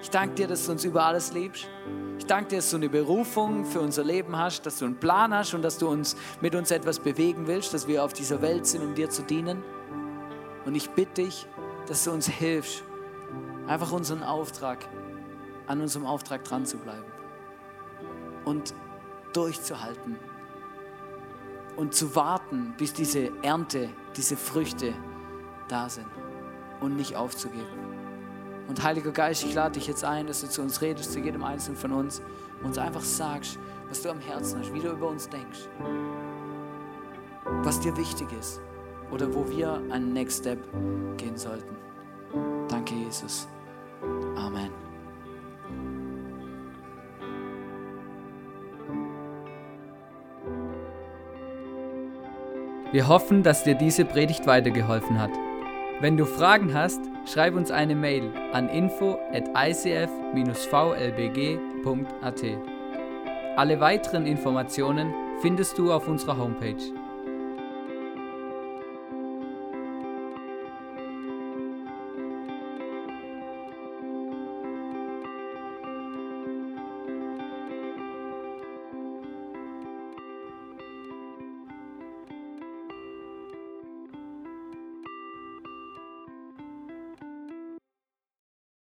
Ich 0.01 0.09
danke 0.09 0.36
dir, 0.36 0.47
dass 0.47 0.65
du 0.65 0.73
uns 0.73 0.83
über 0.83 1.05
alles 1.05 1.31
liebst. 1.31 1.69
Ich 2.17 2.25
danke 2.25 2.49
dir, 2.49 2.55
dass 2.57 2.71
du 2.71 2.75
eine 2.75 2.89
Berufung 2.89 3.63
für 3.63 3.79
unser 3.79 4.03
Leben 4.03 4.38
hast, 4.38 4.65
dass 4.65 4.79
du 4.79 4.86
einen 4.86 4.97
Plan 4.97 5.33
hast 5.33 5.53
und 5.53 5.62
dass 5.62 5.77
du 5.77 5.88
uns 5.88 6.17
mit 6.41 6.55
uns 6.55 6.71
etwas 6.71 6.99
bewegen 6.99 7.47
willst, 7.47 7.73
dass 7.73 7.88
wir 7.88 8.03
auf 8.03 8.12
dieser 8.12 8.41
Welt 8.41 8.65
sind, 8.65 8.83
um 8.83 8.95
dir 8.95 9.09
zu 9.09 9.21
dienen. 9.21 9.63
Und 10.65 10.76
ich 10.76 10.89
bitte 10.91 11.23
dich, 11.23 11.47
dass 11.88 12.04
du 12.04 12.12
uns 12.12 12.28
hilfst, 12.28 12.84
einfach 13.67 13.91
unseren 13.91 14.23
Auftrag, 14.23 14.88
an 15.67 15.82
unserem 15.82 16.06
Auftrag 16.06 16.43
dran 16.43 16.65
zu 16.65 16.78
bleiben 16.78 17.04
und 18.45 18.73
durchzuhalten 19.34 20.17
und 21.76 21.93
zu 21.93 22.15
warten, 22.15 22.73
bis 22.78 22.93
diese 22.93 23.32
Ernte, 23.41 23.89
diese 24.15 24.38
Früchte 24.38 24.93
da 25.67 25.89
sind 25.89 26.08
und 26.82 26.95
nicht 26.95 27.15
aufzugeben. 27.15 27.93
Und 28.67 28.84
Heiliger 28.84 29.12
Geist, 29.12 29.43
ich 29.43 29.54
lade 29.54 29.73
dich 29.73 29.88
jetzt 29.88 30.06
ein, 30.06 30.28
dass 30.28 30.41
du 30.41 30.47
zu 30.47 30.62
uns 30.62 30.82
redest, 30.82 31.12
zu 31.12 31.19
jedem 31.19 31.43
Einzelnen 31.43 31.78
von 31.78 31.91
uns, 31.91 32.21
und 32.60 32.67
uns 32.67 32.78
einfach 32.78 33.02
sagst, 33.02 33.60
was 33.89 34.02
du 34.02 34.10
am 34.10 34.19
Herzen 34.19 34.60
hast, 34.60 34.73
wie 34.73 34.80
du 34.80 34.91
über 34.91 35.10
uns 35.10 35.28
denkst, 35.28 35.67
was 37.63 37.80
dir 37.82 37.95
wichtig 37.97 38.32
ist 38.39 38.62
oder 39.13 39.34
wo 39.34 39.47
wir 39.47 39.80
einen 39.91 40.12
Next 40.13 40.39
Step 40.39 40.58
gehen 41.17 41.38
sollten. 41.38 41.76
Danke, 42.67 42.95
Jesus. 42.95 43.47
Amen. 44.36 44.71
Wir 52.91 53.08
hoffen, 53.08 53.43
dass 53.43 53.63
dir 53.63 53.76
diese 53.76 54.04
Predigt 54.06 54.47
weitergeholfen 54.47 55.19
hat. 55.19 55.32
Wenn 55.99 56.17
du 56.17 56.26
Fragen 56.26 56.73
hast, 56.73 57.00
schreib 57.25 57.56
uns 57.56 57.71
eine 57.71 57.96
Mail 57.96 58.31
an 58.52 58.67
info 58.69 59.19
at 59.31 59.48
icf-vlbg.at. 59.56 60.04
Alle 63.56 63.79
weiteren 63.79 64.25
Informationen 64.25 65.13
findest 65.42 65.77
du 65.77 65.94
auf 65.94 66.08
unserer 66.08 66.37
Homepage. 66.37 67.02